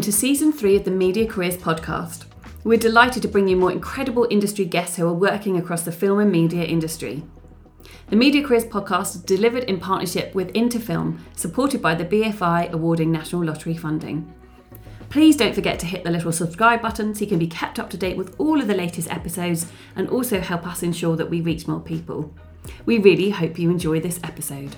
Welcome 0.00 0.12
to 0.12 0.18
season 0.18 0.50
three 0.50 0.76
of 0.76 0.84
the 0.84 0.90
Media 0.90 1.26
Careers 1.26 1.58
podcast. 1.58 2.24
We're 2.64 2.78
delighted 2.78 3.20
to 3.20 3.28
bring 3.28 3.48
you 3.48 3.56
more 3.56 3.70
incredible 3.70 4.26
industry 4.30 4.64
guests 4.64 4.96
who 4.96 5.06
are 5.06 5.12
working 5.12 5.58
across 5.58 5.82
the 5.82 5.92
film 5.92 6.20
and 6.20 6.32
media 6.32 6.64
industry. 6.64 7.22
The 8.08 8.16
Media 8.16 8.42
Careers 8.42 8.64
podcast 8.64 9.16
is 9.16 9.20
delivered 9.20 9.64
in 9.64 9.78
partnership 9.78 10.34
with 10.34 10.48
Into 10.52 10.80
Film, 10.80 11.22
supported 11.36 11.82
by 11.82 11.94
the 11.94 12.06
BFI 12.06 12.72
awarding 12.72 13.12
National 13.12 13.44
Lottery 13.44 13.76
funding. 13.76 14.34
Please 15.10 15.36
don't 15.36 15.54
forget 15.54 15.78
to 15.80 15.86
hit 15.86 16.02
the 16.02 16.10
little 16.10 16.32
subscribe 16.32 16.80
button 16.80 17.14
so 17.14 17.20
you 17.20 17.26
can 17.26 17.38
be 17.38 17.46
kept 17.46 17.78
up 17.78 17.90
to 17.90 17.98
date 17.98 18.16
with 18.16 18.34
all 18.40 18.58
of 18.58 18.68
the 18.68 18.74
latest 18.74 19.12
episodes 19.12 19.70
and 19.96 20.08
also 20.08 20.40
help 20.40 20.66
us 20.66 20.82
ensure 20.82 21.14
that 21.14 21.28
we 21.28 21.42
reach 21.42 21.68
more 21.68 21.78
people. 21.78 22.34
We 22.86 22.96
really 22.96 23.28
hope 23.28 23.58
you 23.58 23.68
enjoy 23.68 24.00
this 24.00 24.18
episode. 24.24 24.74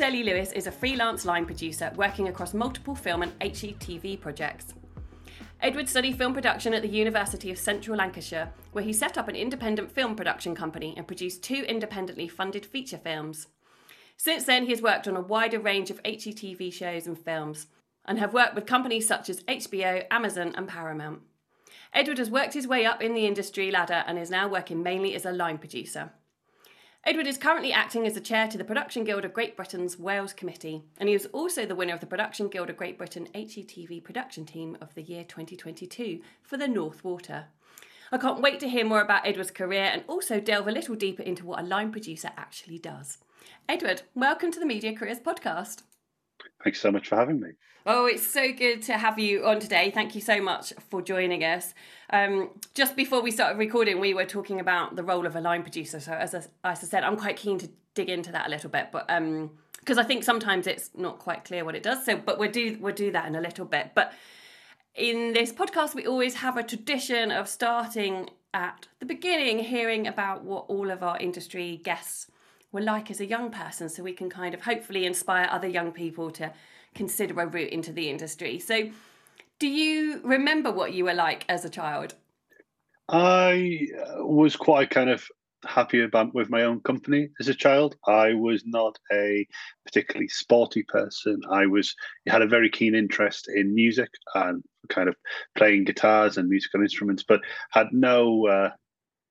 Rastelli 0.00 0.24
Lewis 0.24 0.50
is 0.52 0.66
a 0.66 0.72
freelance 0.72 1.26
line 1.26 1.44
producer 1.44 1.92
working 1.94 2.28
across 2.28 2.54
multiple 2.54 2.94
film 2.94 3.20
and 3.20 3.38
HETV 3.38 4.18
projects. 4.18 4.72
Edward 5.60 5.90
studied 5.90 6.16
film 6.16 6.32
production 6.32 6.72
at 6.72 6.80
the 6.80 6.88
University 6.88 7.50
of 7.50 7.58
Central 7.58 7.98
Lancashire, 7.98 8.50
where 8.72 8.82
he 8.82 8.94
set 8.94 9.18
up 9.18 9.28
an 9.28 9.36
independent 9.36 9.92
film 9.92 10.16
production 10.16 10.54
company 10.54 10.94
and 10.96 11.06
produced 11.06 11.42
two 11.42 11.64
independently 11.68 12.28
funded 12.28 12.64
feature 12.64 12.96
films. 12.96 13.48
Since 14.16 14.44
then, 14.44 14.64
he 14.64 14.70
has 14.70 14.80
worked 14.80 15.06
on 15.06 15.16
a 15.16 15.20
wider 15.20 15.60
range 15.60 15.90
of 15.90 16.02
HETV 16.02 16.72
shows 16.72 17.06
and 17.06 17.18
films, 17.18 17.66
and 18.06 18.18
have 18.18 18.32
worked 18.32 18.54
with 18.54 18.64
companies 18.64 19.06
such 19.06 19.28
as 19.28 19.42
HBO, 19.42 20.06
Amazon, 20.10 20.54
and 20.56 20.66
Paramount. 20.66 21.20
Edward 21.92 22.16
has 22.16 22.30
worked 22.30 22.54
his 22.54 22.66
way 22.66 22.86
up 22.86 23.02
in 23.02 23.12
the 23.12 23.26
industry 23.26 23.70
ladder 23.70 24.02
and 24.06 24.18
is 24.18 24.30
now 24.30 24.48
working 24.48 24.82
mainly 24.82 25.14
as 25.14 25.26
a 25.26 25.32
line 25.32 25.58
producer. 25.58 26.10
Edward 27.02 27.26
is 27.26 27.38
currently 27.38 27.72
acting 27.72 28.06
as 28.06 28.12
the 28.12 28.20
chair 28.20 28.46
to 28.46 28.58
the 28.58 28.64
Production 28.64 29.04
Guild 29.04 29.24
of 29.24 29.32
Great 29.32 29.56
Britain's 29.56 29.98
Wales 29.98 30.34
Committee, 30.34 30.82
and 30.98 31.08
he 31.08 31.14
is 31.14 31.24
also 31.32 31.64
the 31.64 31.74
winner 31.74 31.94
of 31.94 32.00
the 32.00 32.06
Production 32.06 32.48
Guild 32.48 32.68
of 32.68 32.76
Great 32.76 32.98
Britain 32.98 33.26
HETV 33.34 34.04
Production 34.04 34.44
Team 34.44 34.76
of 34.82 34.94
the 34.94 35.00
year 35.00 35.24
2022 35.24 36.20
for 36.42 36.58
the 36.58 36.68
North 36.68 37.02
Water. 37.02 37.46
I 38.12 38.18
can't 38.18 38.42
wait 38.42 38.60
to 38.60 38.68
hear 38.68 38.84
more 38.84 39.00
about 39.00 39.26
Edward's 39.26 39.50
career 39.50 39.84
and 39.84 40.04
also 40.08 40.40
delve 40.40 40.68
a 40.68 40.72
little 40.72 40.94
deeper 40.94 41.22
into 41.22 41.46
what 41.46 41.60
a 41.60 41.66
line 41.66 41.90
producer 41.90 42.32
actually 42.36 42.78
does. 42.78 43.16
Edward, 43.66 44.02
welcome 44.14 44.52
to 44.52 44.60
the 44.60 44.66
Media 44.66 44.94
Careers 44.94 45.20
Podcast. 45.20 45.84
Thanks 46.62 46.80
so 46.80 46.90
much 46.90 47.08
for 47.08 47.16
having 47.16 47.40
me. 47.40 47.50
Oh, 47.86 48.06
it's 48.06 48.26
so 48.26 48.52
good 48.52 48.82
to 48.82 48.98
have 48.98 49.18
you 49.18 49.46
on 49.46 49.58
today. 49.58 49.90
Thank 49.90 50.14
you 50.14 50.20
so 50.20 50.40
much 50.40 50.74
for 50.90 51.00
joining 51.00 51.42
us. 51.42 51.72
Um, 52.10 52.50
just 52.74 52.94
before 52.94 53.22
we 53.22 53.30
started 53.30 53.58
recording, 53.58 54.00
we 54.00 54.12
were 54.12 54.26
talking 54.26 54.60
about 54.60 54.96
the 54.96 55.02
role 55.02 55.24
of 55.24 55.34
a 55.34 55.40
line 55.40 55.62
producer. 55.62 55.98
So, 55.98 56.12
as 56.12 56.34
I, 56.34 56.38
as 56.38 56.84
I 56.84 56.86
said, 56.86 57.04
I'm 57.04 57.16
quite 57.16 57.36
keen 57.36 57.58
to 57.58 57.70
dig 57.94 58.10
into 58.10 58.32
that 58.32 58.46
a 58.46 58.50
little 58.50 58.68
bit, 58.68 58.88
but 58.92 59.06
because 59.06 59.98
um, 59.98 60.04
I 60.04 60.04
think 60.04 60.24
sometimes 60.24 60.66
it's 60.66 60.90
not 60.94 61.18
quite 61.18 61.44
clear 61.44 61.64
what 61.64 61.74
it 61.74 61.82
does. 61.82 62.04
So, 62.04 62.16
but 62.16 62.38
we'll 62.38 62.50
do 62.50 62.76
we'll 62.80 62.94
do 62.94 63.10
that 63.12 63.26
in 63.26 63.34
a 63.34 63.40
little 63.40 63.64
bit. 63.64 63.92
But 63.94 64.12
in 64.94 65.32
this 65.32 65.50
podcast, 65.50 65.94
we 65.94 66.06
always 66.06 66.34
have 66.34 66.58
a 66.58 66.62
tradition 66.62 67.30
of 67.30 67.48
starting 67.48 68.28
at 68.52 68.88
the 68.98 69.06
beginning, 69.06 69.60
hearing 69.60 70.06
about 70.06 70.44
what 70.44 70.66
all 70.68 70.90
of 70.90 71.02
our 71.02 71.16
industry 71.18 71.80
guests 71.82 72.26
were 72.72 72.80
like 72.80 73.10
as 73.10 73.20
a 73.20 73.26
young 73.26 73.50
person, 73.50 73.88
so 73.88 74.02
we 74.02 74.12
can 74.12 74.30
kind 74.30 74.54
of 74.54 74.62
hopefully 74.62 75.04
inspire 75.04 75.48
other 75.50 75.68
young 75.68 75.92
people 75.92 76.30
to 76.32 76.52
consider 76.94 77.40
a 77.40 77.46
route 77.46 77.70
into 77.70 77.92
the 77.92 78.08
industry. 78.08 78.58
So, 78.58 78.90
do 79.58 79.68
you 79.68 80.20
remember 80.24 80.70
what 80.70 80.92
you 80.92 81.04
were 81.04 81.14
like 81.14 81.44
as 81.48 81.64
a 81.64 81.70
child? 81.70 82.14
I 83.08 83.88
uh, 83.98 84.24
was 84.24 84.56
quite 84.56 84.90
kind 84.90 85.10
of 85.10 85.24
happy 85.66 86.02
about 86.02 86.34
with 86.34 86.48
my 86.48 86.62
own 86.62 86.80
company 86.80 87.28
as 87.40 87.48
a 87.48 87.54
child. 87.54 87.96
I 88.06 88.34
was 88.34 88.62
not 88.64 88.98
a 89.12 89.46
particularly 89.84 90.28
sporty 90.28 90.82
person. 90.84 91.40
I 91.50 91.66
was 91.66 91.94
had 92.26 92.42
a 92.42 92.46
very 92.46 92.70
keen 92.70 92.94
interest 92.94 93.48
in 93.54 93.74
music 93.74 94.08
and 94.34 94.62
kind 94.88 95.08
of 95.08 95.16
playing 95.56 95.84
guitars 95.84 96.36
and 96.36 96.48
musical 96.48 96.80
instruments, 96.80 97.24
but 97.26 97.40
had 97.70 97.88
no 97.92 98.46
uh, 98.46 98.70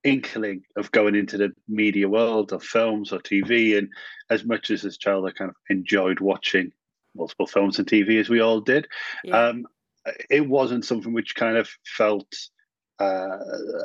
inkling 0.03 0.63
of 0.77 0.91
going 0.91 1.15
into 1.15 1.37
the 1.37 1.51
media 1.67 2.07
world 2.07 2.53
of 2.53 2.63
films 2.63 3.11
or 3.11 3.19
TV. 3.19 3.77
And 3.77 3.89
as 4.29 4.43
much 4.43 4.71
as 4.71 4.85
as 4.85 4.95
a 4.95 4.99
child, 4.99 5.25
I 5.27 5.31
kind 5.31 5.49
of 5.49 5.55
enjoyed 5.69 6.19
watching 6.19 6.71
multiple 7.15 7.47
films 7.47 7.79
and 7.79 7.87
TV 7.87 8.19
as 8.19 8.29
we 8.29 8.39
all 8.39 8.61
did. 8.61 8.87
Yeah. 9.23 9.47
Um, 9.47 9.65
it 10.29 10.47
wasn't 10.47 10.85
something 10.85 11.13
which 11.13 11.35
kind 11.35 11.57
of 11.57 11.69
felt 11.85 12.33
uh, 12.99 13.37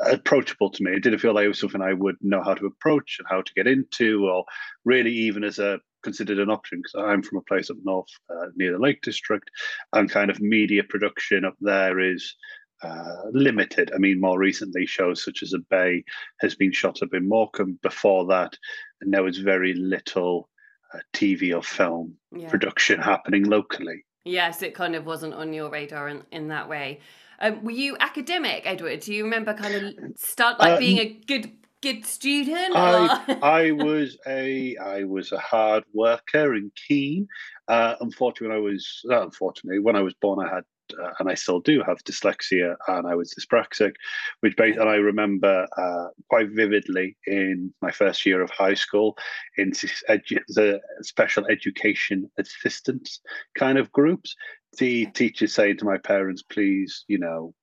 approachable 0.06 0.70
to 0.70 0.82
me. 0.82 0.92
It 0.92 1.02
didn't 1.02 1.20
feel 1.20 1.34
like 1.34 1.44
it 1.44 1.48
was 1.48 1.60
something 1.60 1.82
I 1.82 1.92
would 1.92 2.16
know 2.20 2.42
how 2.42 2.54
to 2.54 2.66
approach 2.66 3.16
and 3.18 3.28
how 3.28 3.42
to 3.42 3.54
get 3.54 3.66
into, 3.66 4.26
or 4.28 4.44
really 4.84 5.12
even 5.12 5.44
as 5.44 5.58
a 5.58 5.80
considered 6.02 6.38
an 6.38 6.50
option 6.50 6.80
because 6.80 7.08
I'm 7.08 7.22
from 7.22 7.38
a 7.38 7.42
place 7.42 7.70
up 7.70 7.78
north 7.82 8.08
uh, 8.30 8.48
near 8.56 8.72
the 8.72 8.78
Lake 8.78 9.02
District, 9.02 9.50
and 9.92 10.10
kind 10.10 10.30
of 10.30 10.40
media 10.40 10.82
production 10.84 11.44
up 11.44 11.56
there 11.60 11.98
is 11.98 12.34
uh, 12.82 13.22
limited. 13.32 13.90
I 13.94 13.98
mean, 13.98 14.20
more 14.20 14.38
recently, 14.38 14.86
shows 14.86 15.24
such 15.24 15.42
as 15.42 15.52
A 15.52 15.58
Bay 15.58 16.04
has 16.40 16.54
been 16.54 16.72
shot 16.72 17.02
up 17.02 17.14
in 17.14 17.28
Morecambe. 17.28 17.78
Before 17.82 18.26
that, 18.26 18.56
and 19.00 19.12
there 19.12 19.22
was 19.22 19.38
very 19.38 19.74
little 19.74 20.48
uh, 20.92 20.98
TV 21.12 21.54
or 21.54 21.62
film 21.62 22.16
yeah. 22.34 22.48
production 22.48 23.00
happening 23.00 23.44
locally. 23.44 24.04
Yes, 24.24 24.62
it 24.62 24.74
kind 24.74 24.94
of 24.94 25.04
wasn't 25.04 25.34
on 25.34 25.52
your 25.52 25.70
radar 25.70 26.08
in, 26.08 26.22
in 26.32 26.48
that 26.48 26.68
way. 26.68 27.00
Um, 27.40 27.62
were 27.62 27.72
you 27.72 27.96
academic, 28.00 28.62
Edward? 28.64 29.00
Do 29.00 29.12
you 29.12 29.24
remember 29.24 29.54
kind 29.54 29.74
of 29.74 29.94
start 30.16 30.58
like 30.58 30.74
uh, 30.74 30.78
being 30.78 30.98
a 30.98 31.20
good 31.26 31.52
good 31.82 32.06
student? 32.06 32.74
I, 32.74 33.38
I 33.42 33.70
was 33.72 34.16
a 34.26 34.76
I 34.76 35.04
was 35.04 35.32
a 35.32 35.38
hard 35.38 35.84
worker 35.92 36.54
and 36.54 36.72
keen. 36.88 37.28
Uh, 37.68 37.96
unfortunately, 38.00 38.48
when 38.48 38.56
I 38.56 38.70
was 38.70 39.00
unfortunately 39.04 39.80
when 39.80 39.96
I 39.96 40.02
was 40.02 40.14
born, 40.14 40.46
I 40.46 40.54
had 40.54 40.64
uh, 41.00 41.10
and 41.18 41.30
I 41.30 41.34
still 41.34 41.60
do 41.60 41.82
have 41.86 42.04
dyslexia, 42.04 42.76
and 42.88 43.06
I 43.06 43.14
was 43.14 43.34
dyspraxic, 43.34 43.94
which 44.40 44.56
based, 44.56 44.78
and 44.78 44.88
I 44.88 44.96
remember 44.96 45.66
uh, 45.76 46.08
quite 46.28 46.50
vividly 46.50 47.16
in 47.26 47.72
my 47.80 47.90
first 47.90 48.24
year 48.26 48.42
of 48.42 48.50
high 48.50 48.74
school 48.74 49.16
in 49.56 49.72
edu- 49.72 50.44
the 50.48 50.80
special 51.02 51.46
education 51.46 52.30
assistance 52.38 53.20
kind 53.56 53.78
of 53.78 53.92
groups, 53.92 54.34
the 54.78 55.06
teachers 55.06 55.54
saying 55.54 55.78
to 55.78 55.84
my 55.84 55.98
parents, 55.98 56.42
"Please, 56.42 57.04
you 57.08 57.18
know, 57.18 57.54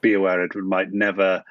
be 0.00 0.14
aware 0.14 0.42
Edward 0.42 0.66
might 0.66 0.92
never." 0.92 1.42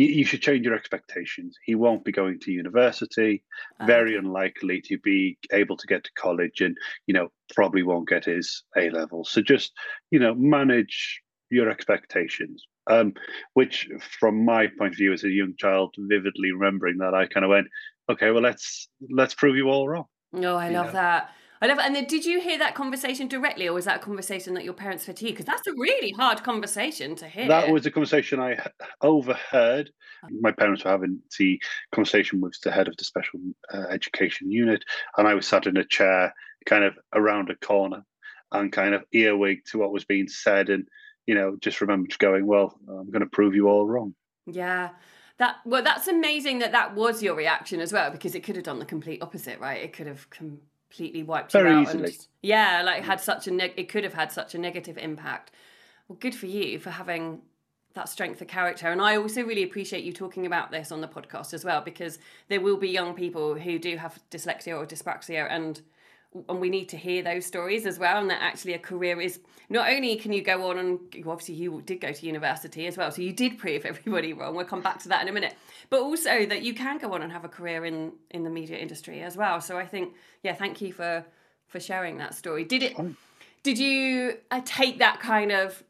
You, 0.00 0.24
should 0.24 0.42
change 0.42 0.64
your 0.64 0.74
expectations. 0.74 1.56
He 1.64 1.74
won't 1.74 2.04
be 2.04 2.12
going 2.12 2.38
to 2.40 2.52
university, 2.52 3.42
very 3.86 4.16
unlikely 4.16 4.80
to 4.82 4.98
be 4.98 5.38
able 5.52 5.76
to 5.76 5.86
get 5.86 6.04
to 6.04 6.10
college, 6.18 6.60
and 6.60 6.76
you 7.06 7.14
know 7.14 7.28
probably 7.54 7.82
won't 7.82 8.08
get 8.08 8.24
his 8.24 8.62
A 8.76 8.90
level. 8.90 9.24
So 9.24 9.40
just 9.42 9.72
you 10.10 10.18
know 10.18 10.34
manage 10.34 11.22
your 11.50 11.70
expectations. 11.70 12.66
Um, 12.86 13.12
which, 13.52 13.86
from 14.00 14.46
my 14.46 14.66
point 14.66 14.94
of 14.94 14.98
view 14.98 15.12
as 15.12 15.22
a 15.22 15.28
young 15.28 15.54
child, 15.58 15.94
vividly 15.98 16.52
remembering 16.52 16.96
that, 16.98 17.12
I 17.12 17.26
kind 17.26 17.44
of 17.44 17.50
went, 17.50 17.66
okay, 18.08 18.30
well 18.30 18.42
let's 18.42 18.88
let's 19.10 19.34
prove 19.34 19.56
you 19.56 19.68
all 19.68 19.88
wrong. 19.88 20.06
No, 20.32 20.54
oh, 20.54 20.58
I 20.58 20.70
love 20.70 20.86
know? 20.86 20.92
that. 20.92 21.30
I 21.60 21.66
love 21.66 21.78
it. 21.78 21.84
And 21.84 21.94
then 21.94 22.04
did 22.04 22.24
you 22.24 22.40
hear 22.40 22.58
that 22.58 22.74
conversation 22.74 23.28
directly, 23.28 23.66
or 23.66 23.72
was 23.72 23.84
that 23.86 23.96
a 23.96 24.04
conversation 24.04 24.54
that 24.54 24.64
your 24.64 24.74
parents 24.74 25.06
had 25.06 25.16
to 25.16 25.24
you? 25.24 25.32
Because 25.32 25.46
that's 25.46 25.66
a 25.66 25.72
really 25.72 26.12
hard 26.12 26.42
conversation 26.42 27.16
to 27.16 27.28
hear. 27.28 27.48
That 27.48 27.70
was 27.70 27.86
a 27.86 27.90
conversation 27.90 28.40
I 28.40 28.58
overheard. 29.00 29.90
Oh. 30.24 30.28
My 30.40 30.52
parents 30.52 30.84
were 30.84 30.90
having 30.90 31.20
the 31.38 31.60
conversation 31.92 32.40
with 32.40 32.56
the 32.62 32.70
head 32.70 32.88
of 32.88 32.96
the 32.96 33.04
special 33.04 33.40
uh, 33.72 33.86
education 33.90 34.50
unit, 34.50 34.84
and 35.16 35.26
I 35.26 35.34
was 35.34 35.46
sat 35.46 35.66
in 35.66 35.76
a 35.76 35.84
chair, 35.84 36.32
kind 36.66 36.84
of 36.84 36.96
around 37.14 37.50
a 37.50 37.56
corner, 37.56 38.04
and 38.52 38.72
kind 38.72 38.94
of 38.94 39.04
earwig 39.12 39.64
to 39.66 39.78
what 39.78 39.92
was 39.92 40.04
being 40.04 40.28
said, 40.28 40.68
and 40.68 40.86
you 41.26 41.34
know, 41.34 41.56
just 41.60 41.80
remember 41.80 42.08
going, 42.18 42.46
"Well, 42.46 42.78
I'm 42.88 43.10
going 43.10 43.20
to 43.20 43.26
prove 43.26 43.54
you 43.54 43.68
all 43.68 43.86
wrong." 43.86 44.14
Yeah. 44.46 44.90
That 45.38 45.56
well, 45.64 45.84
that's 45.84 46.08
amazing 46.08 46.58
that 46.60 46.72
that 46.72 46.96
was 46.96 47.22
your 47.22 47.36
reaction 47.36 47.80
as 47.80 47.92
well, 47.92 48.10
because 48.10 48.34
it 48.34 48.42
could 48.42 48.56
have 48.56 48.64
done 48.64 48.80
the 48.80 48.84
complete 48.84 49.22
opposite, 49.22 49.60
right? 49.60 49.82
It 49.82 49.92
could 49.92 50.08
have 50.08 50.28
com- 50.30 50.60
completely 50.88 51.22
wiped 51.22 51.52
Very 51.52 51.70
you 51.70 51.76
out. 51.76 51.82
Easily. 51.88 52.04
And, 52.04 52.26
yeah, 52.42 52.82
like 52.84 53.04
had 53.04 53.20
such 53.20 53.46
a 53.46 53.50
neg- 53.50 53.74
it 53.76 53.88
could 53.88 54.04
have 54.04 54.14
had 54.14 54.32
such 54.32 54.54
a 54.54 54.58
negative 54.58 54.98
impact. 54.98 55.50
Well, 56.08 56.18
good 56.18 56.34
for 56.34 56.46
you 56.46 56.78
for 56.78 56.90
having 56.90 57.42
that 57.94 58.08
strength 58.08 58.40
of 58.40 58.48
character. 58.48 58.88
And 58.88 59.02
I 59.02 59.16
also 59.16 59.42
really 59.42 59.62
appreciate 59.62 60.04
you 60.04 60.12
talking 60.12 60.46
about 60.46 60.70
this 60.70 60.92
on 60.92 61.00
the 61.00 61.08
podcast 61.08 61.52
as 61.52 61.64
well, 61.64 61.80
because 61.80 62.18
there 62.48 62.60
will 62.60 62.76
be 62.76 62.88
young 62.88 63.14
people 63.14 63.56
who 63.56 63.78
do 63.78 63.96
have 63.96 64.18
dyslexia 64.30 64.76
or 64.78 64.86
dyspraxia 64.86 65.46
and 65.50 65.82
and 66.48 66.60
we 66.60 66.68
need 66.68 66.88
to 66.90 66.96
hear 66.96 67.22
those 67.22 67.46
stories 67.46 67.86
as 67.86 67.98
well 67.98 68.18
and 68.18 68.28
that 68.30 68.40
actually 68.42 68.74
a 68.74 68.78
career 68.78 69.20
is 69.20 69.40
not 69.70 69.88
only 69.88 70.14
can 70.16 70.32
you 70.32 70.42
go 70.42 70.70
on 70.70 70.78
and 70.78 70.98
obviously 71.26 71.54
you 71.54 71.82
did 71.86 72.00
go 72.00 72.12
to 72.12 72.26
university 72.26 72.86
as 72.86 72.96
well 72.96 73.10
so 73.10 73.22
you 73.22 73.32
did 73.32 73.58
prove 73.58 73.84
everybody 73.86 74.32
wrong 74.32 74.54
we'll 74.54 74.64
come 74.64 74.82
back 74.82 74.98
to 74.98 75.08
that 75.08 75.22
in 75.22 75.28
a 75.28 75.32
minute 75.32 75.56
but 75.88 76.00
also 76.00 76.44
that 76.44 76.62
you 76.62 76.74
can 76.74 76.98
go 76.98 77.12
on 77.14 77.22
and 77.22 77.32
have 77.32 77.44
a 77.44 77.48
career 77.48 77.84
in 77.84 78.12
in 78.30 78.44
the 78.44 78.50
media 78.50 78.76
industry 78.76 79.22
as 79.22 79.36
well 79.36 79.60
so 79.60 79.78
i 79.78 79.86
think 79.86 80.14
yeah 80.42 80.54
thank 80.54 80.80
you 80.80 80.92
for 80.92 81.24
for 81.66 81.80
sharing 81.80 82.18
that 82.18 82.34
story 82.34 82.62
did 82.62 82.82
it 82.82 82.96
did 83.62 83.78
you 83.78 84.38
uh, 84.50 84.60
take 84.64 84.98
that 84.98 85.20
kind 85.20 85.52
of 85.52 85.82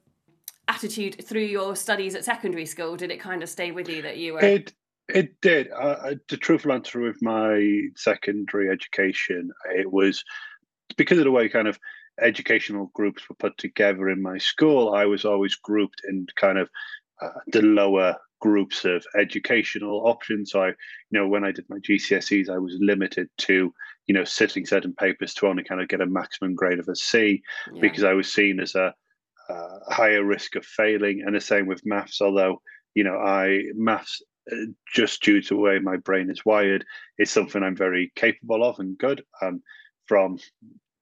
attitude 0.69 1.25
through 1.25 1.43
your 1.43 1.75
studies 1.75 2.15
at 2.15 2.25
secondary 2.25 2.67
school? 2.67 2.97
Did 2.97 3.11
it 3.11 3.19
kind 3.19 3.43
of 3.43 3.49
stay 3.49 3.71
with 3.71 3.89
you 3.89 4.03
that 4.03 4.19
you 4.19 4.35
were? 4.35 4.41
It 4.41 4.73
it 5.09 5.41
did. 5.41 5.71
Uh, 5.71 6.15
the 6.29 6.37
truthful 6.37 6.73
answer 6.73 7.01
with 7.01 7.23
my 7.23 7.83
secondary 7.97 8.71
education, 8.71 9.51
it 9.75 9.91
was 9.91 10.25
because 10.97 11.19
of 11.19 11.25
the 11.25 11.31
way 11.31 11.49
kind 11.49 11.69
of 11.69 11.79
educational 12.21 12.91
groups 12.95 13.29
were 13.29 13.37
put 13.37 13.57
together 13.59 14.09
in 14.09 14.23
my 14.23 14.39
school. 14.39 14.95
I 14.95 15.07
was 15.07 15.25
always 15.25 15.55
grouped 15.55 16.03
in 16.09 16.27
kind 16.37 16.59
of 16.59 16.69
uh, 17.23 17.31
the 17.49 17.63
lower 17.63 18.17
groups 18.41 18.85
of 18.85 19.05
educational 19.17 20.07
options. 20.07 20.53
So 20.53 20.63
I, 20.63 20.69
you 20.69 20.75
know, 21.11 21.27
when 21.27 21.45
I 21.45 21.53
did 21.53 21.67
my 21.69 21.79
GCSEs, 21.79 22.49
I 22.49 22.59
was 22.59 22.77
limited 22.79 23.29
to, 23.39 23.73
you 24.07 24.15
know, 24.15 24.25
sitting 24.25 24.67
certain 24.67 24.95
papers 24.95 25.35
to 25.35 25.47
only 25.47 25.65
kind 25.65 25.81
of 25.81 25.89
get 25.89 26.01
a 26.01 26.07
maximum 26.07 26.55
grade 26.55 26.79
of 26.79 26.89
a 26.89 26.95
C 26.95 27.43
yeah. 27.73 27.81
because 27.81 28.05
I 28.05 28.13
was 28.13 28.33
seen 28.33 28.61
as 28.61 28.75
a, 28.75 28.95
a, 29.49 29.93
higher 29.93 30.25
risk 30.25 30.55
of 30.57 30.65
failing. 30.65 31.23
And 31.25 31.35
the 31.35 31.41
same 31.41 31.67
with 31.67 31.87
maths, 31.87 32.21
although, 32.21 32.63
you 32.95 33.05
know, 33.05 33.17
I 33.17 33.65
maths 33.75 34.23
uh, 34.23 34.29
just 34.93 35.23
due 35.23 35.41
to 35.43 35.49
the 35.49 35.57
way 35.57 35.79
my 35.79 35.97
brain 35.97 36.31
is 36.31 36.45
wired 36.45 36.85
is 37.19 37.31
something 37.31 37.63
I'm 37.63 37.77
very 37.77 38.13
capable 38.15 38.65
of 38.65 38.79
and 38.79 38.97
good. 38.97 39.23
Um, 39.43 39.63
from 40.07 40.39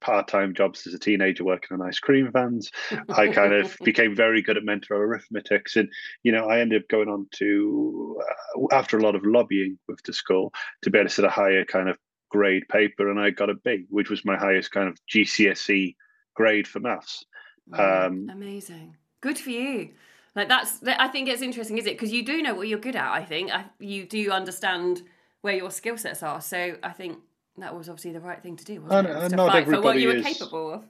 part-time 0.00 0.54
jobs 0.54 0.86
as 0.86 0.94
a 0.94 0.98
teenager 0.98 1.44
working 1.44 1.74
on 1.74 1.86
ice 1.86 1.98
cream 1.98 2.30
vans. 2.32 2.70
I 3.08 3.28
kind 3.28 3.52
of 3.52 3.76
became 3.84 4.14
very 4.14 4.42
good 4.42 4.56
at 4.56 4.64
mental 4.64 4.96
arithmetics, 4.96 5.76
and 5.76 5.88
you 6.22 6.32
know, 6.32 6.48
I 6.48 6.60
ended 6.60 6.82
up 6.82 6.88
going 6.88 7.08
on 7.08 7.26
to 7.36 8.20
uh, 8.22 8.74
after 8.74 8.98
a 8.98 9.02
lot 9.02 9.14
of 9.14 9.24
lobbying 9.24 9.78
with 9.88 10.02
the 10.04 10.12
school 10.12 10.52
to 10.82 10.90
be 10.90 10.98
able 10.98 11.08
to 11.08 11.14
set 11.14 11.24
a 11.24 11.30
higher 11.30 11.64
kind 11.64 11.88
of 11.88 11.98
grade 12.30 12.64
paper, 12.68 13.10
and 13.10 13.18
I 13.18 13.30
got 13.30 13.50
a 13.50 13.54
B, 13.54 13.86
which 13.88 14.10
was 14.10 14.24
my 14.24 14.36
highest 14.36 14.70
kind 14.70 14.88
of 14.88 14.98
GCSE 15.12 15.94
grade 16.34 16.68
for 16.68 16.80
maths. 16.80 17.24
Um, 17.72 18.28
Amazing, 18.30 18.96
good 19.20 19.38
for 19.38 19.50
you. 19.50 19.90
Like 20.36 20.48
that's, 20.48 20.82
I 20.86 21.08
think 21.08 21.28
it's 21.28 21.40
interesting, 21.40 21.78
is 21.78 21.86
it? 21.86 21.94
Because 21.94 22.12
you 22.12 22.22
do 22.22 22.42
know 22.42 22.54
what 22.54 22.68
you're 22.68 22.78
good 22.78 22.94
at. 22.94 23.10
I 23.10 23.24
think 23.24 23.50
you 23.80 24.04
do 24.04 24.30
understand 24.30 25.02
where 25.40 25.54
your 25.54 25.70
skill 25.70 25.96
sets 25.96 26.22
are. 26.22 26.42
So 26.42 26.76
I 26.82 26.90
think 26.90 27.18
that 27.56 27.74
was 27.74 27.88
obviously 27.88 28.12
the 28.12 28.20
right 28.20 28.42
thing 28.42 28.54
to 28.56 28.64
do, 28.64 28.82
wasn't 28.82 29.08
and, 29.08 29.16
it? 29.16 29.22
Was 29.22 29.32
to 29.32 29.36
fight 29.38 29.66
for 29.66 29.80
what 29.80 29.98
you 29.98 30.08
were 30.08 30.20
capable 30.20 30.74
of. 30.74 30.84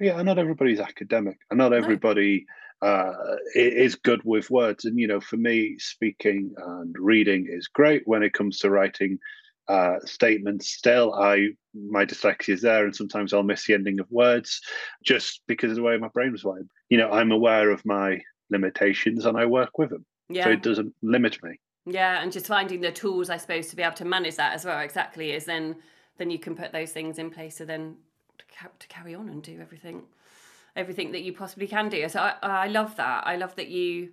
Yeah, 0.00 0.16
and 0.16 0.26
not 0.26 0.38
everybody's 0.38 0.80
academic, 0.80 1.38
and 1.50 1.58
not 1.58 1.72
everybody 1.72 2.46
no. 2.82 2.88
uh, 2.88 3.36
is 3.54 3.94
good 3.94 4.20
with 4.24 4.50
words. 4.50 4.84
And 4.84 4.98
you 4.98 5.06
know, 5.06 5.20
for 5.20 5.36
me, 5.36 5.78
speaking 5.78 6.52
and 6.58 6.96
reading 6.98 7.46
is 7.48 7.68
great. 7.68 8.02
When 8.06 8.24
it 8.24 8.32
comes 8.32 8.58
to 8.58 8.70
writing 8.70 9.20
uh, 9.68 9.98
statements, 10.04 10.68
still, 10.68 11.14
I 11.14 11.50
my 11.90 12.04
dyslexia 12.04 12.54
is 12.54 12.62
there, 12.62 12.84
and 12.84 12.96
sometimes 12.96 13.32
I'll 13.32 13.44
miss 13.44 13.66
the 13.66 13.74
ending 13.74 14.00
of 14.00 14.10
words 14.10 14.60
just 15.04 15.42
because 15.46 15.70
of 15.70 15.76
the 15.76 15.82
way 15.84 15.96
my 15.96 16.08
brain 16.08 16.32
was 16.32 16.42
wired. 16.42 16.68
You 16.88 16.98
know, 16.98 17.12
I'm 17.12 17.30
aware 17.30 17.70
of 17.70 17.86
my 17.86 18.20
limitations, 18.50 19.26
and 19.26 19.36
I 19.36 19.46
work 19.46 19.78
with 19.78 19.90
them, 19.90 20.04
yeah. 20.28 20.44
so 20.44 20.50
it 20.50 20.62
doesn't 20.62 20.94
limit 21.02 21.42
me. 21.42 21.58
Yeah, 21.86 22.22
and 22.22 22.32
just 22.32 22.46
finding 22.46 22.80
the 22.80 22.92
tools, 22.92 23.28
I 23.30 23.36
suppose, 23.36 23.68
to 23.68 23.76
be 23.76 23.82
able 23.82 23.96
to 23.96 24.04
manage 24.04 24.36
that 24.36 24.54
as 24.54 24.64
well. 24.64 24.80
Exactly, 24.80 25.32
is 25.32 25.44
then 25.44 25.76
then 26.16 26.30
you 26.30 26.38
can 26.38 26.54
put 26.54 26.72
those 26.72 26.92
things 26.92 27.18
in 27.18 27.30
place 27.30 27.56
to 27.56 27.66
then 27.66 27.96
to, 28.38 28.44
ca- 28.56 28.70
to 28.78 28.88
carry 28.88 29.14
on 29.14 29.28
and 29.28 29.42
do 29.42 29.58
everything, 29.60 30.02
everything 30.76 31.12
that 31.12 31.22
you 31.22 31.32
possibly 31.32 31.66
can 31.66 31.88
do. 31.88 32.08
So 32.08 32.20
I 32.20 32.36
I 32.42 32.68
love 32.68 32.96
that. 32.96 33.26
I 33.26 33.36
love 33.36 33.54
that 33.56 33.68
you 33.68 34.10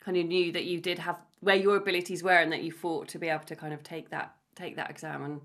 kind 0.00 0.16
of 0.16 0.26
knew 0.26 0.52
that 0.52 0.64
you 0.64 0.80
did 0.80 0.98
have 0.98 1.18
where 1.40 1.56
your 1.56 1.76
abilities 1.76 2.22
were 2.22 2.32
and 2.32 2.52
that 2.52 2.62
you 2.62 2.72
fought 2.72 3.08
to 3.08 3.18
be 3.18 3.28
able 3.28 3.44
to 3.44 3.56
kind 3.56 3.72
of 3.72 3.82
take 3.82 4.10
that 4.10 4.34
take 4.54 4.76
that 4.76 4.90
exam 4.90 5.22
and 5.22 5.40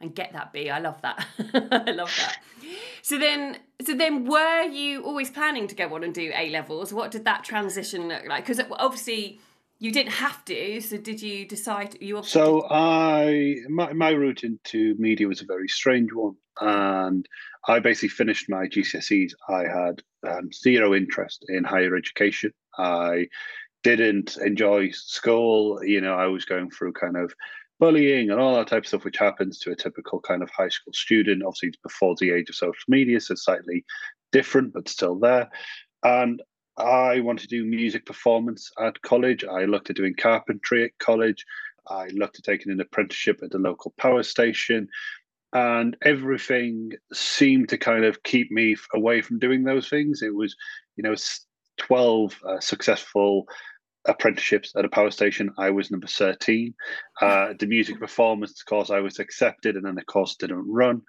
and 0.00 0.14
get 0.14 0.32
that 0.32 0.52
B. 0.52 0.70
I 0.70 0.78
love 0.78 1.00
that. 1.02 1.26
I 1.54 1.90
love 1.92 2.14
that. 2.18 2.38
So 3.02 3.18
then, 3.18 3.58
so 3.84 3.94
then, 3.94 4.24
were 4.24 4.62
you 4.62 5.02
always 5.04 5.30
planning 5.30 5.68
to 5.68 5.74
go 5.74 5.94
on 5.94 6.04
and 6.04 6.12
do 6.12 6.32
A 6.34 6.50
levels? 6.50 6.92
What 6.92 7.10
did 7.10 7.24
that 7.24 7.44
transition 7.44 8.08
look 8.08 8.26
like? 8.26 8.46
Because 8.46 8.60
obviously, 8.72 9.40
you 9.78 9.92
didn't 9.92 10.12
have 10.12 10.44
to, 10.46 10.80
so 10.80 10.96
did 10.96 11.20
you 11.22 11.46
decide? 11.46 11.96
You 12.00 12.16
were. 12.16 12.22
so 12.22 12.62
did... 12.62 12.68
I 12.70 13.56
my 13.68 13.92
my 13.92 14.10
route 14.10 14.42
into 14.44 14.94
media 14.98 15.28
was 15.28 15.42
a 15.42 15.46
very 15.46 15.68
strange 15.68 16.12
one, 16.12 16.36
and 16.60 17.26
I 17.68 17.78
basically 17.78 18.08
finished 18.08 18.48
my 18.48 18.66
GCSEs. 18.66 19.32
I 19.48 19.62
had 19.62 20.02
um, 20.26 20.50
zero 20.52 20.94
interest 20.94 21.44
in 21.48 21.64
higher 21.64 21.94
education. 21.96 22.52
I 22.76 23.28
didn't 23.82 24.36
enjoy 24.38 24.90
school. 24.90 25.84
You 25.84 26.00
know, 26.00 26.14
I 26.14 26.26
was 26.26 26.44
going 26.44 26.70
through 26.70 26.94
kind 26.94 27.16
of 27.16 27.32
bullying 27.78 28.30
and 28.30 28.40
all 28.40 28.56
that 28.56 28.68
type 28.68 28.82
of 28.82 28.88
stuff, 28.88 29.04
which 29.04 29.18
happens 29.18 29.58
to 29.58 29.70
a 29.70 29.76
typical 29.76 30.20
kind 30.20 30.42
of 30.42 30.50
high 30.50 30.68
school 30.68 30.92
student. 30.92 31.42
Obviously, 31.42 31.72
before 31.82 32.14
the 32.18 32.30
age 32.30 32.48
of 32.48 32.54
social 32.54 32.74
media, 32.88 33.20
so 33.20 33.34
slightly 33.34 33.84
different, 34.32 34.72
but 34.72 34.88
still 34.88 35.18
there. 35.18 35.48
And 36.02 36.42
I 36.76 37.20
wanted 37.20 37.48
to 37.48 37.56
do 37.56 37.64
music 37.64 38.04
performance 38.04 38.70
at 38.78 39.00
college. 39.02 39.44
I 39.44 39.64
looked 39.64 39.90
at 39.90 39.96
doing 39.96 40.14
carpentry 40.14 40.84
at 40.84 40.98
college. 40.98 41.44
I 41.88 42.08
looked 42.08 42.38
at 42.38 42.44
taking 42.44 42.72
an 42.72 42.80
apprenticeship 42.80 43.40
at 43.42 43.50
the 43.50 43.58
local 43.58 43.94
power 43.98 44.22
station. 44.22 44.88
And 45.52 45.96
everything 46.02 46.92
seemed 47.12 47.70
to 47.70 47.78
kind 47.78 48.04
of 48.04 48.22
keep 48.24 48.50
me 48.50 48.76
away 48.92 49.22
from 49.22 49.38
doing 49.38 49.64
those 49.64 49.88
things. 49.88 50.20
It 50.20 50.34
was, 50.34 50.54
you 50.96 51.02
know, 51.02 51.14
12 51.78 52.40
uh, 52.46 52.60
successful 52.60 53.46
apprenticeships 54.06 54.72
at 54.76 54.84
a 54.84 54.88
power 54.88 55.10
station. 55.10 55.50
I 55.58 55.70
was 55.70 55.90
number 55.90 56.06
13. 56.06 56.74
Uh, 57.20 57.54
the 57.58 57.66
music 57.66 57.98
performance 57.98 58.62
course, 58.62 58.90
I 58.90 59.00
was 59.00 59.18
accepted, 59.18 59.76
and 59.76 59.84
then 59.84 59.94
the 59.94 60.04
course 60.04 60.36
didn't 60.36 60.64
run. 60.68 61.02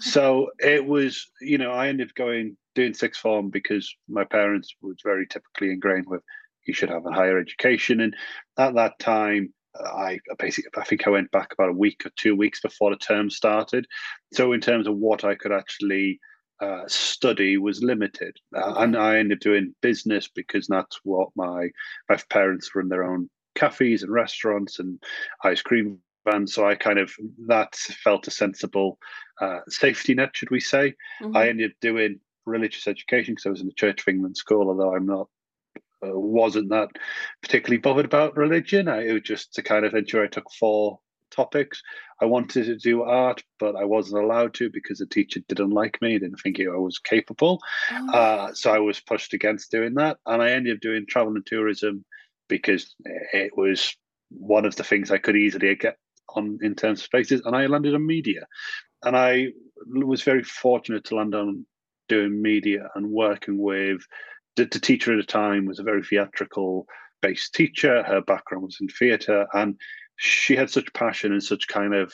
So 0.00 0.50
it 0.58 0.84
was, 0.86 1.30
you 1.40 1.58
know, 1.58 1.72
I 1.72 1.88
ended 1.88 2.08
up 2.08 2.14
going 2.14 2.56
doing 2.74 2.94
sixth 2.94 3.20
form 3.20 3.50
because 3.50 3.94
my 4.08 4.24
parents 4.24 4.74
was 4.82 4.96
very 5.04 5.26
typically 5.26 5.70
ingrained 5.70 6.06
with 6.08 6.22
you 6.66 6.74
should 6.74 6.90
have 6.90 7.06
a 7.06 7.12
higher 7.12 7.38
education. 7.38 8.00
And 8.00 8.16
at 8.58 8.74
that 8.74 8.98
time, 8.98 9.52
I 9.76 10.18
basically 10.38 10.70
I 10.76 10.84
think 10.84 11.06
I 11.06 11.10
went 11.10 11.30
back 11.30 11.52
about 11.52 11.68
a 11.68 11.74
week 11.74 12.02
or 12.06 12.10
two 12.16 12.36
weeks 12.36 12.60
before 12.60 12.90
the 12.90 12.96
term 12.96 13.28
started. 13.30 13.86
So 14.32 14.52
in 14.52 14.60
terms 14.60 14.86
of 14.86 14.96
what 14.96 15.24
I 15.24 15.34
could 15.34 15.52
actually 15.52 16.20
uh, 16.60 16.82
study 16.86 17.58
was 17.58 17.82
limited, 17.82 18.36
uh, 18.56 18.74
and 18.78 18.96
I 18.96 19.18
ended 19.18 19.38
up 19.38 19.40
doing 19.40 19.74
business 19.80 20.28
because 20.28 20.66
that's 20.66 21.00
what 21.02 21.28
my 21.34 21.68
my 22.08 22.18
parents 22.30 22.74
run 22.74 22.88
their 22.88 23.04
own 23.04 23.28
cafes 23.54 24.02
and 24.02 24.12
restaurants 24.12 24.78
and 24.78 25.02
ice 25.42 25.62
cream 25.62 25.98
vans. 26.28 26.54
So 26.54 26.66
I 26.66 26.74
kind 26.74 26.98
of 26.98 27.12
that 27.46 27.74
felt 27.74 28.26
a 28.26 28.30
sensible 28.30 28.98
uh, 29.40 29.60
safety 29.68 30.14
net, 30.14 30.30
should 30.34 30.50
we 30.50 30.60
say? 30.60 30.94
Mm-hmm. 31.22 31.36
I 31.36 31.48
ended 31.48 31.72
up 31.72 31.76
doing 31.80 32.20
religious 32.46 32.86
education 32.86 33.34
because 33.34 33.46
I 33.46 33.50
was 33.50 33.60
in 33.60 33.66
the 33.66 33.74
Church 33.74 34.00
of 34.02 34.08
England 34.08 34.36
school, 34.36 34.68
although 34.68 34.94
I'm 34.94 35.06
not 35.06 35.28
uh, 36.04 36.18
wasn't 36.18 36.70
that 36.70 36.90
particularly 37.42 37.78
bothered 37.78 38.04
about 38.04 38.36
religion. 38.36 38.88
I, 38.88 39.06
it 39.06 39.12
was 39.12 39.22
just 39.22 39.54
to 39.54 39.62
kind 39.62 39.84
of 39.84 39.94
ensure 39.94 40.24
I 40.24 40.28
took 40.28 40.50
four 40.58 40.98
topics. 41.30 41.82
I 42.20 42.26
wanted 42.26 42.66
to 42.66 42.76
do 42.76 43.02
art, 43.02 43.42
but 43.58 43.76
I 43.76 43.84
wasn't 43.84 44.22
allowed 44.22 44.54
to 44.54 44.70
because 44.70 44.98
the 44.98 45.06
teacher 45.06 45.40
didn't 45.48 45.70
like 45.70 46.00
me, 46.00 46.18
didn't 46.18 46.36
think 46.36 46.60
I 46.60 46.76
was 46.76 46.98
capable. 46.98 47.60
Oh. 47.90 48.10
Uh, 48.10 48.54
so 48.54 48.72
I 48.72 48.78
was 48.78 49.00
pushed 49.00 49.34
against 49.34 49.70
doing 49.70 49.94
that. 49.94 50.18
And 50.26 50.42
I 50.42 50.50
ended 50.50 50.76
up 50.76 50.80
doing 50.80 51.06
travel 51.08 51.34
and 51.34 51.44
tourism 51.44 52.04
because 52.48 52.94
it 53.32 53.56
was 53.56 53.96
one 54.30 54.64
of 54.64 54.76
the 54.76 54.84
things 54.84 55.10
I 55.10 55.18
could 55.18 55.36
easily 55.36 55.74
get 55.74 55.96
on 56.34 56.58
in 56.62 56.74
terms 56.74 57.00
of 57.00 57.04
spaces. 57.04 57.42
And 57.44 57.56
I 57.56 57.66
landed 57.66 57.94
on 57.94 58.06
media. 58.06 58.46
And 59.02 59.16
I 59.16 59.48
was 59.86 60.22
very 60.22 60.42
fortunate 60.42 61.04
to 61.04 61.16
land 61.16 61.34
on 61.34 61.66
doing 62.08 62.40
media 62.40 62.88
and 62.94 63.10
working 63.10 63.58
with 63.58 64.02
the, 64.56 64.64
the 64.66 64.80
teacher 64.80 65.12
at 65.12 65.16
the 65.16 65.26
time 65.26 65.66
was 65.66 65.78
a 65.78 65.84
very 65.84 66.02
theatrical 66.02 66.86
based 67.22 67.54
teacher. 67.54 68.02
Her 68.02 68.20
background 68.20 68.64
was 68.64 68.78
in 68.80 68.88
theatre, 68.88 69.46
and 69.52 69.76
she 70.16 70.56
had 70.56 70.70
such 70.70 70.92
passion 70.92 71.32
and 71.32 71.42
such 71.42 71.68
kind 71.68 71.94
of 71.94 72.12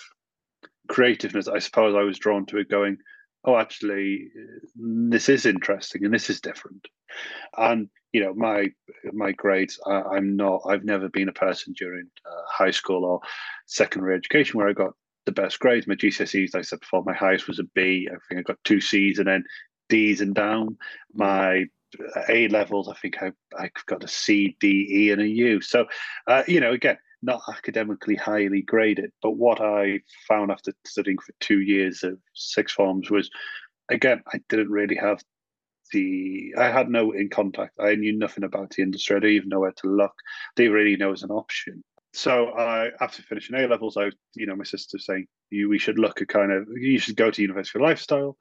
creativeness. 0.89 1.49
I 1.49 1.59
suppose 1.59 1.95
I 1.95 2.03
was 2.03 2.19
drawn 2.19 2.47
to 2.47 2.59
it, 2.59 2.69
going, 2.69 2.99
"Oh, 3.45 3.57
actually, 3.57 4.29
this 4.77 5.29
is 5.29 5.47
interesting 5.47 6.05
and 6.05 6.13
this 6.13 6.31
is 6.31 6.41
different." 6.41 6.87
And 7.57 7.89
you 8.13 8.23
know, 8.23 8.35
my 8.35 8.69
my 9.13 9.33
grades, 9.33 9.79
I, 9.87 10.17
am 10.17 10.37
not. 10.37 10.63
I've 10.69 10.85
never 10.85 11.09
been 11.09 11.29
a 11.29 11.33
person 11.33 11.75
during 11.79 12.09
uh, 12.27 12.43
high 12.49 12.73
school 12.73 13.05
or 13.05 13.21
secondary 13.67 14.17
education 14.17 14.59
where 14.59 14.69
I 14.69 14.73
got 14.73 14.93
the 15.27 15.33
best 15.33 15.59
grades. 15.61 15.87
My 15.87 15.95
GCSEs, 15.95 16.55
like 16.55 16.61
I 16.61 16.63
said 16.63 16.81
before, 16.81 17.05
my 17.05 17.15
highest 17.15 17.47
was 17.47 17.59
a 17.59 17.65
B. 17.75 18.09
I 18.11 18.17
think 18.29 18.41
I 18.41 18.43
got 18.43 18.65
two 18.65 18.81
C's, 18.81 19.19
and 19.19 19.29
then 19.29 19.45
D's 19.89 20.21
and 20.21 20.35
down. 20.35 20.77
My 21.15 21.67
A 22.29 22.49
levels, 22.49 22.89
I 22.89 22.95
think 22.95 23.23
I 23.23 23.33
I 23.57 23.71
got 23.87 24.05
a 24.05 24.09
C, 24.09 24.57
D, 24.61 24.89
E, 24.91 25.11
and 25.11 25.23
a 25.23 25.29
U. 25.29 25.61
So, 25.61 25.87
uh, 26.27 26.43
you 26.49 26.61
know, 26.61 26.73
again, 26.73 26.99
not 27.23 27.43
academically 27.49 28.17
highly 28.17 28.63
graded. 28.63 29.13
But 29.23 29.33
what 29.33 29.61
I 29.61 30.01
found 30.29 30.51
after 30.51 30.73
studying 30.85 31.19
for 31.19 31.33
two 31.41 31.61
years 31.61 32.03
of 32.03 32.19
six 32.35 32.73
forms 32.73 33.11
was, 33.11 33.31
again, 33.91 34.23
I 34.33 34.41
didn't 34.49 34.71
really 34.71 34.97
have 34.97 35.23
the. 35.93 36.55
I 36.59 36.69
had 36.69 36.89
no 36.89 37.13
in 37.13 37.29
contact. 37.29 37.75
I 37.81 37.95
knew 37.95 38.17
nothing 38.17 38.45
about 38.45 38.71
the 38.71 38.83
industry. 38.83 39.17
I 39.17 39.21
didn't 39.21 39.37
even 39.37 39.49
know 39.49 39.61
where 39.61 39.73
to 39.73 39.89
look. 39.89 40.15
They 40.57 40.69
really 40.69 40.97
know 40.97 41.13
as 41.13 41.23
an 41.23 41.31
option. 41.31 41.83
So 42.13 42.49
I, 42.49 42.91
after 43.01 43.23
finishing 43.23 43.57
A 43.57 43.69
levels, 43.69 43.97
I, 43.97 44.11
you 44.35 44.47
know, 44.47 44.57
my 44.57 44.65
sister 44.65 44.99
saying, 44.99 45.27
"You, 45.51 45.69
we 45.69 45.79
should 45.79 45.99
look 45.99 46.21
at 46.21 46.29
kind 46.29 46.51
of, 46.51 46.67
you 46.75 46.99
should 46.99 47.17
go 47.17 47.31
to 47.31 47.43
university 47.43 47.79
for 47.79 47.81
lifestyle." 47.81 48.37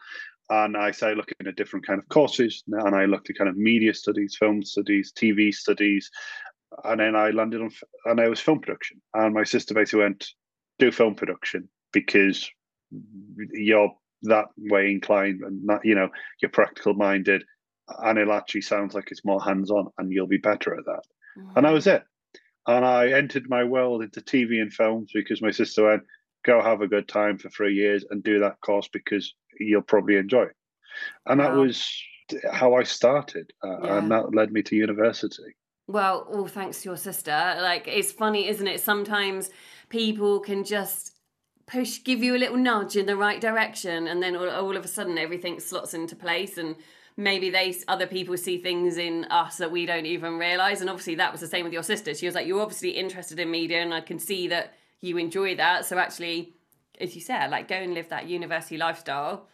and 0.49 0.75
I 0.75 0.91
started 0.91 1.17
looking 1.17 1.35
at 1.45 1.55
different 1.55 1.85
kind 1.85 1.99
of 1.99 2.09
courses, 2.09 2.63
and 2.67 2.95
I 2.95 3.05
looked 3.05 3.29
at 3.29 3.37
kind 3.37 3.49
of 3.49 3.57
media 3.57 3.93
studies, 3.93 4.35
film 4.37 4.63
studies, 4.63 5.13
TV 5.15 5.53
studies, 5.53 6.09
and 6.83 6.99
then 6.99 7.15
I 7.15 7.29
landed 7.29 7.61
on, 7.61 7.71
and 8.05 8.19
I 8.19 8.27
was 8.27 8.39
film 8.39 8.59
production. 8.59 9.01
And 9.13 9.33
my 9.33 9.43
sister 9.43 9.73
basically 9.73 10.01
went, 10.01 10.29
"Do 10.77 10.91
film 10.91 11.15
production 11.15 11.69
because 11.91 12.49
you're 13.53 13.91
that 14.23 14.45
way 14.57 14.91
inclined, 14.91 15.41
and 15.41 15.67
that 15.69 15.81
you 15.83 15.95
know 15.95 16.09
you're 16.41 16.51
practical 16.51 16.93
minded, 16.93 17.43
and 17.87 18.17
it 18.17 18.29
actually 18.29 18.61
sounds 18.61 18.93
like 18.93 19.11
it's 19.11 19.25
more 19.25 19.41
hands 19.41 19.71
on, 19.71 19.87
and 19.97 20.11
you'll 20.11 20.27
be 20.27 20.37
better 20.37 20.77
at 20.77 20.85
that." 20.85 21.03
Mm-hmm. 21.37 21.57
And 21.57 21.65
that 21.65 21.73
was 21.73 21.87
it. 21.87 22.03
And 22.67 22.85
I 22.85 23.09
entered 23.11 23.49
my 23.49 23.63
world 23.63 24.03
into 24.03 24.21
TV 24.21 24.61
and 24.61 24.71
films 24.71 25.11
because 25.13 25.41
my 25.41 25.51
sister 25.51 25.85
went, 25.85 26.03
"Go 26.45 26.61
have 26.61 26.81
a 26.81 26.87
good 26.87 27.07
time 27.07 27.37
for 27.37 27.49
three 27.49 27.73
years 27.73 28.05
and 28.09 28.23
do 28.23 28.39
that 28.39 28.61
course 28.61 28.87
because 28.91 29.33
you'll 29.59 29.81
probably 29.81 30.15
enjoy 30.15 30.43
it. 30.43 30.55
And 31.25 31.39
wow. 31.39 31.49
that 31.49 31.59
was 31.59 32.03
how 32.51 32.75
I 32.75 32.83
started, 32.83 33.51
uh, 33.63 33.79
yeah. 33.83 33.97
and 33.97 34.11
that 34.11 34.33
led 34.33 34.51
me 34.51 34.61
to 34.63 34.75
university. 34.75 35.55
Well, 35.89 36.27
all 36.31 36.47
thanks 36.47 36.81
to 36.81 36.89
your 36.89 36.97
sister. 36.97 37.31
Like, 37.31 37.87
it's 37.87 38.11
funny, 38.11 38.47
isn't 38.47 38.67
it? 38.67 38.79
Sometimes 38.79 39.49
people 39.89 40.39
can 40.39 40.63
just 40.63 41.17
push, 41.65 42.03
give 42.03 42.23
you 42.23 42.35
a 42.35 42.37
little 42.37 42.57
nudge 42.57 42.95
in 42.95 43.05
the 43.07 43.15
right 43.15 43.41
direction, 43.41 44.07
and 44.07 44.21
then 44.21 44.35
all, 44.35 44.49
all 44.49 44.77
of 44.77 44.85
a 44.85 44.87
sudden 44.87 45.17
everything 45.17 45.59
slots 45.59 45.93
into 45.93 46.15
place. 46.15 46.57
And 46.57 46.75
maybe 47.17 47.49
they 47.49 47.75
other 47.87 48.07
people 48.07 48.37
see 48.37 48.61
things 48.61 48.97
in 48.97 49.25
us 49.25 49.57
that 49.57 49.71
we 49.71 49.85
don't 49.85 50.05
even 50.05 50.37
realize 50.37 50.79
and 50.79 50.89
obviously 50.89 51.15
that 51.15 51.33
was 51.33 51.41
the 51.41 51.47
same 51.47 51.65
with 51.65 51.73
your 51.73 51.83
sister 51.83 52.13
she 52.13 52.25
was 52.25 52.33
like 52.33 52.47
you're 52.47 52.61
obviously 52.61 52.91
interested 52.91 53.37
in 53.37 53.51
media 53.51 53.81
and 53.81 53.93
i 53.93 53.99
can 53.99 54.17
see 54.17 54.47
that 54.47 54.73
you 55.01 55.17
enjoy 55.17 55.53
that 55.53 55.83
so 55.83 55.97
actually 55.97 56.53
as 56.99 57.15
you 57.15 57.21
said, 57.21 57.49
like 57.49 57.67
go 57.67 57.75
and 57.75 57.93
live 57.93 58.09
that 58.09 58.27
university 58.27 58.77
lifestyle, 58.77 59.47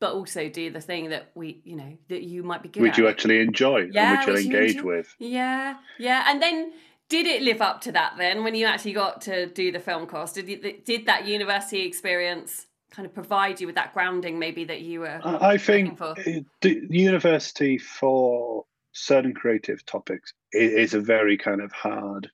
but 0.00 0.12
also 0.12 0.48
do 0.48 0.70
the 0.70 0.80
thing 0.80 1.10
that 1.10 1.30
we, 1.34 1.60
you 1.64 1.76
know, 1.76 1.96
that 2.08 2.22
you 2.22 2.42
might 2.42 2.62
be 2.62 2.68
good 2.68 2.82
which 2.82 2.92
at. 2.92 2.98
you 2.98 3.08
actually 3.08 3.40
enjoy 3.40 3.88
yeah, 3.92 4.10
and 4.10 4.18
which 4.18 4.26
you'll 4.26 4.54
engage 4.54 4.76
you 4.76 4.86
with. 4.86 5.14
Yeah, 5.18 5.76
yeah. 5.98 6.24
And 6.28 6.40
then 6.40 6.72
did 7.08 7.26
it 7.26 7.42
live 7.42 7.60
up 7.60 7.80
to 7.82 7.92
that 7.92 8.14
then 8.18 8.44
when 8.44 8.54
you 8.54 8.66
actually 8.66 8.92
got 8.92 9.20
to 9.22 9.46
do 9.46 9.72
the 9.72 9.80
film 9.80 10.06
course? 10.06 10.32
Did 10.32 10.48
you, 10.48 10.80
did 10.84 11.06
that 11.06 11.26
university 11.26 11.84
experience 11.86 12.66
kind 12.90 13.06
of 13.06 13.14
provide 13.14 13.60
you 13.60 13.66
with 13.66 13.76
that 13.76 13.92
grounding 13.92 14.38
maybe 14.38 14.64
that 14.64 14.80
you 14.80 15.00
were 15.00 15.20
I 15.22 15.58
think 15.58 15.98
the 15.98 16.86
university 16.88 17.76
for 17.76 18.64
certain 18.92 19.34
creative 19.34 19.84
topics 19.84 20.32
is 20.52 20.94
a 20.94 21.00
very 21.00 21.36
kind 21.36 21.60
of 21.60 21.70
hard 21.72 22.30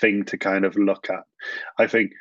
thing 0.00 0.24
to 0.24 0.38
kind 0.38 0.64
of 0.64 0.76
look 0.76 1.10
at. 1.10 1.24
I 1.78 1.86
think 1.86 2.12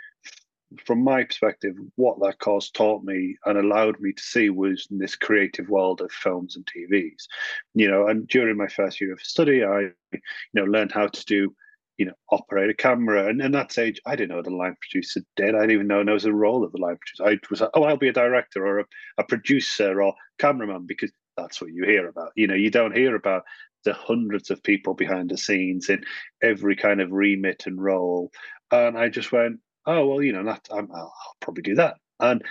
from 0.83 1.03
my 1.03 1.23
perspective, 1.23 1.75
what 1.95 2.19
that 2.19 2.39
course 2.39 2.69
taught 2.69 3.03
me 3.03 3.35
and 3.45 3.57
allowed 3.57 3.99
me 3.99 4.11
to 4.11 4.21
see 4.23 4.49
was 4.49 4.87
in 4.91 4.97
this 4.97 5.15
creative 5.15 5.69
world 5.69 6.01
of 6.01 6.11
films 6.11 6.55
and 6.55 6.65
TVs. 6.65 7.25
You 7.73 7.89
know, 7.89 8.07
and 8.07 8.27
during 8.27 8.57
my 8.57 8.67
first 8.67 8.99
year 8.99 9.13
of 9.13 9.21
study, 9.21 9.63
I, 9.63 9.89
you 10.11 10.19
know, 10.53 10.65
learned 10.65 10.91
how 10.91 11.07
to 11.07 11.25
do, 11.25 11.55
you 11.97 12.05
know, 12.05 12.13
operate 12.31 12.69
a 12.69 12.73
camera. 12.73 13.27
And 13.27 13.41
in 13.41 13.51
that 13.53 13.71
stage, 13.71 14.01
I 14.05 14.15
didn't 14.15 14.29
know 14.29 14.37
what 14.37 14.47
a 14.47 14.55
line 14.55 14.75
producer 14.81 15.21
did. 15.37 15.55
I 15.55 15.61
didn't 15.61 15.71
even 15.71 15.87
know 15.87 16.03
there 16.03 16.13
was 16.13 16.25
a 16.25 16.33
role 16.33 16.63
of 16.63 16.71
the 16.73 16.81
line 16.81 16.97
producer. 16.97 17.29
I 17.29 17.39
was 17.49 17.61
like, 17.61 17.69
oh, 17.73 17.83
I'll 17.83 17.97
be 17.97 18.09
a 18.09 18.13
director 18.13 18.65
or 18.65 18.79
a, 18.79 18.85
a 19.19 19.23
producer 19.23 20.01
or 20.01 20.13
cameraman 20.37 20.85
because 20.85 21.11
that's 21.37 21.61
what 21.61 21.71
you 21.71 21.85
hear 21.85 22.09
about. 22.09 22.31
You 22.35 22.47
know, 22.47 22.55
you 22.55 22.71
don't 22.71 22.95
hear 22.95 23.15
about 23.15 23.43
the 23.85 23.93
hundreds 23.93 24.49
of 24.49 24.63
people 24.63 24.95
behind 24.95 25.29
the 25.29 25.37
scenes 25.37 25.89
in 25.89 26.03
every 26.43 26.75
kind 26.75 26.99
of 26.99 27.11
remit 27.11 27.67
and 27.67 27.81
role. 27.81 28.31
And 28.71 28.97
I 28.97 29.07
just 29.07 29.31
went, 29.31 29.59
oh 29.87 30.05
well, 30.05 30.21
you 30.21 30.33
know, 30.33 30.43
that 30.43 30.67
I'll, 30.71 30.87
I'll 30.93 31.35
probably 31.39 31.63
do 31.63 31.75
that. 31.75 31.95
And 32.19 32.43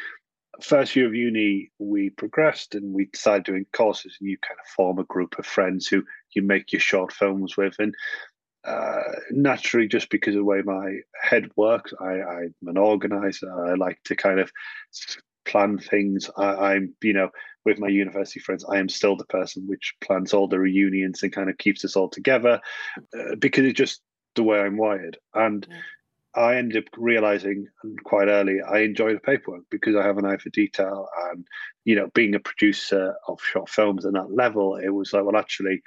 first 0.62 0.96
year 0.96 1.06
of 1.06 1.14
uni, 1.14 1.70
we 1.78 2.10
progressed 2.10 2.74
and 2.74 2.92
we 2.92 3.08
started 3.14 3.44
doing 3.44 3.66
courses, 3.72 4.16
and 4.20 4.28
you 4.28 4.38
kind 4.38 4.58
of 4.58 4.66
form 4.70 4.98
a 4.98 5.04
group 5.04 5.38
of 5.38 5.46
friends 5.46 5.86
who 5.86 6.02
you 6.34 6.42
make 6.42 6.72
your 6.72 6.80
short 6.80 7.12
films 7.12 7.56
with. 7.56 7.76
And 7.78 7.94
uh, 8.64 9.02
naturally, 9.30 9.86
just 9.86 10.10
because 10.10 10.34
of 10.34 10.40
the 10.40 10.44
way 10.44 10.62
my 10.62 10.96
head 11.20 11.50
works, 11.56 11.92
I, 12.00 12.22
I'm 12.22 12.54
an 12.66 12.78
organizer. 12.78 13.52
I 13.70 13.74
like 13.74 14.02
to 14.04 14.16
kind 14.16 14.40
of 14.40 14.50
plan 15.44 15.78
things. 15.78 16.28
I, 16.36 16.74
am 16.74 16.94
you 17.02 17.12
know, 17.12 17.30
with 17.64 17.78
my 17.78 17.88
university 17.88 18.40
friends, 18.40 18.64
I 18.68 18.78
am 18.78 18.88
still 18.88 19.16
the 19.16 19.26
person 19.26 19.66
which 19.68 19.94
plans 20.02 20.32
all 20.32 20.48
the 20.48 20.58
reunions 20.58 21.22
and 21.22 21.32
kind 21.32 21.50
of 21.50 21.58
keeps 21.58 21.84
us 21.84 21.96
all 21.96 22.08
together 22.08 22.60
uh, 23.16 23.36
because 23.38 23.64
it's 23.64 23.78
just 23.78 24.00
the 24.34 24.42
way 24.42 24.60
I'm 24.60 24.76
wired. 24.76 25.18
And. 25.34 25.66
I 26.36 26.56
ended 26.56 26.84
up 26.84 26.90
realizing 26.98 27.66
quite 28.04 28.28
early 28.28 28.60
I 28.60 28.80
enjoy 28.80 29.14
the 29.14 29.20
paperwork 29.20 29.62
because 29.70 29.96
I 29.96 30.04
have 30.04 30.18
an 30.18 30.26
eye 30.26 30.36
for 30.36 30.50
detail. 30.50 31.08
And, 31.30 31.46
you 31.84 31.96
know, 31.96 32.08
being 32.14 32.34
a 32.34 32.40
producer 32.40 33.14
of 33.26 33.40
short 33.40 33.70
films 33.70 34.04
at 34.04 34.12
that 34.12 34.32
level, 34.32 34.76
it 34.76 34.90
was 34.90 35.12
like, 35.12 35.24
well, 35.24 35.36
actually, 35.36 35.82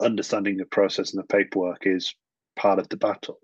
understanding 0.00 0.56
the 0.56 0.64
process 0.64 1.12
and 1.12 1.22
the 1.22 1.26
paperwork 1.26 1.86
is 1.86 2.14
part 2.56 2.78
of 2.78 2.88
the 2.88 2.96
battle. 2.96 3.38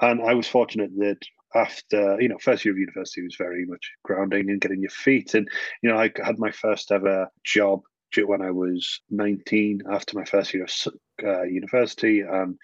And 0.00 0.22
I 0.22 0.34
was 0.34 0.48
fortunate 0.48 0.90
that 0.96 1.18
after, 1.54 2.20
you 2.20 2.28
know, 2.28 2.38
first 2.38 2.64
year 2.64 2.72
of 2.72 2.78
university 2.78 3.22
was 3.22 3.36
very 3.36 3.64
much 3.66 3.92
grounding 4.02 4.50
and 4.50 4.60
getting 4.60 4.80
your 4.80 4.90
feet. 4.90 5.34
And, 5.34 5.48
you 5.82 5.90
know, 5.90 5.98
I 5.98 6.10
had 6.24 6.38
my 6.38 6.50
first 6.50 6.90
ever 6.90 7.28
job 7.44 7.82
when 8.22 8.42
I 8.42 8.50
was 8.52 9.00
19 9.10 9.82
after 9.90 10.16
my 10.16 10.24
first 10.24 10.54
year 10.54 10.64
of 10.64 10.92
uh, 11.24 11.42
university. 11.42 12.20
And 12.20 12.56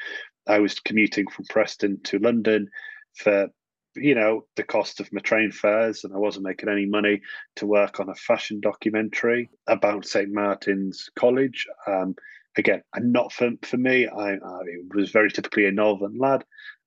I 0.50 0.59
was 0.59 0.80
commuting 0.80 1.28
from 1.28 1.45
Preston 1.47 2.00
to 2.04 2.19
London 2.19 2.69
for 3.14 3.49
you 3.95 4.14
know 4.14 4.45
the 4.57 4.62
cost 4.62 5.00
of 5.00 5.12
my 5.12 5.21
train 5.21 5.50
fares 5.50 6.04
and 6.04 6.14
i 6.14 6.16
wasn't 6.16 6.45
making 6.45 6.69
any 6.69 6.87
money 6.87 7.21
to 7.57 7.66
work 7.66 7.99
on 7.99 8.09
a 8.09 8.14
fashion 8.14 8.61
documentary 8.61 9.50
about 9.66 10.07
st 10.07 10.33
martin's 10.33 11.11
college. 11.19 11.66
Um, 11.87 12.14
again 12.57 12.83
and 12.95 13.12
not 13.12 13.33
for, 13.33 13.50
for 13.62 13.76
me 13.76 14.07
I, 14.07 14.35
I, 14.35 14.61
was 14.95 15.11
very 15.11 15.30
typically 15.30 15.66
a 15.66 15.73
northern 15.73 16.19
lad. 16.19 16.45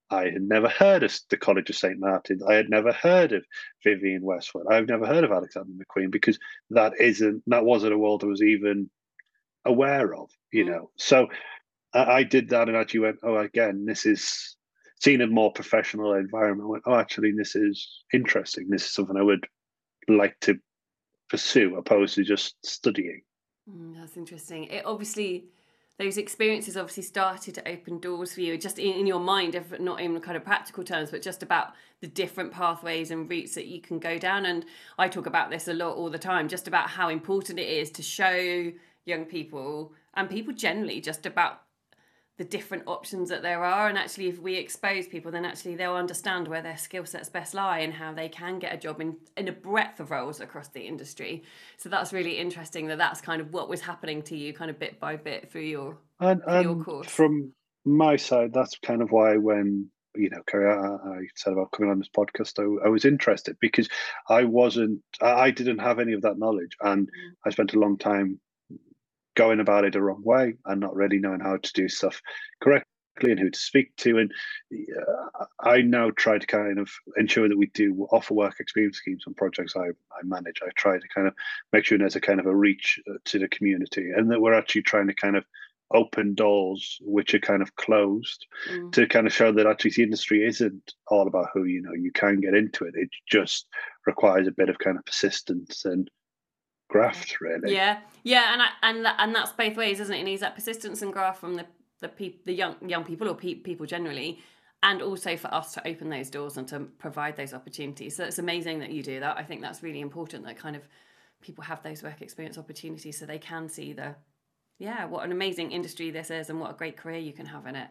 I 0.10 0.26
had 0.26 0.42
never 0.42 0.68
heard 0.68 1.04
of 1.04 1.18
the 1.30 1.38
college 1.38 1.70
of 1.70 1.78
st 1.78 2.00
martin's. 2.00 2.44
I 2.44 2.56
had 2.56 2.70
never 2.70 2.92
heard 2.92 3.32
of 3.32 3.46
vivienne 3.84 4.24
westwood. 4.24 4.68
I've 4.70 4.88
never 4.88 5.06
heard 5.06 5.24
of 5.24 5.32
alexander 5.32 5.72
mcqueen 5.72 6.12
because 6.12 6.38
that 6.70 6.94
isn't 7.00 7.44
that 7.48 7.66
wasn't 7.66 7.94
a 7.94 7.98
world 7.98 8.24
i 8.24 8.28
was 8.28 8.42
even 8.42 8.90
aware 9.66 10.14
of 10.16 10.30
you 10.52 10.66
mm. 10.66 10.70
know. 10.70 10.90
So 10.98 11.28
I, 11.94 12.24
did 12.24 12.50
that 12.50 12.68
and 12.68 12.78
actually 12.78 13.02
went, 13.02 13.20
oh, 13.24 13.38
again, 13.38 13.86
this 13.86 14.06
is 14.06 14.58
seen 15.00 15.22
a 15.22 15.28
more 15.28 15.52
professional 15.52 16.14
environment. 16.14 16.68
I 16.68 16.72
went, 16.72 16.84
oh, 16.86 16.96
actually, 16.96 17.34
this 17.38 17.56
is 17.56 18.04
interesting. 18.14 18.68
This 18.70 18.86
is 18.86 18.94
something 18.94 19.18
I 19.18 19.22
would 19.22 19.46
like 20.08 20.40
to 20.42 20.58
pursue, 21.30 21.76
opposed 21.76 22.16
to 22.16 22.24
just 22.24 22.56
studying. 22.66 23.22
Mm, 23.70 23.96
that's 23.96 24.18
interesting. 24.18 24.66
It 24.66 24.86
obviously 24.86 25.46
those 26.00 26.18
experiences 26.18 26.76
obviously 26.76 27.04
started 27.04 27.54
to 27.54 27.68
open 27.68 28.00
doors 28.00 28.34
for 28.34 28.42
you 28.42 28.58
just 28.58 28.80
in, 28.80 28.94
in, 28.94 29.08
your 29.08 29.20
mind 29.20 29.54
if 29.54 29.80
not 29.80 30.02
in 30.02 30.20
kind 30.22 30.36
of 30.36 30.44
practical 30.44 30.84
terms 30.84 31.12
but 31.12 31.22
just 31.22 31.44
about 31.44 31.74
the 32.02 32.08
different 32.08 32.52
pathways 32.52 33.12
and 33.12 33.30
routes 33.30 33.54
that 33.54 33.68
you 33.68 33.80
can 33.80 34.00
go 34.00 34.18
down 34.18 34.48
and 34.48 34.66
i 34.98 35.08
talk 35.08 35.28
about 35.28 35.52
this 35.52 35.68
a 35.68 35.74
lot 35.74 35.96
all 35.96 36.10
the 36.10 36.18
time 36.18 36.48
just 36.48 36.68
about 36.68 36.90
how 36.90 37.10
important 37.10 37.60
it 37.60 37.68
is 37.68 37.92
to 37.92 38.02
show 38.02 38.72
young 39.06 39.24
people 39.24 39.94
and 40.16 40.30
people 40.30 40.52
generally 40.52 41.00
just 41.00 41.28
about 41.28 41.62
the 42.38 42.44
different 42.44 42.84
options 42.88 43.30
that 43.30 43.44
there 43.44 43.64
are 43.64 43.88
and 43.88 43.98
actually 43.98 44.28
if 44.28 44.40
we 44.40 44.56
expose 44.56 45.08
people 45.08 45.32
then 45.32 45.46
actually 45.46 45.76
they'll 45.76 45.96
understand 45.96 46.48
where 46.48 46.62
their 46.62 46.78
skill 46.78 47.06
sets 47.06 47.30
best 47.30 47.54
lie 47.54 47.80
and 47.80 47.94
how 47.94 48.12
they 48.12 48.28
can 48.28 48.58
get 48.58 48.74
a 48.74 48.78
job 48.78 49.00
in 49.00 49.16
in 49.38 49.48
a 49.48 49.52
breadth 49.52 50.00
of 50.00 50.10
roles 50.10 50.40
across 50.40 50.68
the 50.70 50.82
industry 50.82 51.44
so 51.78 51.90
that's 51.90 52.12
really 52.12 52.38
interesting 52.38 52.88
that 52.88 52.98
that's 52.98 53.22
kind 53.22 53.40
of 53.40 53.54
what 53.54 53.70
was 53.70 53.82
happening 53.82 54.22
to 54.22 54.36
you 54.36 54.54
kind 54.54 54.72
of 54.72 54.80
bit 54.80 55.00
by 55.00 55.16
bit 55.16 55.52
through 55.52 55.62
your 55.62 55.98
and, 56.20 56.42
through 56.44 56.54
and 56.54 56.64
your 56.64 56.84
course 56.84 57.08
from 57.08 57.54
my 57.86 58.16
side 58.16 58.52
that's 58.52 58.78
kind 58.80 59.02
of 59.02 59.12
why 59.12 59.38
when 59.38 59.90
you 60.16 60.30
know, 60.30 60.42
Kerry, 60.46 60.72
I, 60.72 61.10
I, 61.10 61.22
said 61.36 61.54
about 61.54 61.72
coming 61.72 61.92
on 61.92 61.98
this 61.98 62.10
podcast, 62.10 62.60
I, 62.60 62.86
I, 62.86 62.90
was 62.90 63.04
interested 63.04 63.58
because 63.60 63.90
I 64.30 64.44
wasn't, 64.44 65.02
I 65.22 65.52
didn't 65.52 65.80
have 65.80 66.00
any 66.00 66.14
of 66.14 66.22
that 66.22 66.38
knowledge, 66.38 66.78
and 66.82 67.08
mm. 67.08 67.32
I 67.46 67.50
spent 67.50 67.74
a 67.74 67.80
long 67.80 67.98
time 67.98 68.40
going 69.36 69.60
about 69.60 69.86
it 69.86 69.94
the 69.94 70.02
wrong 70.02 70.22
way 70.24 70.56
and 70.66 70.80
not 70.80 70.96
really 70.96 71.20
knowing 71.20 71.40
how 71.40 71.58
to 71.58 71.74
do 71.74 71.90
stuff 71.90 72.22
correctly 72.62 72.88
and 73.22 73.40
who 73.40 73.50
to 73.50 73.60
speak 73.60 73.96
to. 73.98 74.18
And 74.18 74.32
uh, 74.74 75.46
I 75.60 75.82
now 75.82 76.12
try 76.12 76.38
to 76.38 76.48
kind 76.48 76.80
of 76.80 76.90
ensure 77.18 77.48
that 77.48 77.58
we 77.58 77.68
do 77.68 78.08
offer 78.12 78.34
work 78.34 78.60
experience 78.60 78.98
schemes 78.98 79.24
on 79.28 79.34
projects 79.34 79.76
I, 79.76 79.88
I 79.88 80.24
manage. 80.24 80.60
I 80.62 80.70
try 80.76 80.98
to 80.98 81.08
kind 81.14 81.28
of 81.28 81.34
make 81.72 81.86
sure 81.86 81.98
there's 81.98 82.16
a 82.16 82.22
kind 82.22 82.40
of 82.40 82.46
a 82.46 82.56
reach 82.56 83.00
uh, 83.10 83.18
to 83.26 83.40
the 83.40 83.48
community 83.48 84.12
and 84.16 84.32
that 84.32 84.42
we're 84.42 84.54
actually 84.54 84.84
trying 84.84 85.08
to 85.08 85.16
kind 85.16 85.36
of 85.36 85.46
open 85.94 86.34
doors 86.34 87.00
which 87.02 87.34
are 87.34 87.40
kind 87.40 87.62
of 87.62 87.76
closed 87.76 88.48
mm. 88.70 88.92
to 88.92 89.08
kind 89.08 89.28
of 89.28 89.34
show 89.34 89.52
that 89.52 89.68
actually 89.68 89.92
the 89.92 90.04
industry 90.04 90.44
isn't 90.44 90.94
all 91.08 91.28
about 91.28 91.50
who 91.54 91.66
you 91.66 91.82
know 91.82 91.94
you 91.94 92.12
can 92.12 92.40
get 92.40 92.56
into 92.56 92.86
it 92.86 92.96
it 92.96 93.10
just 93.30 93.68
requires 94.08 94.48
a 94.48 94.52
bit 94.52 94.70
of 94.70 94.80
kind 94.80 94.98
of 94.98 95.06
persistence 95.06 95.86
and 95.86 96.10
graft, 96.94 97.42
really. 97.42 97.74
Yeah, 97.74 98.00
yeah, 98.24 98.54
and 98.54 98.62
I, 98.62 98.68
and 98.84 99.08
and 99.18 99.36
that's 99.36 99.52
both 99.52 99.76
ways, 99.76 100.00
isn't 100.00 100.14
it? 100.14 100.22
It 100.22 100.24
needs 100.24 100.42
that 100.42 100.56
persistence 100.56 101.02
and 101.02 101.12
graft 101.12 101.40
from 101.40 101.56
the 101.56 101.66
the 102.00 102.34
the 102.46 102.54
young 102.54 102.76
young 102.88 103.04
people 103.04 103.28
or 103.28 103.36
pe- 103.36 103.56
people 103.56 103.86
generally, 103.86 104.40
and 104.82 105.02
also 105.02 105.36
for 105.36 105.54
us 105.54 105.74
to 105.74 105.88
open 105.88 106.10
those 106.10 106.30
doors 106.30 106.58
and 106.58 106.68
to 106.70 106.80
provide 107.00 107.36
those 107.36 107.54
opportunities. 107.54 108.16
So 108.16 108.24
it's 108.24 108.40
amazing 108.40 108.80
that 108.80 108.92
you 108.92 109.04
do 109.04 109.20
that. 109.20 109.38
I 109.38 109.44
think 109.44 109.62
that's 109.62 109.84
really 109.84 110.02
important. 110.02 110.46
That 110.46 110.58
kind 110.58 110.76
of 110.76 110.84
people 111.44 111.64
have 111.64 111.84
those 111.84 112.02
work 112.02 112.22
experience 112.22 112.58
opportunities 112.58 113.20
so 113.20 113.26
they 113.26 113.38
can 113.38 113.70
see 113.70 113.94
the 113.94 114.16
yeah 114.80 115.06
what 115.06 115.24
an 115.24 115.32
amazing 115.32 115.72
industry 115.72 116.10
this 116.10 116.32
is 116.32 116.50
and 116.50 116.60
what 116.60 116.72
a 116.72 116.74
great 116.74 116.98
career 116.98 117.20
you 117.20 117.34
can 117.34 117.46
have 117.46 117.68
in 117.68 117.76
it 117.76 117.90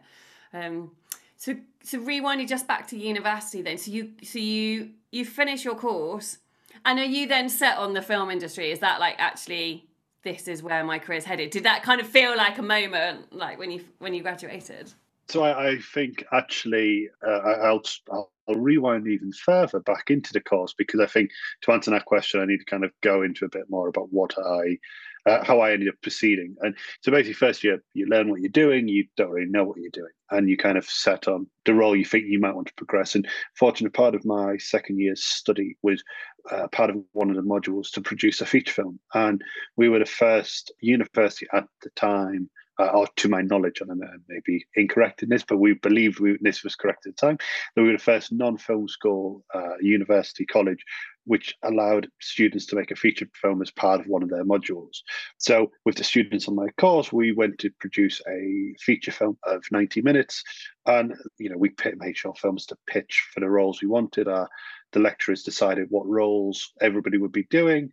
um, 0.53 0.91
so 1.37 1.55
so 1.83 1.99
rewinding 1.99 2.47
just 2.47 2.67
back 2.67 2.87
to 2.87 2.97
university 2.97 3.61
then 3.61 3.77
so 3.77 3.91
you 3.91 4.11
so 4.23 4.39
you 4.39 4.89
you 5.11 5.23
finish 5.23 5.63
your 5.63 5.75
course 5.75 6.39
and 6.85 6.99
are 6.99 7.05
you 7.05 7.27
then 7.27 7.49
set 7.49 7.77
on 7.77 7.93
the 7.93 8.01
film 8.01 8.29
industry? 8.29 8.71
Is 8.71 8.79
that 8.79 8.99
like 8.99 9.15
actually 9.17 9.87
this 10.23 10.47
is 10.47 10.63
where 10.63 10.83
my 10.83 10.99
career 10.99 11.17
is 11.17 11.25
headed? 11.25 11.49
Did 11.49 11.63
that 11.63 11.83
kind 11.83 11.99
of 11.99 12.07
feel 12.07 12.35
like 12.35 12.57
a 12.57 12.63
moment 12.63 13.33
like 13.33 13.59
when 13.59 13.71
you 13.71 13.83
when 13.99 14.13
you 14.13 14.21
graduated? 14.21 14.91
So 15.29 15.43
I, 15.43 15.69
I 15.69 15.77
think 15.79 16.25
actually 16.31 17.09
uh, 17.25 17.31
I'll, 17.31 17.81
I'll, 18.11 18.31
I'll 18.47 18.55
rewind 18.55 19.07
even 19.07 19.31
further 19.31 19.79
back 19.79 20.09
into 20.09 20.33
the 20.33 20.41
course 20.41 20.73
because 20.77 20.99
I 20.99 21.05
think 21.05 21.31
to 21.61 21.71
answer 21.71 21.91
that 21.91 22.05
question 22.05 22.41
I 22.41 22.45
need 22.45 22.59
to 22.59 22.65
kind 22.65 22.83
of 22.83 22.91
go 23.01 23.21
into 23.21 23.45
a 23.45 23.49
bit 23.49 23.69
more 23.69 23.87
about 23.87 24.11
what 24.11 24.37
I 24.37 24.77
uh, 25.25 25.43
how 25.43 25.59
I 25.59 25.71
ended 25.71 25.89
up 25.89 25.95
proceeding. 26.01 26.55
And 26.61 26.75
so 27.01 27.11
basically, 27.11 27.33
first 27.33 27.63
year 27.63 27.83
you 27.93 28.07
learn 28.07 28.29
what 28.29 28.41
you're 28.41 28.49
doing, 28.49 28.87
you 28.87 29.05
don't 29.17 29.29
really 29.31 29.49
know 29.49 29.63
what 29.63 29.77
you're 29.77 29.89
doing, 29.91 30.11
and 30.31 30.49
you 30.49 30.57
kind 30.57 30.77
of 30.77 30.85
set 30.85 31.27
on 31.27 31.47
the 31.65 31.73
role 31.73 31.95
you 31.95 32.05
think 32.05 32.25
you 32.27 32.39
might 32.39 32.55
want 32.55 32.67
to 32.67 32.73
progress. 32.75 33.15
And 33.15 33.27
fortunate 33.55 33.93
part 33.93 34.15
of 34.15 34.25
my 34.25 34.57
second 34.57 34.99
year's 34.99 35.23
study 35.23 35.77
was 35.81 36.03
uh, 36.51 36.67
part 36.67 36.89
of 36.89 36.97
one 37.13 37.29
of 37.29 37.35
the 37.35 37.41
modules 37.41 37.91
to 37.91 38.01
produce 38.01 38.41
a 38.41 38.45
feature 38.45 38.73
film, 38.73 38.99
and 39.13 39.41
we 39.77 39.89
were 39.89 39.99
the 39.99 40.05
first 40.05 40.73
university 40.81 41.47
at 41.53 41.65
the 41.81 41.89
time 41.91 42.49
uh, 42.79 42.87
or 42.87 43.07
to 43.15 43.29
my 43.29 43.41
knowledge, 43.41 43.81
and 43.81 43.91
I 43.91 44.07
may 44.27 44.39
be 44.45 44.65
incorrect 44.75 45.23
in 45.23 45.29
this, 45.29 45.43
but 45.43 45.57
we 45.57 45.73
believe 45.73 46.19
we, 46.19 46.37
this 46.41 46.63
was 46.63 46.75
correct 46.75 47.05
at 47.05 47.15
the 47.15 47.27
time, 47.27 47.37
that 47.75 47.81
we 47.81 47.87
were 47.87 47.97
the 47.97 48.03
first 48.03 48.31
non-film 48.31 48.87
school 48.87 49.43
uh, 49.53 49.77
university 49.79 50.45
college 50.45 50.83
which 51.25 51.55
allowed 51.63 52.07
students 52.19 52.65
to 52.67 52.75
make 52.75 52.91
a 52.91 52.95
feature 52.95 53.27
film 53.41 53.61
as 53.61 53.71
part 53.71 53.99
of 53.99 54.07
one 54.07 54.23
of 54.23 54.29
their 54.29 54.43
modules. 54.43 54.97
So, 55.37 55.71
with 55.85 55.95
the 55.95 56.03
students 56.03 56.47
on 56.47 56.55
my 56.55 56.67
course, 56.79 57.13
we 57.13 57.31
went 57.31 57.59
to 57.59 57.71
produce 57.79 58.21
a 58.27 58.75
feature 58.79 59.11
film 59.11 59.37
of 59.43 59.63
90 59.71 60.01
minutes, 60.01 60.43
and 60.85 61.13
you 61.37 61.49
know 61.49 61.57
we 61.57 61.71
made 61.97 62.17
short 62.17 62.37
films 62.37 62.65
to 62.67 62.77
pitch 62.87 63.25
for 63.33 63.39
the 63.39 63.49
roles 63.49 63.81
we 63.81 63.87
wanted. 63.87 64.27
Our, 64.27 64.49
the 64.91 64.99
lecturers 64.99 65.43
decided 65.43 65.87
what 65.89 66.05
roles 66.05 66.71
everybody 66.79 67.17
would 67.17 67.31
be 67.31 67.47
doing, 67.49 67.89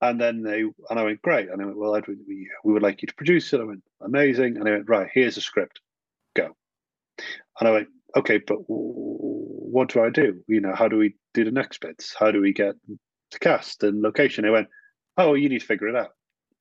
and 0.00 0.20
then 0.20 0.42
they 0.42 0.60
and 0.60 0.98
I 0.98 1.04
went, 1.04 1.22
great. 1.22 1.48
And 1.48 1.60
I 1.60 1.64
went, 1.64 1.78
well, 1.78 1.96
Edwin, 1.96 2.20
we, 2.28 2.48
we 2.64 2.72
would 2.72 2.82
like 2.82 3.02
you 3.02 3.08
to 3.08 3.14
produce 3.14 3.52
it. 3.52 3.60
I 3.60 3.64
went, 3.64 3.82
amazing. 4.02 4.56
And 4.56 4.68
I 4.68 4.72
went, 4.72 4.88
right, 4.88 5.08
here's 5.12 5.36
a 5.36 5.40
script, 5.40 5.80
go. 6.34 6.56
And 7.58 7.68
I 7.68 7.72
went, 7.72 7.88
okay, 8.16 8.38
but 8.38 8.58
what 8.66 9.88
do 9.88 10.02
I 10.02 10.10
do? 10.10 10.42
You 10.48 10.60
know, 10.60 10.74
how 10.74 10.88
do 10.88 10.96
we 10.96 11.16
do 11.34 11.44
the 11.44 11.50
next 11.50 11.80
bits? 11.80 12.14
How 12.18 12.30
do 12.30 12.40
we 12.40 12.52
get 12.52 12.74
the 12.88 13.38
cast 13.38 13.82
and 13.82 14.02
location? 14.02 14.44
I 14.44 14.50
went, 14.50 14.68
oh, 15.16 15.34
you 15.34 15.48
need 15.48 15.60
to 15.60 15.66
figure 15.66 15.88
it 15.88 15.96
out. 15.96 16.10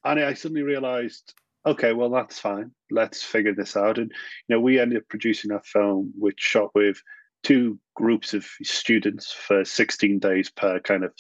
And 0.04 0.20
I 0.20 0.34
suddenly 0.34 0.64
realized, 0.64 1.34
okay, 1.66 1.94
well, 1.94 2.10
that's 2.10 2.40
fine. 2.40 2.72
Let's 2.92 3.24
figure 3.24 3.54
this 3.54 3.76
out. 3.76 3.98
And, 3.98 4.12
you 4.48 4.56
know, 4.56 4.62
we 4.62 4.80
ended 4.80 5.00
up 5.00 5.10
producing 5.10 5.50
that 5.50 5.66
film, 5.66 6.14
which 6.18 6.40
shot 6.40 6.70
with 6.76 7.02
two 7.44 7.80
groups 7.96 8.34
of 8.34 8.46
students 8.64 9.32
for 9.32 9.66
16 9.66 10.20
days 10.20 10.50
per 10.50 10.80
kind 10.80 11.04
of 11.04 11.12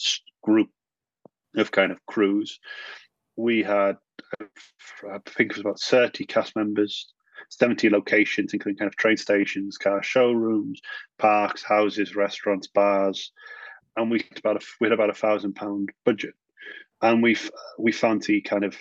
group 0.43 0.69
of 1.57 1.71
kind 1.71 1.91
of 1.91 2.05
crews. 2.05 2.59
We 3.35 3.63
had, 3.63 3.97
I 4.39 5.19
think 5.25 5.51
it 5.51 5.57
was 5.57 5.61
about 5.61 5.79
30 5.79 6.25
cast 6.25 6.55
members, 6.55 7.13
70 7.49 7.89
locations, 7.89 8.53
including 8.53 8.77
kind 8.77 8.87
of 8.87 8.95
train 8.95 9.17
stations, 9.17 9.77
car 9.77 10.01
showrooms, 10.01 10.81
parks, 11.17 11.63
houses, 11.63 12.15
restaurants, 12.15 12.67
bars. 12.67 13.31
And 13.97 14.09
we 14.11 14.25
had 14.29 14.39
about 14.39 14.61
a, 14.61 14.65
we 14.79 14.85
had 14.85 14.93
about 14.93 15.09
a 15.09 15.13
thousand 15.13 15.55
pound 15.55 15.89
budget. 16.05 16.33
And 17.01 17.21
we 17.21 17.37
we 17.77 17.91
found 17.91 18.23
the 18.23 18.41
kind 18.41 18.63
of 18.63 18.75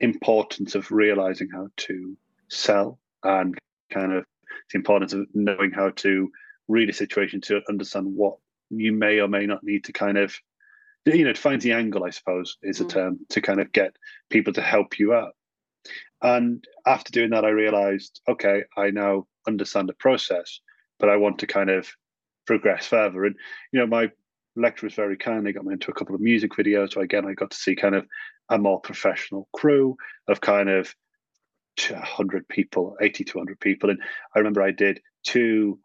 importance 0.00 0.74
of 0.74 0.90
realizing 0.90 1.48
how 1.50 1.68
to 1.76 2.16
sell 2.48 2.98
and 3.22 3.56
kind 3.90 4.12
of 4.12 4.24
the 4.72 4.78
importance 4.78 5.12
of 5.12 5.26
knowing 5.34 5.70
how 5.70 5.90
to 5.90 6.30
read 6.68 6.88
a 6.88 6.92
situation 6.92 7.40
to 7.42 7.60
understand 7.68 8.06
what 8.14 8.36
you 8.70 8.92
may 8.92 9.20
or 9.20 9.28
may 9.28 9.46
not 9.46 9.62
need 9.62 9.84
to 9.84 9.92
kind 9.92 10.18
of 10.18 10.34
you 11.06 11.24
know, 11.24 11.32
to 11.32 11.40
find 11.40 11.60
the 11.60 11.72
angle, 11.72 12.04
I 12.04 12.10
suppose, 12.10 12.56
is 12.62 12.80
a 12.80 12.84
mm. 12.84 12.90
term 12.90 13.18
to 13.30 13.40
kind 13.40 13.60
of 13.60 13.72
get 13.72 13.96
people 14.30 14.52
to 14.54 14.62
help 14.62 14.98
you 14.98 15.12
out. 15.14 15.32
And 16.22 16.64
after 16.86 17.12
doing 17.12 17.30
that, 17.30 17.44
I 17.44 17.50
realized, 17.50 18.20
okay, 18.28 18.62
I 18.76 18.90
now 18.90 19.26
understand 19.46 19.88
the 19.88 19.94
process, 19.94 20.60
but 20.98 21.10
I 21.10 21.16
want 21.16 21.40
to 21.40 21.46
kind 21.46 21.68
of 21.68 21.88
progress 22.46 22.86
further. 22.86 23.24
And, 23.24 23.36
you 23.72 23.80
know, 23.80 23.86
my 23.86 24.10
lecturer 24.56 24.86
was 24.86 24.94
very 24.94 25.16
kind. 25.16 25.44
They 25.44 25.52
got 25.52 25.64
me 25.64 25.74
into 25.74 25.90
a 25.90 25.94
couple 25.94 26.14
of 26.14 26.20
music 26.20 26.52
videos. 26.52 26.94
So 26.94 27.02
again, 27.02 27.26
I 27.26 27.34
got 27.34 27.50
to 27.50 27.56
see 27.56 27.76
kind 27.76 27.94
of 27.94 28.06
a 28.48 28.58
more 28.58 28.80
professional 28.80 29.48
crew 29.52 29.96
of 30.28 30.40
kind 30.40 30.70
of 30.70 30.94
100 31.88 32.48
people, 32.48 32.96
80 33.00 33.24
to 33.24 33.38
100 33.38 33.60
people. 33.60 33.90
And 33.90 34.00
I 34.34 34.38
remember 34.38 34.62
I 34.62 34.70
did 34.70 35.00
two 35.24 35.78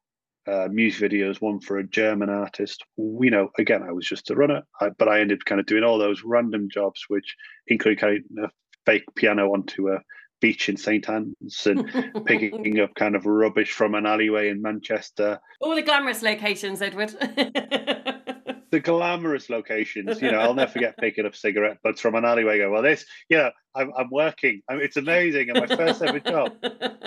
uh, 0.49 0.67
music 0.71 1.11
videos, 1.11 1.41
one 1.41 1.59
for 1.59 1.77
a 1.77 1.87
German 1.87 2.29
artist. 2.29 2.83
You 2.97 3.29
know, 3.29 3.49
again, 3.57 3.83
I 3.83 3.91
was 3.91 4.05
just 4.05 4.29
a 4.29 4.35
runner, 4.35 4.63
I, 4.81 4.89
but 4.89 5.07
I 5.07 5.19
ended 5.21 5.39
up 5.39 5.45
kind 5.45 5.59
of 5.59 5.67
doing 5.67 5.83
all 5.83 5.97
those 5.97 6.23
random 6.23 6.69
jobs, 6.71 7.05
which 7.07 7.35
include 7.67 7.99
kind 7.99 8.23
of 8.37 8.45
a 8.45 8.51
fake 8.85 9.05
piano 9.15 9.53
onto 9.53 9.89
a 9.89 9.99
beach 10.41 10.69
in 10.69 10.77
St. 10.77 11.07
Anne's 11.09 11.65
and 11.65 11.85
picking 12.25 12.79
up 12.79 12.95
kind 12.95 13.15
of 13.15 13.25
rubbish 13.25 13.71
from 13.71 13.95
an 13.95 14.05
alleyway 14.05 14.49
in 14.49 14.61
Manchester. 14.61 15.39
All 15.61 15.75
the 15.75 15.81
glamorous 15.81 16.21
locations, 16.21 16.81
Edward. 16.81 17.09
the 18.71 18.79
glamorous 18.79 19.49
locations, 19.49 20.21
you 20.21 20.31
know, 20.31 20.39
I'll 20.39 20.53
never 20.53 20.71
forget 20.71 20.97
picking 20.97 21.25
up 21.25 21.35
cigarette 21.35 21.77
butts 21.83 22.01
from 22.01 22.15
an 22.15 22.25
alleyway. 22.25 22.57
Go, 22.59 22.71
well, 22.71 22.83
this, 22.83 23.05
you 23.29 23.37
know, 23.37 23.51
I'm, 23.75 23.91
I'm 23.97 24.09
working. 24.11 24.61
I 24.69 24.75
mean, 24.75 24.83
it's 24.83 24.97
amazing, 24.97 25.49
and 25.49 25.59
my 25.59 25.75
first 25.75 26.01
ever 26.01 26.19
job. 26.19 26.53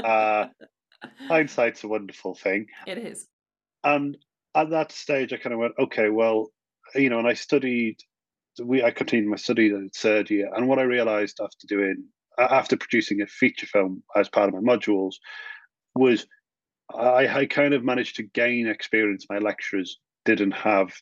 Uh, 0.03 0.47
hindsight's 1.29 1.85
a 1.85 1.89
wonderful 1.89 2.35
thing. 2.35 2.67
It 2.87 2.99
is. 2.99 3.27
And 3.85 4.17
at 4.55 4.71
that 4.71 4.93
stage, 4.93 5.33
I 5.33 5.37
kind 5.37 5.53
of 5.53 5.59
went, 5.59 5.75
okay, 5.79 6.09
well, 6.09 6.53
you 6.95 7.11
know, 7.11 7.19
and 7.19 7.29
I 7.29 7.35
studied. 7.35 7.97
We 8.63 8.83
I 8.83 8.91
continued 8.91 9.31
my 9.31 9.37
study 9.37 9.71
the 9.71 9.89
third 9.97 10.31
year, 10.31 10.51
and 10.55 10.69
what 10.69 10.79
I 10.79 10.83
realised 10.83 11.41
after 11.43 11.67
doing 11.67 12.05
after 12.39 12.77
producing 12.77 13.23
a 13.23 13.27
feature 13.27 13.67
film 13.67 14.03
as 14.17 14.29
part 14.29 14.49
of 14.49 14.55
my 14.55 14.61
modules 14.61 15.15
was 15.95 16.27
I, 16.95 17.29
I 17.29 17.47
kind 17.47 17.75
of 17.75 17.85
managed 17.85 18.17
to 18.17 18.23
gain 18.23 18.67
experience 18.67 19.27
my 19.29 19.39
lecturers 19.39 19.99
didn't 20.25 20.53
have 20.53 20.93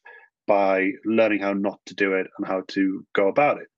by 0.47 0.93
learning 1.05 1.41
how 1.41 1.53
not 1.53 1.79
to 1.87 1.95
do 1.95 2.15
it 2.15 2.27
and 2.39 2.47
how 2.47 2.63
to 2.69 3.05
go 3.15 3.29
about 3.29 3.59
it. 3.59 3.69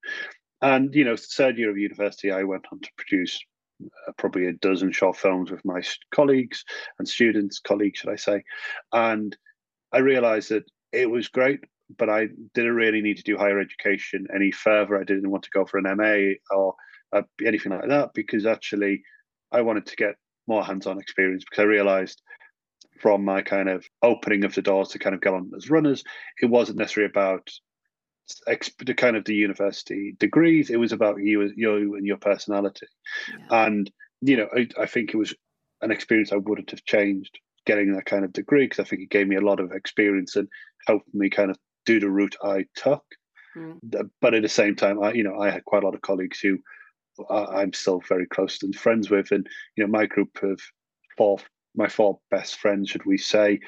And 0.61 0.95
you 0.95 1.05
know, 1.05 1.17
third 1.17 1.59
year 1.59 1.71
of 1.71 1.79
university, 1.79 2.31
I 2.31 2.45
went 2.45 2.67
on 2.73 2.81
to 2.81 2.91
produce 2.97 3.41
probably 4.19 4.47
a 4.47 4.53
dozen 4.53 4.93
short 4.93 5.17
films 5.17 5.51
with 5.51 5.65
my 5.65 5.83
colleagues 6.15 6.65
and 6.99 7.09
students, 7.09 7.59
colleagues, 7.59 8.01
should 8.01 8.11
I 8.11 8.17
say. 8.17 8.43
And 8.93 9.37
I 9.93 9.99
realized 9.99 10.51
that 10.51 10.65
it 10.93 11.11
was 11.11 11.29
great, 11.29 11.61
but 11.97 12.09
I 12.09 12.29
didn't 12.55 12.75
really 12.75 13.03
need 13.03 13.19
to 13.19 13.23
do 13.23 13.37
higher 13.37 13.61
education 13.61 14.27
any 14.35 14.51
further. 14.51 14.99
I 14.99 15.05
didn't 15.05 15.31
want 15.31 15.45
to 15.45 15.51
go 15.53 15.65
for 15.65 15.79
an 15.79 15.97
MA 15.97 16.35
or 16.57 16.75
uh, 17.13 17.23
anything 17.45 17.73
like 17.73 17.89
that 17.89 18.11
because 18.15 18.47
actually 18.47 19.03
I 19.51 19.63
wanted 19.63 19.87
to 19.87 19.97
get 19.97 20.15
more 20.47 20.65
hands 20.65 20.87
on 20.87 20.99
experience 20.99 21.45
because 21.45 21.63
I 21.63 21.67
realized 21.67 22.23
from 23.01 23.25
my 23.25 23.43
kind 23.43 23.69
of 23.69 23.87
opening 24.03 24.45
of 24.45 24.55
the 24.55 24.63
doors 24.63 24.89
to 24.89 24.99
kind 24.99 25.15
of 25.15 25.21
go 25.21 25.35
on 25.35 25.51
as 25.57 25.71
runners, 25.71 26.05
it 26.41 26.47
wasn't 26.47 26.79
necessarily 26.79 27.11
about 27.11 27.49
the 28.47 28.95
kind 28.95 29.17
of 29.17 29.25
the 29.25 29.35
university 29.35 30.15
degrees. 30.19 30.71
It 30.71 30.79
was 30.79 30.93
about 30.93 31.23
you, 31.23 31.51
you 31.57 31.95
and 31.95 32.07
your 32.07 32.17
personality, 32.17 32.87
yeah. 33.31 33.67
and 33.67 33.91
you 34.21 34.37
know, 34.37 34.49
I, 34.55 34.69
I, 34.81 34.87
think 34.87 35.13
it 35.13 35.17
was 35.17 35.35
an 35.81 35.91
experience 35.91 36.33
I 36.33 36.37
wouldn't 36.37 36.71
have 36.71 36.85
changed 36.85 37.39
getting 37.67 37.93
that 37.93 38.07
kind 38.07 38.25
of 38.25 38.33
degree 38.33 38.67
because 38.67 38.85
I 38.85 38.89
think 38.89 39.03
it 39.03 39.11
gave 39.11 39.27
me 39.27 39.37
a 39.37 39.41
lot 39.41 39.61
of 39.61 39.73
experience 39.73 40.37
and 40.37 40.49
helped 40.87 41.13
me 41.13 41.29
kind 41.29 41.51
of 41.51 41.59
do 41.87 42.01
the 42.01 42.11
route 42.11 42.37
I 42.43 42.67
took. 42.77 43.05
Mm. 43.57 44.11
But 44.21 44.35
at 44.35 44.43
the 44.43 44.49
same 44.49 44.77
time, 44.77 45.03
I 45.03 45.13
you 45.13 45.25
know 45.25 45.39
I 45.39 45.51
had 45.51 45.65
quite 45.65 45.83
a 45.83 45.87
lot 45.87 45.95
of 45.95 46.03
colleagues 46.03 46.41
who 46.41 46.59
I'm 47.29 47.73
still 47.73 48.01
very 48.09 48.27
close 48.27 48.63
and 48.63 48.75
friends 48.75 49.11
with, 49.11 49.33
and 49.33 49.47
you 49.77 49.85
know 49.85 49.91
my 49.91 50.07
group 50.07 50.43
of 50.43 50.61
four, 51.17 51.39
my 51.75 51.89
four 51.89 52.19
best 52.31 52.57
friends, 52.57 52.91
should 52.91 53.05
we 53.05 53.19
say, 53.19 53.61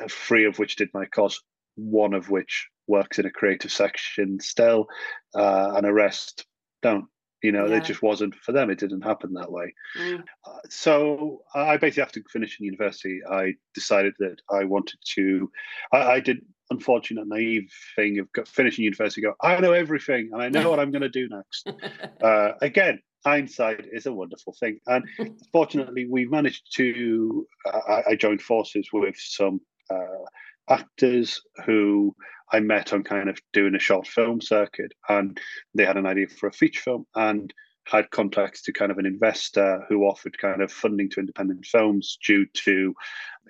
uh, 0.00 0.08
three 0.08 0.46
of 0.46 0.58
which 0.58 0.76
did 0.76 0.88
my 0.94 1.06
course, 1.06 1.42
one 1.76 2.14
of 2.14 2.30
which 2.30 2.68
works 2.86 3.18
in 3.18 3.26
a 3.26 3.30
creative 3.30 3.72
section 3.72 4.40
still, 4.40 4.86
uh, 5.34 5.72
and 5.76 5.84
the 5.84 5.92
rest 5.92 6.46
don't. 6.82 7.06
You 7.42 7.52
know, 7.52 7.66
yeah. 7.66 7.76
it 7.76 7.84
just 7.84 8.02
wasn't 8.02 8.34
for 8.34 8.52
them. 8.52 8.70
It 8.70 8.78
didn't 8.78 9.02
happen 9.02 9.34
that 9.34 9.52
way. 9.52 9.74
Mm. 10.00 10.24
Uh, 10.44 10.58
so 10.68 11.42
I 11.54 11.76
basically, 11.76 12.02
after 12.02 12.22
finishing 12.32 12.64
university, 12.64 13.20
I 13.30 13.54
decided 13.74 14.14
that 14.18 14.36
I 14.50 14.64
wanted 14.64 14.98
to. 15.14 15.50
I, 15.92 15.98
I 15.98 16.20
did 16.20 16.38
unfortunate, 16.70 17.26
naive 17.28 17.70
thing 17.94 18.18
of 18.18 18.48
finishing 18.48 18.84
university. 18.84 19.20
Go, 19.20 19.34
I 19.40 19.60
know 19.60 19.72
everything, 19.72 20.30
and 20.32 20.42
I 20.42 20.48
know 20.48 20.70
what 20.70 20.80
I'm 20.80 20.90
going 20.90 21.02
to 21.02 21.08
do 21.08 21.28
next. 21.28 21.70
uh, 22.22 22.52
again, 22.60 23.00
hindsight 23.24 23.86
is 23.92 24.06
a 24.06 24.12
wonderful 24.12 24.54
thing, 24.58 24.80
and 24.86 25.04
fortunately, 25.52 26.06
we 26.10 26.26
managed 26.26 26.74
to. 26.76 27.46
Uh, 27.70 28.02
I 28.08 28.16
joined 28.16 28.42
forces 28.42 28.88
with 28.92 29.16
some 29.18 29.60
uh, 29.90 30.24
actors 30.68 31.42
who 31.64 32.14
I 32.52 32.60
met 32.60 32.92
on 32.92 33.02
kind 33.02 33.28
of 33.28 33.38
doing 33.52 33.74
a 33.74 33.80
short 33.80 34.06
film 34.06 34.40
circuit, 34.40 34.92
and 35.08 35.38
they 35.74 35.84
had 35.84 35.96
an 35.96 36.06
idea 36.06 36.28
for 36.28 36.48
a 36.48 36.52
feature 36.52 36.80
film 36.80 37.06
and 37.14 37.52
had 37.84 38.10
contacts 38.10 38.62
to 38.62 38.72
kind 38.72 38.90
of 38.90 38.98
an 38.98 39.06
investor 39.06 39.84
who 39.88 40.02
offered 40.02 40.36
kind 40.38 40.60
of 40.60 40.72
funding 40.72 41.08
to 41.10 41.20
independent 41.20 41.64
films 41.64 42.18
due 42.24 42.44
to 42.52 42.94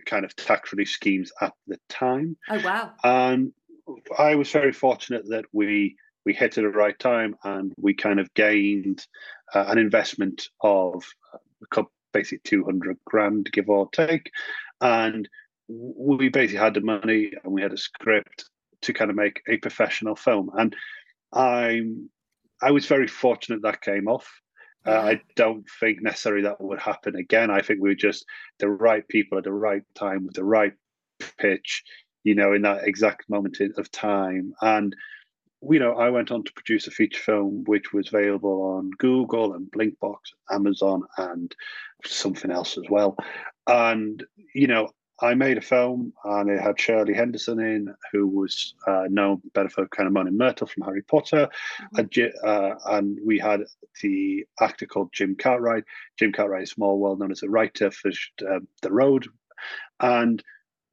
kind 0.05 0.25
of 0.25 0.37
tax 0.37 0.73
relief 0.73 0.91
schemes 0.91 1.33
at 1.41 1.53
the 1.67 1.79
time. 1.89 2.37
Oh 2.51 2.61
wow! 2.63 2.93
And 3.03 3.53
I 4.19 4.35
was 4.35 4.51
very 4.51 4.73
fortunate 4.73 5.29
that 5.29 5.47
we 5.53 5.97
we 6.25 6.35
hit 6.35 6.59
at 6.59 6.65
the 6.65 6.69
right 6.69 6.99
time 6.99 7.37
and 7.45 7.73
we 7.79 7.95
kind 7.95 8.21
of 8.21 8.33
gained 8.35 9.07
uh, 9.55 9.65
an 9.69 9.79
investment 9.79 10.49
of 10.61 11.05
a 11.63 11.67
couple, 11.71 11.93
basically 12.13 12.41
200 12.45 12.99
grand, 13.05 13.49
give 13.53 13.71
or 13.71 13.89
take. 13.91 14.33
And 14.81 15.29
we 15.69 16.29
basically 16.29 16.63
had 16.63 16.75
the 16.75 16.81
money 16.81 17.33
and 17.43 17.53
we 17.53 17.63
had 17.63 17.73
a 17.73 17.79
script 17.79 18.45
to 18.83 18.93
kind 18.93 19.11
of 19.11 19.17
make 19.17 19.43
a 19.49 19.57
professional 19.59 20.17
film. 20.17 20.51
And 20.57 20.75
I'm 21.33 22.11
I 22.63 22.71
was 22.71 22.87
very 22.87 23.07
fortunate 23.07 23.63
that 23.63 23.83
came 23.83 24.09
off. 24.09 24.29
Uh, 24.87 24.93
I 24.93 25.21
don't 25.35 25.67
think 25.81 26.01
necessarily 26.01 26.43
that 26.43 26.61
would 26.61 26.79
happen 26.79 27.17
again. 27.17 27.51
I 27.51 27.61
think 27.61 27.81
we 27.81 27.91
were 27.91 27.95
just 27.95 28.25
the 28.61 28.69
right 28.69 29.07
people 29.09 29.37
at 29.37 29.45
the 29.45 29.53
right 29.53 29.83
time 29.95 30.25
with 30.25 30.37
the 30.37 30.45
right 30.45 30.73
pitch, 31.39 31.83
you 32.23 32.35
know, 32.35 32.53
in 32.53 32.63
that 32.63 32.87
exact 32.87 33.29
moment 33.29 33.59
of 33.77 33.91
time. 33.91 34.53
And 34.63 34.95
you 35.63 35.81
know, 35.81 35.95
I 35.95 36.11
went 36.11 36.31
on 36.31 36.45
to 36.45 36.53
produce 36.53 36.87
a 36.87 36.91
feature 36.91 37.21
film 37.21 37.65
which 37.67 37.93
was 37.93 38.09
available 38.09 38.63
on 38.63 38.91
Google 38.99 39.55
and 39.55 39.71
Blinkbox, 39.71 40.19
Amazon, 40.51 41.03
and 41.19 41.55
something 42.05 42.51
else 42.51 42.79
as 42.79 42.85
well. 42.89 43.17
And 43.67 44.23
you 44.55 44.69
know, 44.69 44.91
I 45.21 45.35
made 45.35 45.57
a 45.57 45.63
film 45.63 46.13
and 46.25 46.51
it 46.51 46.61
had 46.61 46.79
Shirley 46.79 47.15
Henderson 47.15 47.59
in, 47.59 47.95
who 48.13 48.27
was 48.27 48.75
uh, 48.87 49.05
known 49.09 49.41
better 49.55 49.71
for 49.71 49.89
kind 49.89 50.07
of 50.07 50.13
Moaning 50.13 50.37
Myrtle 50.37 50.67
from 50.67 50.85
Harry 50.85 51.03
Potter. 51.03 51.49
Mm-hmm. 51.97 51.99
And, 51.99 52.33
uh, 52.45 52.75
and, 52.87 53.19
we 53.25 53.39
had 53.39 53.63
the 54.03 54.47
actor 54.61 54.87
called 54.87 55.13
Jim 55.13 55.35
Cartwright. 55.37 55.85
Jim 56.19 56.33
Cartwright 56.33 56.65
is 56.65 56.77
more 56.77 56.99
well 56.99 57.17
known 57.17 57.33
as 57.33 57.43
a 57.43 57.49
writer 57.49 57.91
for 57.91 58.11
uh, 58.11 58.61
The 58.83 58.93
Road. 58.93 59.27
And 60.01 60.43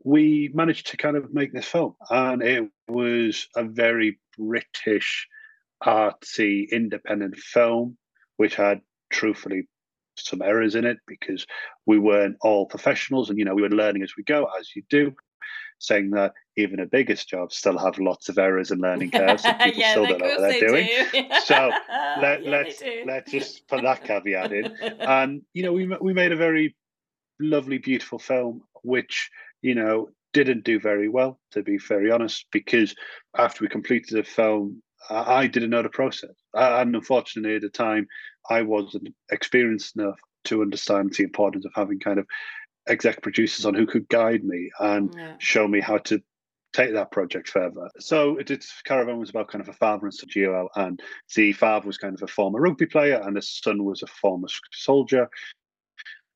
we 0.04 0.50
managed 0.54 0.88
to 0.88 0.98
kind 0.98 1.18
of 1.18 1.34
make 1.34 1.52
this 1.52 1.68
film. 1.68 1.96
And 2.10 2.42
it 2.42 2.70
was 2.88 3.48
a 3.56 3.64
very 3.64 4.20
British, 4.38 5.28
artsy, 5.84 6.70
independent 6.72 7.36
film, 7.38 7.98
which 8.38 8.56
had 8.56 8.82
truthfully 9.10 9.68
some 10.16 10.42
errors 10.42 10.76
in 10.76 10.86
it 10.86 10.98
because 11.08 11.46
we 11.86 12.00
weren't 12.00 12.38
all 12.42 12.66
professionals 12.66 13.30
and 13.30 13.40
you 13.40 13.46
know 13.46 13.56
we 13.56 13.62
were 13.62 13.70
learning 13.70 14.04
as 14.04 14.14
we 14.18 14.24
go 14.24 14.48
as 14.60 14.70
you 14.76 14.84
do 14.90 15.14
saying 15.80 16.12
that 16.12 16.34
even 16.56 16.78
the 16.78 16.86
biggest 16.86 17.28
jobs 17.28 17.58
still 17.58 17.78
have 17.78 18.00
lots 18.00 18.30
of 18.30 18.38
errors 18.38 18.72
and 18.72 18.82
learning 18.82 19.12
curves 19.12 19.44
and 19.46 19.60
people 19.60 19.80
yeah, 19.80 19.92
still 19.92 20.06
don't 20.06 20.20
know 20.20 20.28
what 20.28 20.40
they're 20.40 20.52
they 20.52 20.60
doing. 20.60 20.88
do. 21.12 21.36
so 21.46 21.72
let, 22.22 22.44
Yeah, 22.44 22.52
let's 22.52 22.82
let's 23.06 23.32
just 23.32 23.68
put 23.68 23.84
that 23.84 24.04
caveat 24.04 24.52
in. 24.52 24.78
And 25.00 25.42
you 25.54 25.64
know 25.64 25.74
we 25.74 25.86
we 26.02 26.14
made 26.14 26.32
a 26.32 26.38
very 26.38 26.76
lovely 27.40 27.78
beautiful 27.78 28.20
film 28.20 28.62
which 28.84 29.30
you 29.62 29.76
know 29.76 30.10
didn't 30.32 30.64
do 30.64 30.80
very 30.80 31.10
well 31.10 31.40
to 31.52 31.62
be 31.62 31.78
very 31.78 32.10
honest 32.12 32.46
because 32.52 32.96
after 33.38 33.64
we 33.64 33.68
completed 33.68 34.18
the 34.18 34.24
film 34.24 34.82
I 35.10 35.48
didn't 35.48 35.72
know 35.72 35.84
the 35.84 35.90
process. 35.90 36.36
And 36.54 36.96
unfortunately 36.96 37.56
at 37.56 37.62
the 37.62 37.70
time 37.70 38.08
I 38.50 38.62
wasn't 38.62 39.16
experienced 39.32 39.96
enough 39.96 40.20
to 40.46 40.62
understand 40.62 41.14
the 41.14 41.24
importance 41.24 41.66
of 41.66 41.72
having 41.76 42.00
kind 42.00 42.20
of 42.20 42.28
exec 42.88 43.22
producers 43.22 43.66
on 43.66 43.74
who 43.74 43.86
could 43.86 44.08
guide 44.10 44.44
me 44.44 44.70
and 44.80 45.14
Yeah. 45.16 45.36
show 45.38 45.68
me 45.68 45.80
how 45.80 45.98
to 46.00 46.22
take 46.74 46.94
that 46.94 47.12
project 47.12 47.50
further. 47.50 47.90
So 48.00 48.38
it, 48.38 48.52
it's 48.52 48.82
Caravan 48.82 49.20
was 49.20 49.30
about 49.30 49.48
kind 49.48 49.62
of 49.62 49.70
a 49.70 49.74
father 49.74 50.06
and 50.06 50.14
son 50.14 50.28
duo, 50.34 50.70
and 50.76 51.02
the 51.36 51.54
father 51.54 51.88
was 51.88 51.98
kind 51.98 52.16
of 52.16 52.24
a 52.24 52.28
former 52.28 52.60
rugby 52.60 52.88
player, 52.88 53.22
and 53.24 53.36
the 53.38 53.42
son 53.42 53.84
was 53.84 54.02
a 54.02 54.08
former 54.08 54.48
soldier. 54.72 55.30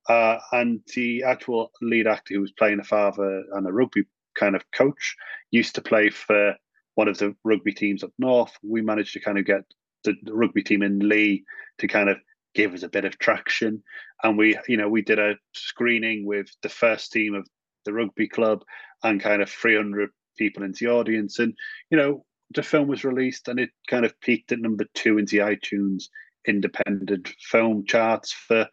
Uh, 0.07 0.39
and 0.53 0.79
the 0.95 1.23
actual 1.23 1.71
lead 1.81 2.07
actor 2.07 2.35
who 2.35 2.41
was 2.41 2.53
playing 2.53 2.79
a 2.79 2.83
father 2.83 3.43
and 3.53 3.67
a 3.67 3.73
rugby 3.73 4.03
kind 4.35 4.55
of 4.55 4.63
coach 4.71 5.17
used 5.51 5.75
to 5.75 5.81
play 5.81 6.09
for 6.09 6.55
one 6.95 7.09
of 7.09 7.17
the 7.17 7.35
rugby 7.43 7.73
teams 7.73 8.03
up 8.03 8.11
north. 8.17 8.55
We 8.63 8.81
managed 8.81 9.13
to 9.13 9.19
kind 9.19 9.37
of 9.37 9.45
get 9.45 9.63
the, 10.07 10.15
the 10.23 10.33
rugby 10.33 10.63
team 10.63 10.81
in 10.81 10.99
Leigh 10.99 11.43
to 11.79 11.87
kind 11.87 12.09
of 12.09 12.17
give 12.55 12.73
us 12.73 12.83
a 12.83 12.89
bit 12.89 13.05
of 13.05 13.19
traction. 13.19 13.83
And 14.23 14.37
we, 14.37 14.57
you 14.67 14.77
know, 14.77 14.89
we 14.89 15.01
did 15.01 15.19
a 15.19 15.35
screening 15.53 16.25
with 16.25 16.47
the 16.63 16.69
first 16.69 17.11
team 17.11 17.35
of 17.35 17.47
the 17.85 17.93
rugby 17.93 18.27
club 18.27 18.63
and 19.03 19.21
kind 19.21 19.41
of 19.41 19.49
300 19.49 20.09
people 20.37 20.63
in 20.63 20.73
the 20.79 20.87
audience. 20.87 21.39
And, 21.39 21.53
you 21.91 21.97
know, 21.97 22.25
the 22.55 22.63
film 22.63 22.87
was 22.87 23.03
released 23.03 23.47
and 23.47 23.59
it 23.59 23.69
kind 23.89 24.05
of 24.05 24.19
peaked 24.21 24.51
at 24.51 24.59
number 24.59 24.85
two 24.93 25.17
in 25.17 25.25
the 25.25 25.37
iTunes 25.37 26.05
independent 26.47 27.29
film 27.41 27.85
charts 27.85 28.31
for 28.31 28.67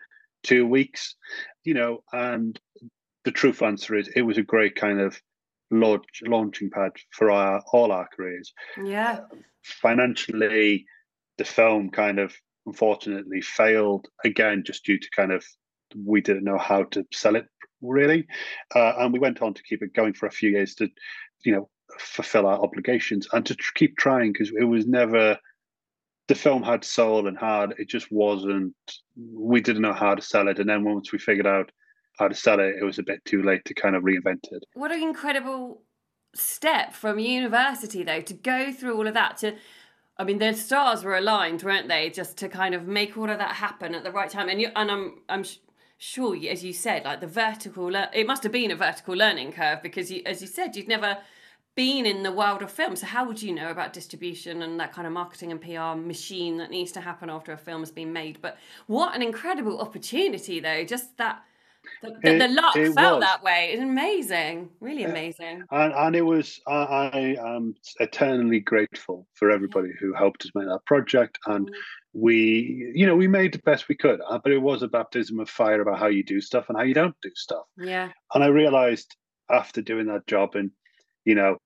two 0.45 0.67
weeks, 0.67 1.17
you 1.65 1.75
know, 1.75 2.05
and 2.13 2.59
the 3.25 3.33
truth 3.33 3.63
answer 3.63 3.97
is 3.97 4.09
it 4.15 4.23
was 4.23 4.39
a 4.39 4.43
great 4.43 4.77
kind 4.77 5.01
of 5.01 5.21
launch, 5.71 6.23
launching 6.23 6.71
pad 6.71 6.93
for 7.11 7.31
our 7.31 7.63
all 7.73 7.91
our 7.91 8.09
careers 8.15 8.53
yeah. 8.83 9.21
financially, 9.63 10.87
the 11.39 11.45
film 11.45 11.91
kind 11.91 12.19
of 12.19 12.35
unfortunately 12.67 13.41
failed 13.41 14.07
again, 14.25 14.63
just 14.65 14.85
due 14.85 14.99
to 14.99 15.09
kind 15.15 15.33
of 15.33 15.45
we 16.05 16.21
didn't 16.21 16.45
know 16.45 16.59
how 16.59 16.85
to 16.85 17.05
sell 17.13 17.37
it 17.37 17.47
really, 17.83 18.27
uh, 18.75 18.95
and 18.99 19.13
we 19.13 19.19
went 19.19 19.43
on 19.43 19.55
to 19.55 19.63
keep 19.63 19.83
it 19.83 19.95
going 19.95 20.15
for 20.15 20.27
a 20.27 20.33
few 20.33 20.51
years 20.51 20.75
to, 20.75 20.89
you 21.45 21.53
know, 21.53 21.69
fulfill 21.99 22.47
our 22.47 22.61
obligations 22.61 23.29
and 23.33 23.45
to 23.47 23.55
tr- 23.55 23.73
keep 23.75 23.97
trying 23.97 24.33
because 24.33 24.53
it 24.59 24.65
was 24.65 24.87
never. 24.87 25.39
The 26.27 26.35
film 26.35 26.63
had 26.63 26.85
soul 26.85 27.29
and 27.29 27.37
heart. 27.37 27.75
It 27.79 27.91
just 27.91 28.11
wasn't. 28.11 28.75
We 29.15 29.61
didn't 29.61 29.83
know 29.83 29.93
how 29.93 30.15
to 30.15 30.23
sell 30.23 30.49
it, 30.49 30.59
and 30.59 30.69
then 30.69 30.85
once 30.85 31.13
we 31.13 31.19
figured 31.19 31.47
out 31.47 31.71
how 32.19 32.29
to 32.29 32.35
sell 32.35 32.61
it, 32.61 32.77
it 32.81 32.85
was 32.85 32.99
a 32.99 33.03
bit 33.03 33.25
too 33.25 33.43
late 33.43 33.65
to 33.67 33.75
kind 33.75 33.95
of 33.95 34.05
reinvent 34.05 34.45
it. 34.51 34.65
What 34.75 34.93
an 34.93 35.03
incredible 35.03 35.83
step 36.35 36.95
from 36.95 37.19
university, 37.19 38.03
though, 38.05 38.21
to 38.23 38.35
go 38.35 38.73
through 38.73 38.97
all 38.97 39.07
of 39.07 39.15
that. 39.15 39.37
To, 39.39 39.55
I 40.17 40.25
mean, 40.25 40.39
the 40.39 40.53
stars 40.55 41.03
were 41.03 41.17
aligned, 41.17 41.63
weren't 41.63 41.89
they? 41.89 42.09
Just 42.09 42.37
to 42.39 42.49
kind 42.49 42.75
of 42.75 42.87
make 42.87 43.17
all 43.17 43.31
of 43.31 43.39
that 43.39 43.57
happen 43.57 43.95
at 43.95 44.05
the 44.05 44.13
right 44.13 44.31
time. 44.31 44.49
And 44.49 44.61
you, 44.61 44.71
and 44.77 44.91
I'm, 44.91 45.23
I'm 45.29 45.45
sure, 45.99 46.37
as 46.49 46.63
you 46.63 46.73
said, 46.73 47.05
like 47.05 47.21
the 47.21 47.27
vertical, 47.27 47.91
lear- 47.91 48.11
it 48.13 48.27
must 48.27 48.45
have 48.45 48.53
been 48.53 48.71
a 48.71 48.77
vertical 48.77 49.15
learning 49.15 49.53
curve 49.53 49.83
because, 49.83 50.13
you, 50.13 50.23
as 50.25 50.41
you 50.41 50.47
said, 50.47 50.77
you'd 50.77 50.87
never 50.87 51.19
been 51.75 52.07
in 52.07 52.23
the 52.23 52.31
world 52.31 52.63
of 52.63 52.71
film. 52.71 52.95
So 52.95 53.07
how 53.07 53.27
would 53.27 53.43
you 53.43 53.53
know 53.53 53.71
about 53.71 53.93
distribution 53.93 54.63
and 54.63 54.79
that 54.79 54.93
kind 54.93 55.09
of 55.09 55.13
marketing 55.13 55.51
and 55.51 55.61
PR 55.61 55.99
machine 55.99 56.59
that 56.59 56.71
needs 56.71 56.93
to 56.93 57.01
happen 57.01 57.29
after 57.29 57.53
a 57.53 57.59
film 57.59 57.81
has 57.81 57.91
been 57.91 58.13
made? 58.13 58.41
But 58.41 58.57
what 58.87 59.17
an 59.17 59.23
incredible 59.23 59.81
opportunity, 59.81 60.61
though! 60.61 60.85
Just 60.85 61.17
that. 61.19 61.43
The, 62.03 62.11
the, 62.23 62.35
It- 62.35 62.39
the 62.39 62.81
it 62.81 62.93
felt 62.95 63.21
was. 63.21 63.25
that 63.25 63.43
way. 63.43 63.71
It's 63.73 63.83
amazing, 63.83 64.71
really 64.81 65.03
Yeah. 65.03 65.11
amazing. 65.11 65.63
and 65.71 65.93
and 65.93 66.17
it 66.17 66.23
was 66.23 66.61
I, 66.67 67.37
I 67.43 67.55
am 67.57 67.75
eternally 68.01 68.61
grateful 68.61 69.27
for 69.35 69.51
everybody 69.51 69.91
who 70.01 70.13
helped 70.15 70.45
us 70.45 70.51
make 70.55 70.67
that 70.67 70.85
project 70.87 71.39
and 71.47 71.69
Mm. 71.69 71.75
we 72.13 72.93
you 72.95 73.07
know 73.07 73.17
we 73.17 73.27
made 73.29 73.53
the 73.55 73.59
best 73.71 73.89
we 73.89 73.97
could 73.97 74.21
uh, 74.29 74.39
but 74.43 74.53
it 74.53 74.59
was 74.63 74.83
a 74.83 74.89
baptism 74.89 75.41
of 75.41 75.49
fire 75.51 75.81
about 75.81 75.99
how 75.99 76.07
you 76.07 76.23
do 76.25 76.41
stuff 76.41 76.67
and 76.69 76.79
how 76.79 76.85
you 76.85 76.95
don't 76.95 77.17
do 77.23 77.31
stuff 77.35 77.65
Yeah, 77.77 78.11
and 78.33 78.45
i 78.45 78.47
realized 78.47 79.17
after 79.51 79.83
doing 79.83 80.07
that 80.07 80.27
job 80.29 80.55
and 80.55 80.71
you 81.25 81.35
know 81.35 81.57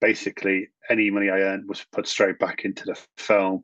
basically 0.00 0.68
any 0.90 1.10
money 1.10 1.30
i 1.30 1.40
earned 1.40 1.68
was 1.68 1.84
put 1.92 2.08
straight 2.08 2.38
back 2.38 2.64
into 2.64 2.84
the 2.84 2.96
film 3.16 3.60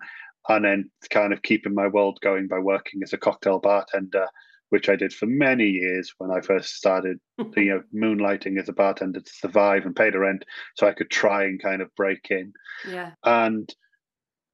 and 0.49 0.65
then 0.65 0.91
kind 1.11 1.33
of 1.33 1.43
keeping 1.43 1.75
my 1.75 1.89
world 1.89 2.19
going 2.23 2.47
by 2.49 2.59
working 2.59 3.03
as 3.03 3.13
a 3.13 3.19
cocktail 3.19 3.59
bartender 3.59 4.27
which 4.71 4.89
i 4.89 4.97
did 4.97 5.13
for 5.13 5.27
many 5.27 5.67
years 5.67 6.13
when 6.19 6.31
i 6.31 6.41
first 6.41 6.75
started 6.75 7.19
you 7.57 7.65
know 7.65 7.83
moonlighting 7.95 8.59
as 8.59 8.69
a 8.69 8.73
bartender 8.73 9.21
to 9.21 9.33
survive 9.33 9.85
and 9.85 9.97
pay 9.97 10.11
the 10.11 10.19
rent 10.19 10.45
so 10.77 10.87
i 10.87 10.93
could 10.93 11.11
try 11.11 11.45
and 11.45 11.63
kind 11.63 11.83
of 11.83 11.95
break 11.95 12.31
in. 12.31 12.53
Yeah, 12.89 13.13
and 13.25 13.73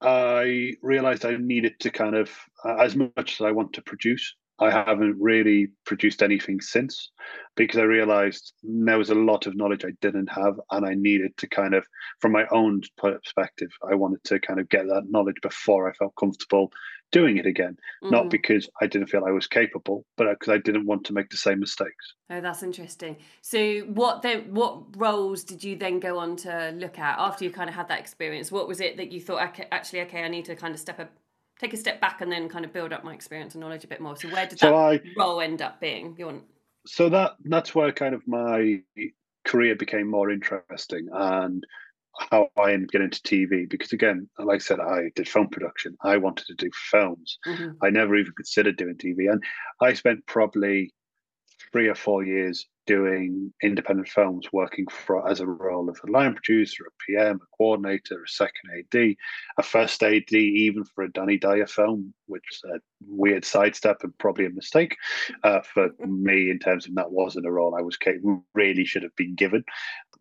i 0.01 0.73
realized 0.83 1.25
i 1.25 1.37
needed 1.37 1.79
to 1.81 1.91
kind 1.91 2.15
of 2.15 2.31
uh, 2.65 2.77
as 2.77 2.97
much 2.97 3.41
as 3.41 3.41
i 3.41 3.51
want 3.51 3.73
to 3.75 3.83
produce 3.83 4.35
i 4.59 4.71
haven't 4.71 5.17
really 5.19 5.69
produced 5.87 6.23
anything 6.23 6.61
since 6.61 7.11
because 7.57 7.79
i 7.79 7.85
realized 7.85 8.53
there 8.63 8.99
was 8.99 9.11
a 9.11 9.15
lot 9.15 9.47
of 9.47 9.57
knowledge 9.57 9.85
i 9.85 9.93
didn't 10.01 10.31
have 10.31 10.55
and 10.73 10.87
i 10.87 10.95
needed 10.95 11.35
to 11.37 11.49
kind 11.49 11.75
of 11.75 11.87
from 12.21 12.33
my 12.33 12.45
own 12.51 12.83
perspective 12.99 13.71
i 13.91 13.95
wanted 13.95 14.23
to 14.25 14.39
kind 14.41 14.61
of 14.61 14.69
get 14.69 14.87
that 14.87 15.05
knowledge 15.09 15.41
before 15.43 15.89
i 15.89 15.93
felt 15.95 16.15
comfortable 16.19 16.71
doing 17.13 17.37
it 17.37 17.47
again 17.47 17.77
not 18.03 18.27
Mhm. 18.27 18.31
because 18.31 18.69
i 18.81 18.87
didn't 18.87 19.09
feel 19.09 19.25
i 19.25 19.31
was 19.31 19.47
capable 19.47 20.05
but 20.17 20.29
because 20.31 20.53
i 20.53 20.59
didn't 20.59 20.87
want 20.87 21.05
to 21.05 21.13
make 21.13 21.29
the 21.31 21.37
same 21.37 21.61
mistakes 21.61 22.15
Oh, 22.31 22.41
that's 22.41 22.63
interesting. 22.63 23.19
So, 23.43 23.81
what 23.81 24.23
then? 24.23 24.55
What 24.55 24.97
roles 24.97 25.45
did 25.45 25.63
you 25.63 25.77
then 25.77 26.01
go 26.01 26.19
on 26.19 26.37
to 26.37 26.73
look 26.75 26.99
at 26.99 27.19
after 27.19 27.45
you 27.45 27.51
kind 27.51 27.69
of 27.69 27.77
had 27.77 27.87
that 27.89 28.01
experience? 28.01 28.51
What 28.51 28.67
was 28.67 28.81
it 28.81 28.97
that 28.97 29.13
you 29.13 29.21
thought, 29.21 29.47
okay, 29.51 29.69
actually, 29.71 30.01
okay, 30.03 30.25
I 30.25 30.29
need 30.29 30.47
to 30.47 30.57
kind 30.57 30.73
of 30.75 30.81
step 30.81 30.99
a, 30.99 31.09
take 31.61 31.75
a 31.75 31.77
step 31.77 32.01
back 32.01 32.23
and 32.23 32.33
then 32.33 32.49
kind 32.49 32.65
of 32.65 32.73
build 32.73 32.95
up 32.95 33.05
my 33.05 33.13
experience 33.13 33.55
and 33.55 33.61
knowledge 33.61 33.85
a 33.85 33.89
bit 33.89 34.01
more. 34.01 34.17
So, 34.17 34.29
where 34.31 34.47
did 34.47 34.59
so 34.59 34.71
that 34.71 34.75
i 34.75 35.01
role 35.19 35.43
end 35.43 35.61
up 35.61 35.81
being? 35.81 36.17
You 36.19 36.27
want? 36.27 36.45
so 36.87 37.11
that 37.11 37.33
that's 37.45 37.75
where 37.75 37.93
kind 37.93 38.15
of 38.15 38.27
my 38.27 38.81
career 39.45 39.75
became 39.77 40.11
more 40.11 40.31
interesting 40.31 41.09
and 41.13 41.63
how 42.31 42.49
I 42.57 42.73
ended 42.73 42.89
up 42.89 42.93
getting 42.93 43.05
into 43.07 43.21
TV 43.23 43.69
because 43.69 43.93
again, 43.93 44.29
like 44.39 44.57
I 44.57 44.59
said, 44.59 44.81
I 44.81 45.11
did 45.15 45.29
film 45.29 45.49
production. 45.49 45.97
I 46.03 46.17
wanted 46.17 46.47
to 46.47 46.55
do 46.55 46.71
films. 46.91 47.39
Mm-hmm. 47.47 47.71
I 47.83 47.91
never 47.91 48.17
even 48.17 48.33
considered 48.33 48.77
doing 48.77 48.97
TV, 48.97 49.31
and 49.31 49.43
I 49.81 49.95
spent 49.95 50.27
probably 50.27 50.93
three 51.73 51.89
or 51.89 51.95
four 51.95 52.25
years 52.25 52.67
doing 52.87 53.53
independent 53.63 54.09
films, 54.09 54.47
working 54.53 54.87
for 54.91 55.29
as 55.29 55.41
a 55.41 55.47
role 55.47 55.89
of 55.89 55.99
a 56.07 56.11
line 56.11 56.35
producer, 56.35 56.85
a 56.87 56.91
PM, 57.07 57.37
a 57.37 57.57
coordinator, 57.57 58.23
a 58.23 58.29
second 58.29 58.71
AD, 58.79 59.15
a 59.59 59.63
first 59.63 60.03
AD, 60.03 60.33
even 60.33 60.85
for 60.85 61.05
a 61.05 61.13
Danny 61.13 61.39
Dyer 61.39 61.67
film, 61.67 62.13
which 62.27 62.45
is 62.53 62.63
a 62.65 62.79
weird 63.07 63.45
sidestep 63.45 64.03
and 64.03 64.17
probably 64.19 64.47
a 64.47 64.51
mistake 64.51 64.97
uh, 65.43 65.61
for 65.63 65.91
me 66.07 66.51
in 66.51 66.59
terms 66.59 66.87
of 66.87 66.95
that 66.95 67.11
wasn't 67.11 67.47
a 67.47 67.51
role 67.51 67.75
I 67.75 67.83
was 67.83 67.99
really 68.55 68.85
should 68.85 69.03
have 69.03 69.17
been 69.17 69.35
given. 69.35 69.65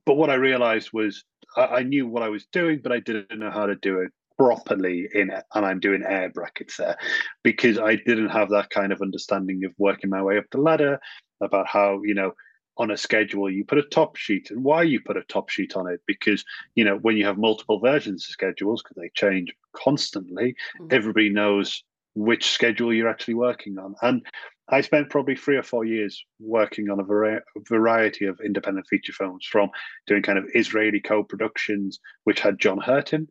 But 0.05 0.15
what 0.15 0.29
I 0.29 0.35
realized 0.35 0.89
was 0.93 1.23
I, 1.55 1.65
I 1.65 1.83
knew 1.83 2.07
what 2.07 2.23
I 2.23 2.29
was 2.29 2.45
doing, 2.51 2.79
but 2.83 2.91
I 2.91 2.99
didn't 2.99 3.39
know 3.39 3.51
how 3.51 3.65
to 3.65 3.75
do 3.75 3.99
it 3.99 4.11
properly 4.35 5.07
in 5.13 5.29
and 5.29 5.63
i'm 5.63 5.79
doing 5.79 6.01
air 6.03 6.27
brackets 6.27 6.77
there 6.77 6.97
because 7.43 7.77
i 7.77 7.95
didn't 7.95 8.29
have 8.29 8.49
that 8.49 8.67
kind 8.71 8.91
of 8.91 8.99
understanding 8.99 9.63
of 9.63 9.71
working 9.77 10.09
my 10.09 10.23
way 10.23 10.39
up 10.39 10.45
the 10.49 10.57
ladder 10.57 10.99
about 11.39 11.67
how 11.67 12.01
you 12.03 12.15
know 12.15 12.33
on 12.77 12.91
a 12.91 12.97
schedule 12.97 13.49
you 13.49 13.63
put 13.63 13.77
a 13.77 13.83
top 13.83 14.15
sheet 14.15 14.49
and 14.49 14.63
why 14.63 14.81
you 14.81 14.99
put 14.99 15.17
a 15.17 15.23
top 15.23 15.49
sheet 15.49 15.75
on 15.75 15.87
it. 15.87 16.01
Because 16.07 16.43
you 16.75 16.83
know 16.83 16.97
when 16.97 17.17
you 17.17 17.25
have 17.25 17.37
multiple 17.37 17.79
versions 17.79 18.25
of 18.25 18.31
schedules 18.31 18.81
because 18.81 18.97
they 18.97 19.11
change 19.15 19.53
constantly 19.75 20.55
mm-hmm. 20.79 20.87
everybody 20.91 21.29
knows 21.29 21.83
which 22.15 22.51
schedule 22.51 22.93
you're 22.93 23.09
actually 23.09 23.33
working 23.33 23.77
on. 23.77 23.95
And 24.01 24.25
i 24.69 24.81
spent 24.81 25.09
probably 25.09 25.35
three 25.35 25.57
or 25.57 25.63
four 25.63 25.85
years 25.85 26.23
working 26.39 26.89
on 26.89 26.99
a 26.99 27.03
vari- 27.03 27.41
variety 27.69 28.25
of 28.25 28.39
independent 28.43 28.85
feature 28.87 29.13
films 29.13 29.45
from 29.45 29.69
doing 30.07 30.21
kind 30.21 30.37
of 30.37 30.45
israeli 30.55 30.99
co-productions 30.99 31.99
which 32.23 32.39
had 32.39 32.59
john 32.59 32.79
hurt 32.79 33.13
in 33.13 33.27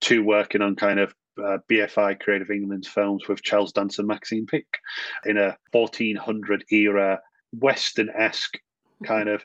to 0.00 0.22
working 0.22 0.60
on 0.60 0.76
kind 0.76 1.00
of 1.00 1.14
uh, 1.38 1.58
BFI 1.70 2.20
Creative 2.20 2.50
England's 2.50 2.88
films 2.88 3.26
with 3.28 3.42
Charles 3.42 3.72
Dance 3.72 3.98
and 3.98 4.06
Maxine 4.06 4.46
Peake 4.46 4.78
in 5.24 5.36
a 5.36 5.56
1400 5.72 6.64
era 6.70 7.20
Western 7.52 8.10
esque 8.10 8.58
kind 9.04 9.28
of 9.28 9.44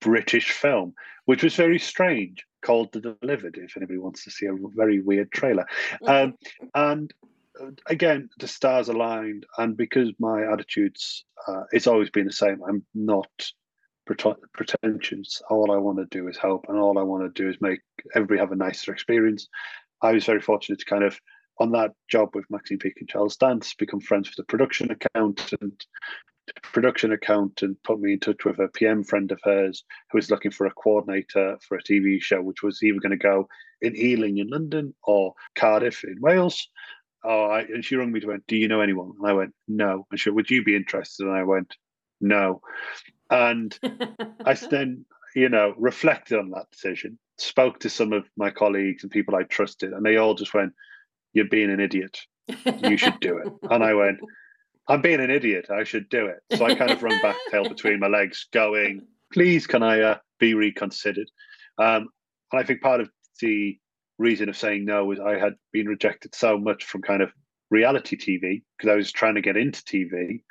British 0.00 0.50
film, 0.50 0.94
which 1.24 1.42
was 1.42 1.54
very 1.54 1.78
strange, 1.78 2.44
called 2.62 2.92
The 2.92 3.16
Delivered, 3.20 3.58
if 3.58 3.76
anybody 3.76 3.98
wants 3.98 4.24
to 4.24 4.30
see 4.30 4.46
a 4.46 4.54
very 4.74 5.00
weird 5.00 5.30
trailer. 5.32 5.66
Um, 6.06 6.34
and 6.74 7.12
again, 7.86 8.30
the 8.38 8.48
stars 8.48 8.88
aligned, 8.88 9.46
and 9.58 9.76
because 9.76 10.12
my 10.18 10.50
attitudes, 10.50 11.24
uh, 11.46 11.64
it's 11.72 11.86
always 11.86 12.10
been 12.10 12.26
the 12.26 12.32
same. 12.32 12.60
I'm 12.66 12.84
not 12.94 13.30
pretentious. 14.04 15.42
All 15.48 15.70
I 15.72 15.76
want 15.76 15.98
to 15.98 16.06
do 16.06 16.28
is 16.28 16.36
help, 16.36 16.66
and 16.68 16.78
all 16.78 16.98
I 16.98 17.02
want 17.02 17.22
to 17.22 17.42
do 17.42 17.48
is 17.48 17.56
make 17.60 17.80
everybody 18.14 18.40
have 18.40 18.52
a 18.52 18.56
nicer 18.56 18.92
experience. 18.92 19.48
I 20.00 20.12
was 20.12 20.24
very 20.24 20.40
fortunate 20.40 20.80
to 20.80 20.84
kind 20.84 21.04
of 21.04 21.18
on 21.58 21.72
that 21.72 21.92
job 22.08 22.30
with 22.34 22.50
Maxine 22.50 22.78
Peake 22.78 22.96
and 23.00 23.08
Charles 23.08 23.36
Dance, 23.36 23.74
become 23.74 24.00
friends 24.00 24.28
with 24.28 24.36
the 24.36 24.44
production 24.44 24.90
accountant, 24.90 25.86
The 26.46 26.54
production 26.60 27.12
accountant 27.12 27.78
put 27.84 28.00
me 28.00 28.14
in 28.14 28.20
touch 28.20 28.44
with 28.44 28.58
a 28.58 28.68
PM 28.68 29.04
friend 29.04 29.30
of 29.30 29.40
hers 29.44 29.84
who 30.10 30.18
was 30.18 30.30
looking 30.30 30.50
for 30.50 30.66
a 30.66 30.72
coordinator 30.72 31.58
for 31.66 31.76
a 31.76 31.82
TV 31.82 32.20
show, 32.20 32.42
which 32.42 32.62
was 32.62 32.82
either 32.82 32.98
going 32.98 33.10
to 33.10 33.16
go 33.16 33.48
in 33.80 33.94
Ealing 33.96 34.38
in 34.38 34.48
London 34.48 34.94
or 35.04 35.34
Cardiff 35.54 36.02
in 36.02 36.20
Wales. 36.20 36.68
Oh, 37.24 37.44
I, 37.44 37.60
and 37.60 37.84
she 37.84 37.96
rang 37.96 38.12
me 38.12 38.20
to 38.20 38.26
went, 38.26 38.46
"Do 38.46 38.56
you 38.56 38.68
know 38.68 38.80
anyone?" 38.80 39.12
And 39.18 39.28
I 39.28 39.32
went, 39.32 39.54
"No." 39.68 40.06
And 40.10 40.18
she, 40.18 40.30
"Would 40.30 40.50
you 40.50 40.64
be 40.64 40.76
interested?" 40.76 41.26
And 41.26 41.36
I 41.36 41.44
went, 41.44 41.76
"No." 42.20 42.60
And 43.30 43.78
I 44.44 44.54
then, 44.54 45.04
you 45.34 45.48
know, 45.48 45.74
reflected 45.78 46.38
on 46.38 46.50
that 46.50 46.70
decision, 46.70 47.18
spoke 47.38 47.80
to 47.80 47.90
some 47.90 48.12
of 48.12 48.24
my 48.36 48.50
colleagues 48.50 49.02
and 49.02 49.12
people 49.12 49.34
I 49.34 49.44
trusted, 49.44 49.92
and 49.92 50.04
they 50.04 50.16
all 50.16 50.34
just 50.34 50.54
went, 50.54 50.72
"You're 51.32 51.48
being 51.48 51.70
an 51.70 51.80
idiot. 51.80 52.18
You 52.82 52.96
should 52.96 53.20
do 53.20 53.38
it." 53.38 53.52
and 53.70 53.84
I 53.84 53.94
went, 53.94 54.18
I'm 54.88 55.00
being 55.00 55.20
an 55.20 55.30
idiot. 55.30 55.68
I 55.70 55.84
should 55.84 56.08
do 56.08 56.26
it. 56.26 56.56
So 56.56 56.64
I 56.64 56.74
kind 56.74 56.90
of 56.90 57.02
run 57.02 57.20
back, 57.22 57.36
tail 57.50 57.68
between 57.68 58.00
my 58.00 58.08
legs, 58.08 58.46
going, 58.52 59.02
please, 59.32 59.66
can 59.66 59.82
I 59.82 60.00
uh, 60.00 60.18
be 60.38 60.54
reconsidered? 60.54 61.30
Um, 61.78 62.08
and 62.50 62.60
I 62.60 62.64
think 62.64 62.82
part 62.82 63.00
of 63.00 63.10
the 63.40 63.78
reason 64.22 64.48
of 64.48 64.56
saying 64.56 64.84
no 64.84 65.04
was 65.04 65.20
I 65.20 65.38
had 65.38 65.54
been 65.72 65.86
rejected 65.86 66.34
so 66.34 66.58
much 66.58 66.84
from 66.84 67.02
kind 67.02 67.22
of 67.22 67.32
reality 67.70 68.16
TV 68.16 68.62
because 68.76 68.92
I 68.92 68.96
was 68.96 69.12
trying 69.12 69.34
to 69.34 69.42
get 69.42 69.56
into 69.56 69.82
TV. 69.82 70.42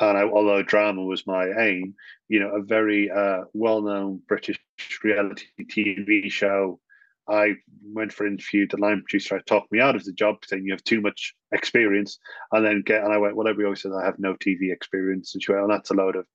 And 0.00 0.16
I, 0.18 0.22
although 0.22 0.62
drama 0.62 1.02
was 1.02 1.26
my 1.26 1.48
aim, 1.58 1.94
you 2.28 2.40
know, 2.40 2.56
a 2.56 2.62
very 2.62 3.10
uh, 3.10 3.42
well 3.52 3.82
known 3.82 4.22
British 4.26 4.58
reality 5.04 5.44
TV 5.60 6.30
show 6.30 6.80
I 7.28 7.54
went 7.84 8.12
for 8.12 8.26
an 8.26 8.34
interview. 8.34 8.66
The 8.66 8.78
line 8.78 9.02
producer 9.02 9.40
talked 9.40 9.70
me 9.70 9.80
out 9.80 9.96
of 9.96 10.04
the 10.04 10.12
job, 10.12 10.44
saying 10.44 10.64
you 10.64 10.72
have 10.72 10.84
too 10.84 11.00
much 11.00 11.34
experience. 11.52 12.18
And 12.50 12.64
then 12.64 12.82
get 12.84 13.04
and 13.04 13.12
I 13.12 13.18
went, 13.18 13.36
whatever. 13.36 13.60
He 13.60 13.64
always 13.64 13.82
says 13.82 13.92
I 13.92 14.04
have 14.04 14.18
no 14.18 14.34
TV 14.34 14.72
experience, 14.72 15.34
and 15.34 15.42
she 15.42 15.52
went, 15.52 15.64
oh, 15.64 15.68
that's 15.68 15.90
a 15.90 15.94
load 15.94 16.16
of 16.16 16.26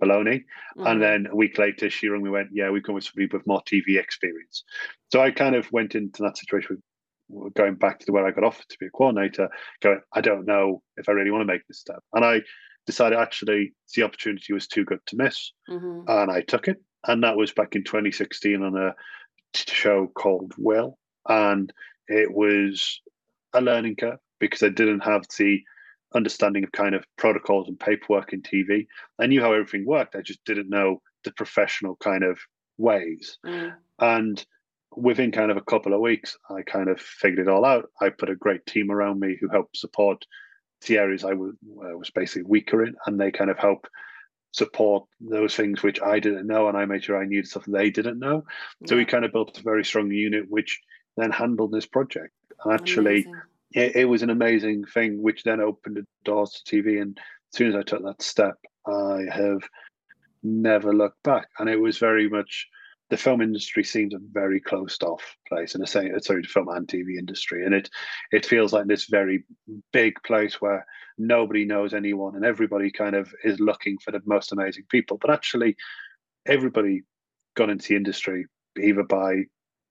baloney. 0.00 0.44
Mm-hmm. 0.76 0.86
And 0.86 1.02
then 1.02 1.26
a 1.30 1.36
week 1.36 1.58
later, 1.58 1.90
she 1.90 2.08
rang 2.08 2.22
me, 2.22 2.30
went, 2.30 2.50
yeah, 2.52 2.70
we 2.70 2.80
come 2.80 2.94
with 2.94 3.04
somebody 3.04 3.28
with 3.32 3.46
more 3.46 3.62
TV 3.62 3.98
experience. 3.98 4.64
So 5.12 5.20
I 5.20 5.30
kind 5.30 5.54
of 5.54 5.70
went 5.72 5.94
into 5.94 6.22
that 6.22 6.38
situation 6.38 6.82
with 7.28 7.54
going 7.54 7.76
back 7.76 8.00
to 8.00 8.12
where 8.12 8.26
I 8.26 8.32
got 8.32 8.44
offered 8.44 8.68
to 8.68 8.78
be 8.78 8.86
a 8.86 8.90
coordinator, 8.90 9.48
going, 9.80 10.00
I 10.12 10.20
don't 10.20 10.46
know 10.46 10.82
if 10.96 11.08
I 11.08 11.12
really 11.12 11.30
want 11.30 11.42
to 11.42 11.52
make 11.52 11.66
this 11.66 11.80
step. 11.80 12.02
And 12.12 12.24
I 12.24 12.42
decided 12.86 13.18
actually 13.18 13.72
the 13.94 14.02
opportunity 14.02 14.52
was 14.52 14.66
too 14.66 14.84
good 14.84 15.00
to 15.06 15.16
miss, 15.16 15.52
mm-hmm. 15.68 16.08
and 16.08 16.30
I 16.30 16.42
took 16.42 16.68
it. 16.68 16.78
And 17.06 17.22
that 17.24 17.36
was 17.36 17.52
back 17.52 17.76
in 17.76 17.84
2016 17.84 18.62
on 18.62 18.76
a 18.76 18.94
show 19.54 20.06
called 20.06 20.52
Will, 20.58 20.98
and 21.28 21.72
it 22.08 22.32
was 22.32 23.00
a 23.54 23.60
learning 23.60 23.96
curve 23.96 24.18
because 24.38 24.62
I 24.62 24.68
didn't 24.68 25.00
have 25.00 25.22
the 25.38 25.62
understanding 26.14 26.64
of 26.64 26.72
kind 26.72 26.94
of 26.94 27.04
protocols 27.16 27.68
and 27.68 27.78
paperwork 27.78 28.32
in 28.32 28.42
TV. 28.42 28.86
I 29.18 29.26
knew 29.26 29.40
how 29.40 29.52
everything 29.52 29.84
worked. 29.86 30.16
I 30.16 30.22
just 30.22 30.44
didn't 30.44 30.68
know 30.68 31.02
the 31.24 31.32
professional 31.32 31.96
kind 31.96 32.24
of 32.24 32.38
ways. 32.78 33.38
Mm. 33.46 33.74
And 33.98 34.44
within 34.96 35.30
kind 35.32 35.50
of 35.50 35.56
a 35.56 35.62
couple 35.62 35.94
of 35.94 36.00
weeks, 36.00 36.36
I 36.48 36.62
kind 36.62 36.88
of 36.88 37.00
figured 37.00 37.46
it 37.46 37.50
all 37.50 37.64
out. 37.64 37.90
I 38.00 38.08
put 38.08 38.30
a 38.30 38.34
great 38.36 38.66
team 38.66 38.90
around 38.90 39.20
me 39.20 39.36
who 39.40 39.48
helped 39.48 39.76
support 39.76 40.24
the 40.86 40.98
areas 40.98 41.24
I 41.24 41.34
was, 41.34 41.54
was 41.62 42.10
basically 42.10 42.42
weaker 42.42 42.84
in, 42.84 42.94
and 43.06 43.20
they 43.20 43.30
kind 43.30 43.50
of 43.50 43.58
help 43.58 43.86
support 44.52 45.04
those 45.20 45.54
things 45.54 45.82
which 45.82 46.00
I 46.02 46.18
didn't 46.18 46.46
know, 46.46 46.68
and 46.68 46.76
I 46.76 46.86
made 46.86 47.04
sure 47.04 47.20
I 47.20 47.26
knew 47.26 47.44
stuff 47.44 47.64
they 47.66 47.90
didn't 47.90 48.18
know. 48.18 48.44
So 48.86 48.96
we 48.96 49.04
kind 49.04 49.24
of 49.24 49.32
built 49.32 49.58
a 49.58 49.62
very 49.62 49.84
strong 49.84 50.10
unit, 50.10 50.46
which 50.48 50.80
then 51.16 51.30
handled 51.30 51.70
this 51.70 51.86
project. 51.86 52.32
And 52.64 52.72
actually, 52.72 53.26
it, 53.72 53.96
it, 53.96 54.04
was 54.06 54.22
an 54.22 54.30
amazing 54.30 54.84
thing, 54.84 55.22
which 55.22 55.42
then 55.42 55.60
opened 55.60 55.96
the 55.96 56.06
doors 56.24 56.62
to 56.64 56.82
TV. 56.82 57.00
And 57.00 57.18
as 57.18 57.56
soon 57.56 57.68
as 57.68 57.76
I 57.76 57.82
took 57.82 58.02
that 58.02 58.22
step, 58.22 58.56
I 58.86 59.24
have 59.32 59.62
never 60.42 60.94
looked 60.94 61.22
back. 61.22 61.48
And 61.58 61.68
it 61.68 61.80
was 61.80 61.98
very 61.98 62.28
much 62.28 62.66
the 63.10 63.16
film 63.16 63.40
industry 63.40 63.82
seems 63.82 64.14
a 64.14 64.18
very 64.32 64.60
closed 64.60 65.02
off 65.02 65.36
place, 65.48 65.74
and 65.74 65.86
say 65.88 66.10
sorry, 66.18 66.42
the 66.42 66.48
film 66.48 66.68
and 66.68 66.86
TV 66.86 67.18
industry, 67.18 67.64
and 67.66 67.74
it 67.74 67.90
it 68.30 68.46
feels 68.46 68.72
like 68.72 68.86
this 68.86 69.06
very 69.06 69.44
big 69.92 70.14
place 70.24 70.60
where 70.60 70.86
nobody 71.18 71.64
knows 71.64 71.92
anyone, 71.92 72.36
and 72.36 72.44
everybody 72.44 72.90
kind 72.90 73.16
of 73.16 73.34
is 73.44 73.58
looking 73.58 73.98
for 73.98 74.12
the 74.12 74.22
most 74.26 74.52
amazing 74.52 74.84
people. 74.88 75.18
But 75.20 75.30
actually, 75.30 75.76
everybody 76.46 77.02
got 77.56 77.68
into 77.68 77.88
the 77.88 77.96
industry 77.96 78.46
either 78.80 79.02
by 79.02 79.42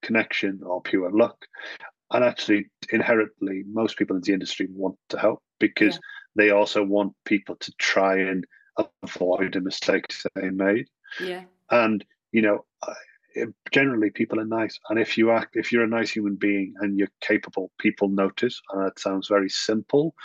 connection 0.01 0.61
or 0.65 0.81
pure 0.81 1.11
luck, 1.11 1.45
and 2.12 2.24
actually, 2.24 2.67
inherently, 2.91 3.63
most 3.72 3.98
people 3.98 4.15
in 4.15 4.22
the 4.24 4.34
industry 4.34 4.67
want 4.72 4.98
to 5.10 5.19
help 5.19 5.41
because 5.60 5.95
yeah. 5.95 6.00
they 6.36 6.50
also 6.52 6.84
want 6.84 7.13
people 7.26 7.56
to 7.58 7.72
try 7.78 8.17
and 8.17 8.45
avoid 9.04 9.54
the 9.54 9.62
mistakes 9.62 10.26
they 10.36 10.50
made. 10.50 10.88
Yeah, 11.19 11.43
and 11.69 12.04
you 12.32 12.41
know 12.41 12.65
generally 13.72 14.10
people 14.10 14.39
are 14.39 14.45
nice. 14.45 14.80
And 14.89 15.00
if 15.00 15.17
you 15.17 15.32
act 15.32 15.56
if 15.56 15.72
you're 15.72 15.84
a 15.84 15.88
nice 15.88 16.10
human 16.10 16.36
being 16.36 16.74
and 16.80 16.98
you're 16.98 17.10
capable 17.22 17.72
people 17.80 18.10
notice. 18.10 18.62
And 18.72 18.86
that 18.86 19.00
sounds 19.00 19.28
very 19.28 19.50
simple. 19.50 20.15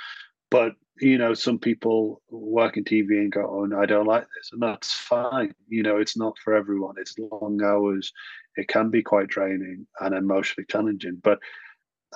But 0.51 0.73
you 1.01 1.19
know 1.19 1.35
some 1.35 1.59
people 1.59 2.23
work 2.31 2.77
in 2.77 2.85
tv 2.85 3.19
and 3.19 3.33
go 3.33 3.45
oh 3.51 3.65
no 3.65 3.81
i 3.81 3.87
don't 3.87 4.07
like 4.07 4.27
this. 4.37 4.51
And 4.53 4.63
that's 4.63 4.93
fine. 4.93 5.55
You 5.69 5.83
know 5.83 5.99
it's 5.99 6.17
not 6.17 6.39
for 6.39 6.55
everyone. 6.55 6.95
It's 6.99 7.19
long 7.19 7.61
hours. 7.63 8.13
It 8.57 8.69
can 8.69 8.91
be 8.91 9.03
quite 9.03 9.29
draining 9.29 9.87
and 10.01 10.15
emotionally 10.15 10.67
challenging. 10.69 11.21
But 11.23 11.41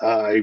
i 0.02 0.42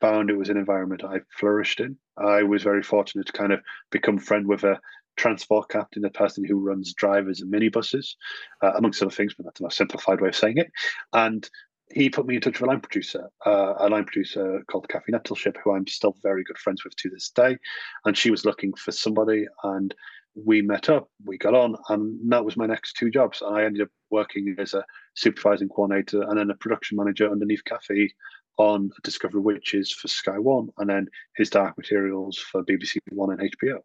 found 0.00 0.30
it 0.30 0.36
was 0.36 0.48
an 0.48 0.56
environment 0.56 1.04
i 1.04 1.18
flourished 1.38 1.80
in 1.80 1.96
i 2.18 2.42
was 2.42 2.62
very 2.62 2.82
fortunate 2.82 3.26
to 3.26 3.32
kind 3.32 3.52
of 3.52 3.60
become 3.90 4.18
friend 4.18 4.46
with 4.46 4.64
a 4.64 4.78
transport 5.16 5.68
captain, 5.68 6.04
a 6.04 6.10
person 6.10 6.44
who 6.44 6.60
runs 6.60 6.94
drivers 6.94 7.40
and 7.40 7.52
minibuses, 7.52 8.14
uh, 8.62 8.72
amongst 8.76 9.02
other 9.02 9.10
things, 9.10 9.34
but 9.34 9.44
that's 9.44 9.60
a 9.60 9.70
simplified 9.70 10.20
way 10.20 10.28
of 10.28 10.36
saying 10.36 10.58
it. 10.58 10.70
And 11.12 11.48
he 11.92 12.10
put 12.10 12.26
me 12.26 12.34
in 12.34 12.40
touch 12.40 12.60
with 12.60 12.68
a 12.68 12.70
line 12.70 12.80
producer, 12.80 13.28
uh, 13.44 13.74
a 13.78 13.88
line 13.88 14.04
producer 14.04 14.62
called 14.70 14.88
Kathy 14.88 15.12
Nettleship, 15.12 15.56
who 15.62 15.72
I'm 15.72 15.86
still 15.86 16.16
very 16.22 16.42
good 16.44 16.58
friends 16.58 16.84
with 16.84 16.96
to 16.96 17.10
this 17.10 17.30
day. 17.30 17.56
And 18.04 18.16
she 18.16 18.30
was 18.30 18.44
looking 18.44 18.74
for 18.74 18.92
somebody, 18.92 19.46
and 19.62 19.94
we 20.34 20.62
met 20.62 20.90
up, 20.90 21.08
we 21.24 21.38
got 21.38 21.54
on, 21.54 21.76
and 21.88 22.18
that 22.30 22.44
was 22.44 22.56
my 22.56 22.66
next 22.66 22.94
two 22.94 23.10
jobs. 23.10 23.40
And 23.40 23.56
I 23.56 23.64
ended 23.64 23.82
up 23.82 23.88
working 24.10 24.54
as 24.58 24.74
a 24.74 24.84
supervising 25.14 25.68
coordinator 25.68 26.22
and 26.22 26.38
then 26.38 26.50
a 26.50 26.56
production 26.56 26.96
manager 26.96 27.30
underneath 27.30 27.64
Kathy 27.64 28.14
on 28.58 28.90
Discovery 29.02 29.40
Witches 29.40 29.92
for 29.92 30.08
Sky 30.08 30.38
One, 30.38 30.68
and 30.78 30.88
then 30.88 31.08
his 31.36 31.50
Dark 31.50 31.76
Materials 31.76 32.38
for 32.38 32.64
BBC 32.64 32.98
One 33.10 33.32
and 33.32 33.50
HBO. 33.52 33.80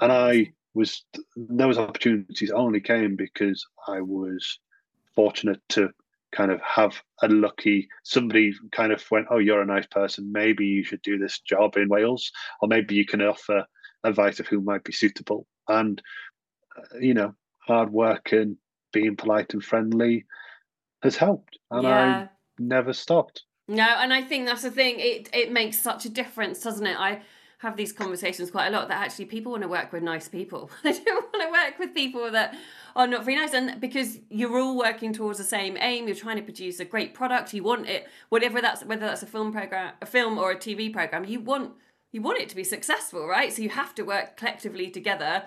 And 0.00 0.12
I 0.12 0.52
was 0.74 1.04
those 1.36 1.78
opportunities 1.78 2.50
only 2.50 2.80
came 2.80 3.16
because 3.16 3.66
I 3.86 4.00
was 4.00 4.58
fortunate 5.14 5.60
to 5.70 5.90
kind 6.32 6.50
of 6.50 6.60
have 6.62 7.00
a 7.22 7.28
lucky 7.28 7.88
somebody 8.04 8.54
kind 8.72 8.90
of 8.90 9.04
went, 9.10 9.26
oh, 9.30 9.38
you're 9.38 9.60
a 9.60 9.66
nice 9.66 9.86
person. 9.86 10.32
Maybe 10.32 10.64
you 10.64 10.82
should 10.82 11.02
do 11.02 11.18
this 11.18 11.40
job 11.40 11.76
in 11.76 11.88
Wales, 11.88 12.32
or 12.60 12.68
maybe 12.68 12.94
you 12.94 13.04
can 13.04 13.20
offer 13.20 13.66
advice 14.04 14.40
of 14.40 14.48
who 14.48 14.60
might 14.60 14.82
be 14.84 14.92
suitable. 14.92 15.46
And 15.68 16.02
uh, 16.76 16.98
you 16.98 17.14
know, 17.14 17.34
hard 17.58 17.92
work 17.92 18.32
and 18.32 18.56
being 18.92 19.16
polite 19.16 19.52
and 19.54 19.62
friendly 19.62 20.24
has 21.02 21.16
helped, 21.16 21.58
and 21.70 21.84
yeah. 21.84 22.04
I 22.04 22.28
never 22.58 22.92
stopped. 22.92 23.44
No, 23.72 23.84
and 23.84 24.12
I 24.12 24.20
think 24.20 24.44
that's 24.44 24.62
the 24.62 24.70
thing. 24.70 24.96
It 24.98 25.30
it 25.32 25.50
makes 25.50 25.78
such 25.78 26.04
a 26.04 26.10
difference, 26.10 26.60
doesn't 26.60 26.86
it? 26.86 26.98
I 26.98 27.22
have 27.58 27.74
these 27.74 27.92
conversations 27.92 28.50
quite 28.50 28.66
a 28.66 28.70
lot 28.70 28.88
that 28.88 29.02
actually 29.02 29.24
people 29.24 29.52
want 29.52 29.62
to 29.62 29.68
work 29.68 29.92
with 29.92 30.02
nice 30.02 30.28
people. 30.28 30.70
they 30.82 30.92
don't 30.92 31.32
want 31.32 31.42
to 31.42 31.50
work 31.50 31.78
with 31.78 31.94
people 31.94 32.30
that 32.30 32.54
are 32.94 33.06
not 33.06 33.24
very 33.24 33.36
nice. 33.36 33.54
And 33.54 33.80
because 33.80 34.18
you're 34.28 34.58
all 34.58 34.76
working 34.76 35.14
towards 35.14 35.38
the 35.38 35.44
same 35.44 35.78
aim, 35.80 36.06
you're 36.06 36.14
trying 36.14 36.36
to 36.36 36.42
produce 36.42 36.80
a 36.80 36.84
great 36.84 37.14
product. 37.14 37.54
You 37.54 37.62
want 37.62 37.88
it, 37.88 38.08
whatever 38.28 38.60
that's 38.60 38.84
whether 38.84 39.06
that's 39.06 39.22
a 39.22 39.26
film 39.26 39.52
program, 39.52 39.94
a 40.02 40.06
film 40.06 40.36
or 40.36 40.50
a 40.50 40.56
TV 40.56 40.92
program. 40.92 41.24
You 41.24 41.40
want 41.40 41.72
you 42.10 42.20
want 42.20 42.40
it 42.42 42.50
to 42.50 42.56
be 42.56 42.64
successful, 42.64 43.26
right? 43.26 43.50
So 43.50 43.62
you 43.62 43.70
have 43.70 43.94
to 43.94 44.02
work 44.02 44.36
collectively 44.36 44.90
together 44.90 45.44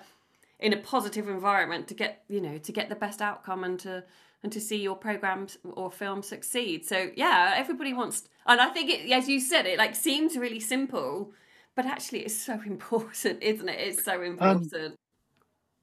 in 0.58 0.72
a 0.72 0.76
positive 0.78 1.28
environment 1.28 1.86
to 1.88 1.94
get 1.94 2.24
you 2.28 2.40
know 2.40 2.58
to 2.58 2.72
get 2.72 2.88
the 2.88 2.96
best 2.96 3.22
outcome 3.22 3.62
and 3.62 3.78
to 3.80 4.02
and 4.46 4.52
to 4.52 4.60
see 4.60 4.80
your 4.80 4.96
programs 4.96 5.58
or 5.64 5.90
film 5.90 6.22
succeed. 6.22 6.86
So 6.86 7.10
yeah, 7.16 7.54
everybody 7.56 7.92
wants, 7.92 8.28
and 8.46 8.60
I 8.60 8.68
think 8.68 8.90
it, 8.90 9.12
as 9.12 9.28
you 9.28 9.40
said, 9.40 9.66
it 9.66 9.78
like 9.78 9.94
seems 9.94 10.36
really 10.36 10.60
simple 10.60 11.32
but 11.76 11.86
actually 11.86 12.20
it's 12.20 12.36
so 12.36 12.60
important, 12.66 13.42
isn't 13.42 13.68
it? 13.68 13.78
It's 13.78 14.04
so 14.04 14.14
um, 14.14 14.24
important. 14.24 14.72
And, 14.72 14.94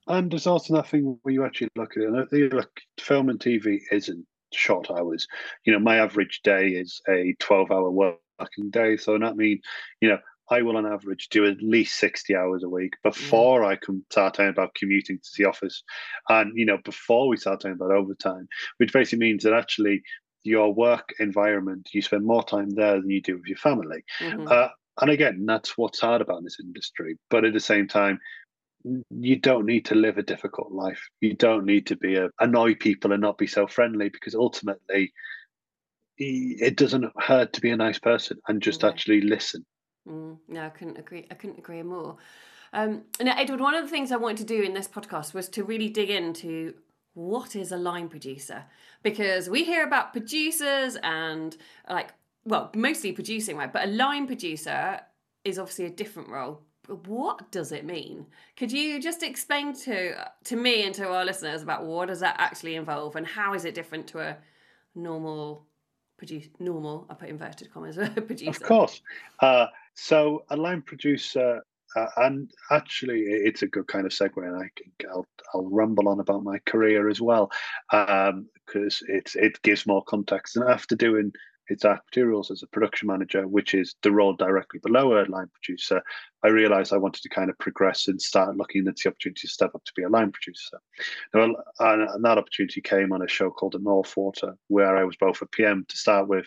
and 0.07 0.31
there's 0.31 0.47
also 0.47 0.73
nothing 0.73 1.17
where 1.21 1.33
you 1.33 1.45
actually 1.45 1.69
look 1.77 1.95
at 1.95 2.03
it. 2.03 2.27
You 2.33 2.49
look, 2.49 2.81
film 2.99 3.29
and 3.29 3.39
TV 3.39 3.79
isn't 3.91 4.25
short 4.51 4.91
hours. 4.91 5.27
You 5.63 5.73
know, 5.73 5.79
my 5.79 5.97
average 5.97 6.41
day 6.43 6.69
is 6.69 7.01
a 7.07 7.33
12 7.39 7.71
hour 7.71 7.89
working 7.89 8.69
day. 8.69 8.97
So 8.97 9.17
that 9.17 9.37
means, 9.37 9.61
you 10.01 10.09
know, 10.09 10.19
I 10.49 10.61
will 10.61 10.77
on 10.77 10.85
average 10.85 11.29
do 11.29 11.45
at 11.45 11.61
least 11.61 11.99
60 11.99 12.35
hours 12.35 12.63
a 12.63 12.69
week 12.69 12.93
before 13.03 13.61
mm. 13.61 13.67
I 13.67 13.75
can 13.77 14.05
start 14.09 14.33
talking 14.33 14.49
about 14.49 14.75
commuting 14.75 15.17
to 15.17 15.29
the 15.37 15.45
office. 15.45 15.83
And, 16.29 16.51
you 16.55 16.65
know, 16.65 16.77
before 16.83 17.27
we 17.27 17.37
start 17.37 17.61
talking 17.61 17.77
about 17.79 17.91
overtime, 17.91 18.47
which 18.77 18.93
basically 18.93 19.19
means 19.19 19.43
that 19.43 19.53
actually 19.53 20.01
your 20.43 20.73
work 20.73 21.13
environment, 21.19 21.89
you 21.93 22.01
spend 22.01 22.25
more 22.25 22.43
time 22.43 22.69
there 22.71 22.99
than 22.99 23.09
you 23.09 23.21
do 23.21 23.37
with 23.37 23.45
your 23.45 23.57
family. 23.57 24.03
Mm-hmm. 24.19 24.47
Uh, 24.49 24.67
and 25.01 25.09
again, 25.09 25.45
that's 25.45 25.77
what's 25.77 26.01
hard 26.01 26.21
about 26.21 26.43
this 26.43 26.57
industry. 26.61 27.17
But 27.29 27.45
at 27.45 27.53
the 27.53 27.59
same 27.59 27.87
time, 27.87 28.19
you 29.09 29.37
don't 29.37 29.65
need 29.65 29.85
to 29.85 29.95
live 29.95 30.17
a 30.17 30.23
difficult 30.23 30.71
life. 30.71 31.01
You 31.21 31.35
don't 31.35 31.65
need 31.65 31.87
to 31.87 31.95
be 31.95 32.15
a, 32.15 32.29
annoy 32.39 32.75
people 32.75 33.13
and 33.13 33.21
not 33.21 33.37
be 33.37 33.47
so 33.47 33.65
friendly 33.65 34.09
because 34.09 34.35
ultimately, 34.35 35.13
it 36.17 36.75
doesn't 36.75 37.11
hurt 37.17 37.53
to 37.53 37.61
be 37.61 37.71
a 37.71 37.77
nice 37.77 37.97
person 37.97 38.37
and 38.47 38.61
just 38.61 38.83
actually 38.83 39.21
listen. 39.21 39.65
Mm, 40.07 40.37
no, 40.47 40.65
I 40.65 40.69
couldn't 40.69 40.97
agree. 40.97 41.27
I 41.31 41.35
couldn't 41.35 41.59
agree 41.59 41.81
more. 41.83 42.17
Um, 42.73 43.03
now, 43.21 43.35
Edward, 43.37 43.61
one 43.61 43.75
of 43.75 43.83
the 43.83 43.89
things 43.89 44.11
I 44.11 44.17
wanted 44.17 44.37
to 44.37 44.43
do 44.45 44.63
in 44.63 44.73
this 44.73 44.87
podcast 44.87 45.33
was 45.33 45.47
to 45.49 45.63
really 45.63 45.89
dig 45.89 46.09
into 46.09 46.73
what 47.13 47.55
is 47.55 47.71
a 47.71 47.77
line 47.77 48.09
producer 48.09 48.65
because 49.03 49.47
we 49.47 49.63
hear 49.63 49.85
about 49.85 50.11
producers 50.11 50.97
and 51.03 51.55
like 51.87 52.13
well, 52.45 52.71
mostly 52.75 53.11
producing, 53.11 53.55
right? 53.55 53.71
But 53.71 53.87
a 53.87 53.91
line 53.91 54.27
producer 54.27 54.99
is 55.45 55.57
obviously 55.57 55.85
a 55.85 55.89
different 55.89 56.29
role. 56.29 56.61
But 56.87 57.07
what 57.07 57.51
does 57.51 57.71
it 57.71 57.85
mean? 57.85 58.25
Could 58.57 58.71
you 58.71 59.01
just 59.01 59.23
explain 59.23 59.73
to 59.81 60.29
to 60.43 60.55
me 60.55 60.83
and 60.83 60.93
to 60.95 61.07
our 61.07 61.23
listeners 61.23 61.61
about 61.61 61.85
what 61.85 62.09
does 62.09 62.19
that 62.19 62.35
actually 62.39 62.75
involve 62.75 63.15
and 63.15 63.25
how 63.25 63.53
is 63.53 63.63
it 63.63 63.73
different 63.73 64.07
to 64.07 64.19
a 64.19 64.37
normal 64.93 65.65
produce 66.17 66.49
normal 66.59 67.05
I 67.09 67.13
put 67.13 67.29
inverted 67.29 67.71
commas 67.73 67.95
producer? 68.15 68.49
Of 68.49 68.63
course. 68.63 69.01
Uh, 69.39 69.67
so 69.95 70.43
a 70.49 70.57
line 70.57 70.81
producer 70.81 71.61
uh, 71.95 72.07
and 72.17 72.49
actually 72.71 73.21
it's 73.21 73.61
a 73.61 73.67
good 73.67 73.87
kind 73.87 74.05
of 74.05 74.11
segue 74.11 74.37
and 74.37 74.55
i 74.55 74.69
think 74.77 74.93
i'll, 75.11 75.27
I'll 75.53 75.69
rumble 75.69 76.09
on 76.09 76.19
about 76.19 76.43
my 76.43 76.59
career 76.65 77.09
as 77.09 77.21
well 77.21 77.51
because 77.91 79.01
um, 79.01 79.07
it's 79.07 79.35
it 79.35 79.61
gives 79.61 79.85
more 79.85 80.03
context. 80.03 80.55
And 80.55 80.67
after 80.69 80.95
doing 80.95 81.31
it's 81.67 81.83
Materials 81.83 82.51
as 82.51 82.61
a 82.61 82.67
production 82.67 83.07
manager, 83.07 83.47
which 83.47 83.73
is 83.73 83.95
the 84.03 84.11
role 84.11 84.33
directly 84.33 84.79
below 84.83 85.13
a 85.13 85.25
line 85.25 85.49
producer, 85.53 86.01
I 86.43 86.49
realized 86.49 86.93
I 86.93 86.97
wanted 86.97 87.23
to 87.23 87.29
kind 87.29 87.49
of 87.49 87.57
progress 87.57 88.07
and 88.07 88.21
start 88.21 88.57
looking 88.57 88.87
at 88.87 88.97
the 88.97 89.09
opportunity 89.09 89.47
to 89.47 89.53
step 89.53 89.73
up 89.73 89.83
to 89.85 89.93
be 89.95 90.03
a 90.03 90.09
line 90.09 90.31
producer. 90.31 90.79
Now, 91.33 91.55
and 91.79 92.25
that 92.25 92.37
opportunity 92.37 92.81
came 92.81 93.11
on 93.11 93.21
a 93.21 93.27
show 93.27 93.49
called 93.49 93.73
The 93.73 93.79
North 93.79 94.15
Water, 94.17 94.55
where 94.67 94.97
I 94.97 95.03
was 95.03 95.15
both 95.15 95.41
a 95.41 95.45
PM 95.47 95.85
to 95.87 95.97
start 95.97 96.27
with, 96.27 96.45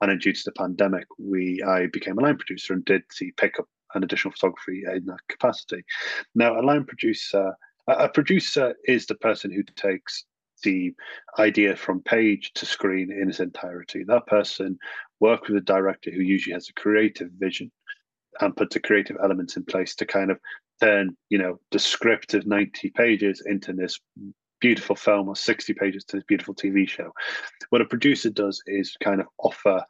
and 0.00 0.10
then 0.10 0.18
due 0.18 0.32
to 0.32 0.42
the 0.44 0.52
pandemic, 0.52 1.06
we 1.18 1.62
I 1.62 1.86
became 1.86 2.18
a 2.18 2.22
line 2.22 2.36
producer 2.36 2.74
and 2.74 2.84
did 2.84 3.02
the 3.20 3.32
pickup 3.32 3.66
and 3.94 4.04
additional 4.04 4.32
photography 4.32 4.82
in 4.92 5.06
that 5.06 5.20
capacity. 5.28 5.84
Now, 6.34 6.58
a 6.58 6.62
line 6.62 6.84
producer, 6.84 7.54
a 7.86 8.08
producer 8.08 8.74
is 8.84 9.06
the 9.06 9.14
person 9.14 9.52
who 9.52 9.62
takes 9.62 10.24
the 10.62 10.94
idea 11.38 11.76
from 11.76 12.02
page 12.02 12.52
to 12.54 12.66
screen 12.66 13.12
in 13.12 13.28
its 13.28 13.40
entirety. 13.40 14.04
That 14.04 14.26
person 14.26 14.78
worked 15.20 15.48
with 15.48 15.56
a 15.58 15.64
director 15.64 16.10
who 16.10 16.20
usually 16.20 16.54
has 16.54 16.68
a 16.68 16.80
creative 16.80 17.30
vision 17.38 17.70
and 18.40 18.56
put 18.56 18.70
the 18.70 18.80
creative 18.80 19.16
elements 19.22 19.56
in 19.56 19.64
place 19.64 19.94
to 19.96 20.06
kind 20.06 20.30
of 20.30 20.38
turn, 20.80 21.16
you 21.30 21.38
know, 21.38 21.58
the 21.70 21.78
script 21.78 22.34
of 22.34 22.46
90 22.46 22.90
pages 22.90 23.42
into 23.46 23.72
this 23.72 23.98
beautiful 24.60 24.96
film 24.96 25.28
or 25.28 25.36
60 25.36 25.74
pages 25.74 26.04
to 26.04 26.16
this 26.16 26.24
beautiful 26.24 26.54
TV 26.54 26.88
show. 26.88 27.12
What 27.70 27.80
a 27.80 27.86
producer 27.86 28.30
does 28.30 28.62
is 28.66 28.96
kind 29.02 29.20
of 29.20 29.26
offer 29.38 29.84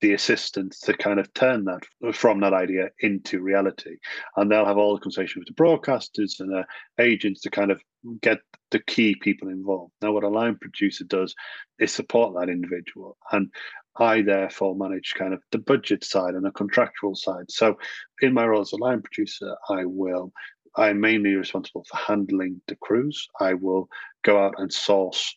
the 0.00 0.12
assistants 0.12 0.80
to 0.80 0.94
kind 0.94 1.18
of 1.18 1.32
turn 1.34 1.64
that 1.64 1.82
from 2.14 2.40
that 2.40 2.52
idea 2.52 2.90
into 3.00 3.40
reality. 3.40 3.96
And 4.36 4.50
they'll 4.50 4.66
have 4.66 4.78
all 4.78 4.94
the 4.94 5.00
conversation 5.00 5.40
with 5.40 5.48
the 5.48 5.62
broadcasters 5.62 6.40
and 6.40 6.64
agents 6.98 7.40
to 7.42 7.50
kind 7.50 7.70
of 7.70 7.80
get 8.20 8.38
the 8.70 8.78
key 8.78 9.16
people 9.20 9.48
involved. 9.48 9.92
Now, 10.00 10.12
what 10.12 10.24
a 10.24 10.28
line 10.28 10.56
producer 10.60 11.04
does 11.04 11.34
is 11.78 11.92
support 11.92 12.34
that 12.34 12.50
individual. 12.50 13.16
And 13.32 13.50
I 13.98 14.22
therefore 14.22 14.76
manage 14.76 15.14
kind 15.18 15.34
of 15.34 15.42
the 15.50 15.58
budget 15.58 16.04
side 16.04 16.34
and 16.34 16.44
the 16.44 16.52
contractual 16.52 17.16
side. 17.16 17.50
So 17.50 17.76
in 18.22 18.32
my 18.32 18.46
role 18.46 18.60
as 18.60 18.72
a 18.72 18.76
line 18.76 19.02
producer, 19.02 19.56
I 19.68 19.84
will 19.84 20.32
I'm 20.76 21.00
mainly 21.00 21.34
responsible 21.34 21.84
for 21.84 21.96
handling 21.96 22.60
the 22.68 22.76
crews. 22.76 23.26
I 23.40 23.54
will 23.54 23.88
go 24.22 24.38
out 24.38 24.54
and 24.58 24.72
source 24.72 25.34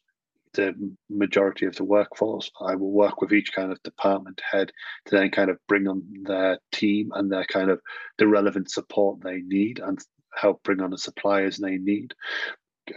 the 0.54 0.74
majority 1.10 1.66
of 1.66 1.76
the 1.76 1.84
workforce. 1.84 2.52
I 2.62 2.76
will 2.76 2.92
work 2.92 3.22
with 3.22 3.34
each 3.34 3.54
kind 3.54 3.72
of 3.72 3.82
department 3.84 4.42
head 4.50 4.72
to 5.06 5.16
then 5.16 5.32
kind 5.32 5.50
of 5.50 5.58
bring 5.68 5.88
on 5.88 6.04
their 6.24 6.60
team 6.72 7.12
and 7.14 7.32
their 7.32 7.46
kind 7.46 7.70
of 7.70 7.82
the 8.18 8.28
relevant 8.28 8.72
support 8.72 9.22
they 9.22 9.42
need 9.42 9.80
and 9.80 10.00
help 10.36 10.64
bring 10.64 10.82
on 10.82 10.92
the 10.92 10.98
suppliers 10.98 11.58
they 11.58 11.78
need. 11.78 12.14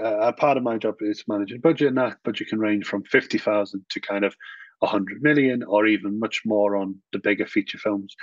Uh, 0.01 0.19
a 0.19 0.33
part 0.33 0.57
of 0.57 0.63
my 0.63 0.79
job 0.79 0.97
is 1.01 1.25
managing 1.29 1.61
budget, 1.61 1.89
and 1.89 1.99
that 1.99 2.17
budget 2.25 2.49
can 2.49 2.59
range 2.59 2.87
from 2.87 3.05
50,000 3.05 3.85
to 3.91 4.01
kind 4.01 4.25
of 4.25 4.35
100 4.81 5.23
million 5.23 5.63
or 5.63 5.87
even 5.87 6.19
much 6.19 6.43
more 6.45 6.77
on 6.77 6.97
the 7.13 7.19
bigger 7.19 7.47
feature 7.47 7.79
films. 7.79 8.15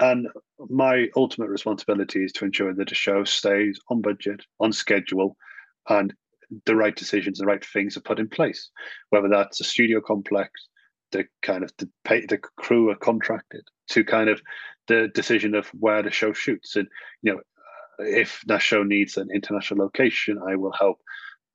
And 0.00 0.28
my 0.68 1.08
ultimate 1.16 1.48
responsibility 1.48 2.24
is 2.24 2.32
to 2.32 2.44
ensure 2.44 2.72
that 2.72 2.88
the 2.88 2.94
show 2.94 3.24
stays 3.24 3.80
on 3.90 4.00
budget, 4.00 4.42
on 4.60 4.72
schedule, 4.72 5.36
and 5.88 6.14
the 6.66 6.76
right 6.76 6.94
decisions, 6.94 7.38
the 7.38 7.46
right 7.46 7.64
things 7.64 7.96
are 7.96 8.02
put 8.02 8.18
in 8.18 8.28
place. 8.28 8.70
Whether 9.10 9.28
that's 9.28 9.60
a 9.60 9.64
studio 9.64 10.00
complex, 10.00 10.50
the 11.12 11.26
kind 11.42 11.64
of 11.64 11.72
the 11.78 11.88
pay, 12.04 12.26
the 12.26 12.38
crew 12.38 12.90
are 12.90 12.96
contracted 12.96 13.62
to 13.90 14.04
kind 14.04 14.28
of 14.28 14.42
the 14.86 15.08
decision 15.14 15.54
of 15.54 15.68
where 15.68 16.02
the 16.02 16.10
show 16.10 16.32
shoots, 16.32 16.76
and 16.76 16.88
you 17.22 17.32
know 17.32 17.40
if 17.98 18.42
that 18.46 18.62
show 18.62 18.82
needs 18.82 19.16
an 19.16 19.28
international 19.34 19.80
location, 19.80 20.38
I 20.46 20.56
will 20.56 20.72
help 20.72 21.00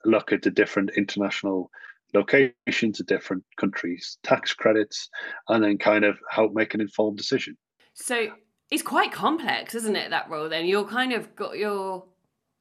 look 0.06 0.32
at 0.32 0.42
the 0.42 0.52
different 0.52 0.92
international 0.98 1.72
locations 2.14 3.00
of 3.00 3.08
different 3.08 3.44
countries, 3.58 4.18
tax 4.24 4.54
credits, 4.54 5.10
and 5.48 5.64
then 5.64 5.78
kind 5.78 6.04
of 6.04 6.20
help 6.30 6.54
make 6.54 6.74
an 6.74 6.82
informed 6.82 7.18
decision. 7.18 7.58
So 7.94 8.28
it's 8.70 8.84
quite 8.84 9.12
complex, 9.12 9.76
isn't 9.76 9.96
it? 9.96 10.10
That 10.10 10.30
role. 10.30 10.50
Then 10.50 10.66
you're 10.66 10.86
kind 10.86 11.14
of 11.14 11.36
got 11.36 11.58
your 11.58 12.06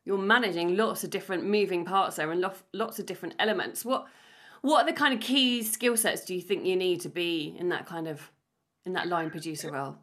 you're 0.05 0.19
managing 0.19 0.77
lots 0.77 1.05
of 1.05 1.11
different 1.11 1.45
moving 1.45 1.85
parts 1.85 2.17
there 2.17 2.31
and 2.31 2.45
lots 2.73 2.99
of 2.99 3.07
different 3.07 3.35
elements. 3.39 3.85
What 3.85 4.07
What 4.63 4.85
are 4.85 4.87
the 4.87 4.97
kind 4.97 5.15
of 5.15 5.21
key 5.21 5.63
skill 5.63 5.97
sets 5.97 6.25
do 6.25 6.35
you 6.35 6.41
think 6.41 6.65
you 6.65 6.77
need 6.77 7.01
to 7.03 7.09
be 7.09 7.57
in 7.59 7.69
that 7.71 7.87
kind 7.87 8.09
of 8.09 8.31
in 8.87 8.93
that 8.95 9.09
line 9.09 9.31
producer 9.31 9.71
role? 9.71 9.97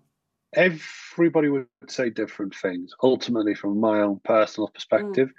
Everybody 0.53 1.49
would 1.49 1.67
say 1.87 2.09
different 2.09 2.55
things. 2.55 2.91
Ultimately, 3.03 3.53
from 3.55 3.79
my 3.79 4.01
own 4.01 4.19
personal 4.23 4.69
Mm. 4.69 4.73
perspective, 4.73 5.31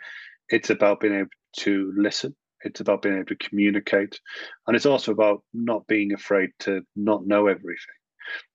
it's 0.49 0.71
about 0.71 1.01
being 1.01 1.15
able 1.15 1.31
to 1.59 1.93
listen. 1.97 2.35
It's 2.63 2.81
about 2.81 3.03
being 3.03 3.17
able 3.17 3.27
to 3.27 3.37
communicate. 3.37 4.21
And 4.67 4.77
it's 4.77 4.87
also 4.87 5.13
about 5.13 5.43
not 5.53 5.87
being 5.87 6.13
afraid 6.13 6.51
to 6.61 6.83
not 6.95 7.27
know 7.27 7.47
everything. 7.47 8.00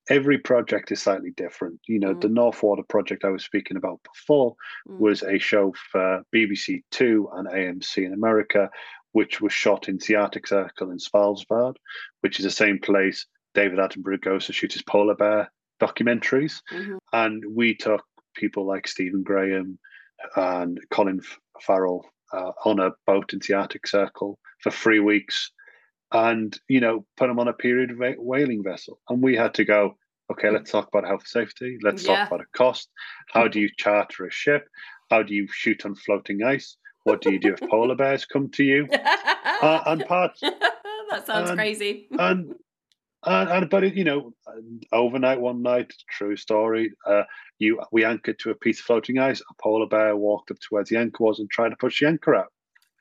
Every 0.08 0.38
project 0.38 0.92
is 0.92 1.02
slightly 1.02 1.32
different. 1.32 1.80
You 1.88 1.98
know, 1.98 2.14
the 2.14 2.28
Mm. 2.28 2.34
North 2.34 2.62
Water 2.62 2.82
project 2.88 3.24
I 3.24 3.30
was 3.30 3.44
speaking 3.44 3.76
about 3.76 4.00
before 4.02 4.54
Mm. 4.88 4.98
was 5.00 5.22
a 5.22 5.38
show 5.38 5.74
for 5.90 6.22
BBC 6.32 6.82
Two 6.90 7.28
and 7.34 7.48
AMC 7.48 8.04
in 8.04 8.12
America, 8.12 8.70
which 9.12 9.40
was 9.40 9.52
shot 9.52 9.88
in 9.88 9.98
the 10.06 10.16
Arctic 10.16 10.46
Circle 10.46 10.90
in 10.90 10.98
Svalbard, 10.98 11.76
which 12.20 12.38
is 12.38 12.44
the 12.44 12.50
same 12.50 12.78
place 12.78 13.26
David 13.54 13.78
Attenborough 13.78 14.20
goes 14.20 14.46
to 14.46 14.52
shoot 14.52 14.72
his 14.72 14.82
polar 14.82 15.14
bear 15.14 15.50
documentaries. 15.80 16.60
Mhm. 16.70 16.98
And 17.12 17.42
we 17.54 17.74
took 17.74 18.04
people 18.34 18.66
like 18.66 18.86
Stephen 18.86 19.22
Graham 19.22 19.78
and 20.36 20.78
Colin 20.90 21.20
Farrell 21.62 22.04
uh, 22.32 22.52
on 22.64 22.80
a 22.80 22.90
boat 23.06 23.32
in 23.32 23.38
the 23.46 23.54
Arctic 23.54 23.86
Circle 23.86 24.38
for 24.60 24.70
three 24.70 25.00
weeks 25.00 25.52
and, 26.12 26.58
you 26.68 26.80
know, 26.80 27.04
put 27.16 27.26
them 27.28 27.38
on 27.38 27.48
a 27.48 27.52
period 27.52 27.90
whaling 28.18 28.62
vessel. 28.62 29.00
And 29.08 29.22
we 29.22 29.36
had 29.36 29.54
to 29.54 29.64
go, 29.64 29.96
okay, 30.30 30.50
let's 30.50 30.70
talk 30.70 30.88
about 30.88 31.06
health 31.06 31.26
safety. 31.26 31.78
Let's 31.82 32.04
Yeah. 32.04 32.16
talk 32.16 32.28
about 32.28 32.40
a 32.42 32.56
cost. 32.56 32.88
How 33.28 33.48
do 33.48 33.60
you 33.60 33.68
charter 33.76 34.26
a 34.26 34.30
ship? 34.30 34.68
How 35.10 35.22
do 35.22 35.34
you 35.34 35.46
shoot 35.50 35.84
on 35.84 35.94
floating 35.94 36.42
ice? 36.42 36.76
What 37.04 37.20
do 37.22 37.32
you 37.32 37.38
do 37.38 37.54
if 37.54 37.60
polar 37.70 37.94
bears 37.94 38.24
come 38.24 38.50
to 38.50 38.64
you? 38.64 38.88
Uh, 38.92 39.82
and 39.86 40.04
part 40.06 40.36
that 40.40 41.24
sounds 41.26 41.50
and- 41.50 41.58
crazy. 41.58 42.08
and 42.18 42.54
and, 43.24 43.48
and 43.50 43.70
but 43.70 43.82
it, 43.82 43.94
you 43.94 44.04
know, 44.04 44.32
overnight 44.92 45.40
one 45.40 45.60
night, 45.62 45.92
true 46.10 46.36
story. 46.36 46.92
Uh, 47.04 47.22
you 47.58 47.80
we 47.90 48.04
anchored 48.04 48.38
to 48.40 48.50
a 48.50 48.54
piece 48.54 48.78
of 48.78 48.84
floating 48.86 49.18
ice. 49.18 49.40
A 49.40 49.54
polar 49.62 49.86
bear 49.88 50.16
walked 50.16 50.50
up 50.52 50.58
to 50.58 50.66
where 50.70 50.84
the 50.84 50.96
anchor 50.96 51.24
was 51.24 51.40
and 51.40 51.50
tried 51.50 51.70
to 51.70 51.76
push 51.76 52.00
the 52.00 52.06
anchor 52.06 52.34
out. 52.36 52.52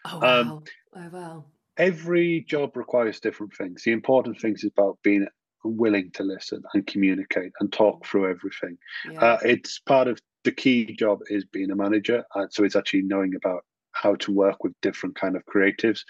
oh 0.06 0.22
um, 0.28 0.64
oh 0.96 1.10
wow! 1.12 1.46
Every 1.78 2.46
job 2.48 2.78
requires 2.78 3.20
different 3.20 3.56
things. 3.56 3.84
The 3.84 3.92
important 3.92 4.40
things 4.40 4.64
is 4.64 4.72
about 4.78 4.98
being 5.04 5.28
willing 5.64 6.12
to 6.12 6.24
listen 6.24 6.62
and 6.74 6.86
communicate 6.86 7.52
and 7.60 7.72
talk 7.72 8.06
through 8.06 8.30
everything. 8.30 8.78
Yeah. 9.12 9.20
Uh, 9.20 9.38
it's 9.44 9.80
part 9.80 10.08
of 10.08 10.20
the 10.44 10.52
key 10.52 10.94
job 10.94 11.20
is 11.28 11.44
being 11.46 11.72
a 11.72 11.76
manager. 11.76 12.24
Uh, 12.36 12.46
so 12.50 12.64
it's 12.64 12.76
actually 12.76 13.02
knowing 13.02 13.34
about 13.36 13.66
how 13.92 14.16
to 14.16 14.32
work 14.32 14.64
with 14.64 14.74
different 14.82 15.16
kind 15.16 15.36
of 15.36 15.44
creatives. 15.46 16.02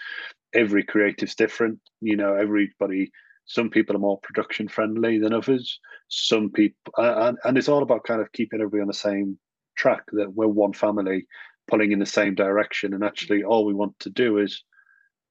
Every 0.54 0.84
creative's 0.84 1.34
different. 1.34 1.80
You 2.00 2.16
know, 2.16 2.34
everybody. 2.34 3.10
Some 3.46 3.70
people 3.70 3.94
are 3.94 4.00
more 4.00 4.18
production 4.20 4.68
friendly 4.68 5.18
than 5.20 5.32
others. 5.32 5.78
Some 6.08 6.50
people, 6.50 6.92
and, 6.96 7.38
and 7.44 7.56
it's 7.56 7.68
all 7.68 7.82
about 7.82 8.02
kind 8.02 8.20
of 8.20 8.32
keeping 8.32 8.60
everybody 8.60 8.80
on 8.80 8.88
the 8.88 8.94
same 8.94 9.38
track. 9.76 10.02
That 10.12 10.34
we're 10.34 10.48
one 10.48 10.72
family, 10.72 11.26
pulling 11.68 11.92
in 11.92 12.00
the 12.00 12.06
same 12.06 12.34
direction, 12.34 12.92
and 12.92 13.04
actually 13.04 13.44
all 13.44 13.64
we 13.64 13.74
want 13.74 13.98
to 14.00 14.10
do 14.10 14.38
is 14.38 14.64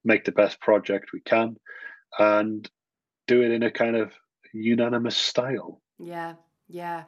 make 0.06 0.24
the 0.24 0.32
best 0.32 0.60
project 0.62 1.12
we 1.14 1.22
can, 1.22 1.58
and 2.18 2.70
do 3.28 3.42
it 3.42 3.52
in 3.52 3.64
a 3.64 3.72
kind 3.72 3.96
of 3.96 4.14
unanimous 4.54 5.18
style. 5.18 5.82
Yeah, 6.00 6.36
yeah. 6.68 7.04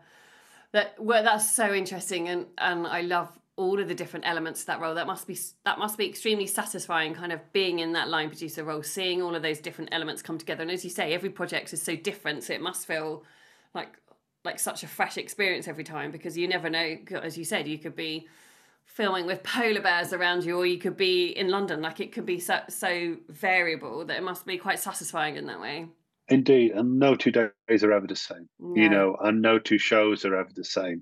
That 0.74 0.96
well, 1.00 1.24
that's 1.24 1.56
so 1.56 1.74
interesting, 1.74 2.28
and 2.28 2.48
and 2.58 2.86
I 2.86 3.02
love 3.02 3.30
all 3.56 3.80
of 3.80 3.88
the 3.88 3.96
different 3.96 4.28
elements 4.28 4.62
of 4.62 4.68
that 4.68 4.80
role. 4.80 4.96
That 4.96 5.08
must 5.08 5.28
be 5.28 5.38
that 5.66 5.80
must 5.80 5.98
be 5.98 6.08
extremely 6.08 6.48
satisfying, 6.48 7.14
kind 7.14 7.32
of 7.32 7.42
being 7.54 7.80
in 7.80 7.94
that 7.94 8.10
line 8.10 8.30
producer 8.30 8.64
role, 8.64 8.84
seeing 8.84 9.22
all 9.22 9.36
of 9.36 9.42
those 9.42 9.60
different 9.60 9.90
elements 9.94 10.22
come 10.22 10.38
together. 10.38 10.62
And 10.62 10.72
as 10.72 10.84
you 10.84 10.90
say, 10.90 11.14
every 11.14 11.30
project 11.30 11.74
is 11.74 11.82
so 11.82 11.96
different, 11.96 12.44
so 12.44 12.54
it 12.54 12.62
must 12.62 12.86
feel 12.86 13.24
like 13.74 13.90
like 14.46 14.60
such 14.60 14.84
a 14.84 14.88
fresh 14.88 15.18
experience 15.18 15.68
every 15.68 15.84
time 15.84 16.12
because 16.12 16.38
you 16.38 16.48
never 16.48 16.70
know. 16.70 16.98
As 17.22 17.38
you 17.38 17.44
said, 17.44 17.68
you 17.68 17.78
could 17.78 17.96
be 17.96 18.28
filming 18.88 19.26
with 19.28 19.44
polar 19.44 19.82
bears 19.82 20.14
around 20.14 20.44
you, 20.44 20.58
or 20.58 20.66
you 20.66 20.80
could 20.80 20.98
be 20.98 21.28
in 21.28 21.50
London. 21.50 21.82
Like 21.82 22.00
it 22.00 22.12
could 22.12 22.26
be 22.26 22.40
so 22.40 22.62
so 22.70 23.18
variable 23.30 24.06
that 24.06 24.18
it 24.18 24.24
must 24.24 24.46
be 24.46 24.58
quite 24.58 24.80
satisfying 24.80 25.36
in 25.36 25.46
that 25.48 25.62
way. 25.62 25.88
Indeed, 26.30 26.72
and 26.72 27.00
no 27.00 27.16
two 27.16 27.32
days 27.32 27.84
are 27.84 27.94
ever 27.94 28.08
the 28.08 28.16
same. 28.16 28.50
You 28.60 28.90
know, 28.90 29.16
and 29.22 29.42
no 29.42 29.60
two 29.60 29.78
shows 29.78 30.26
are 30.26 30.36
ever 30.36 30.50
the 30.54 30.66
same, 30.66 31.02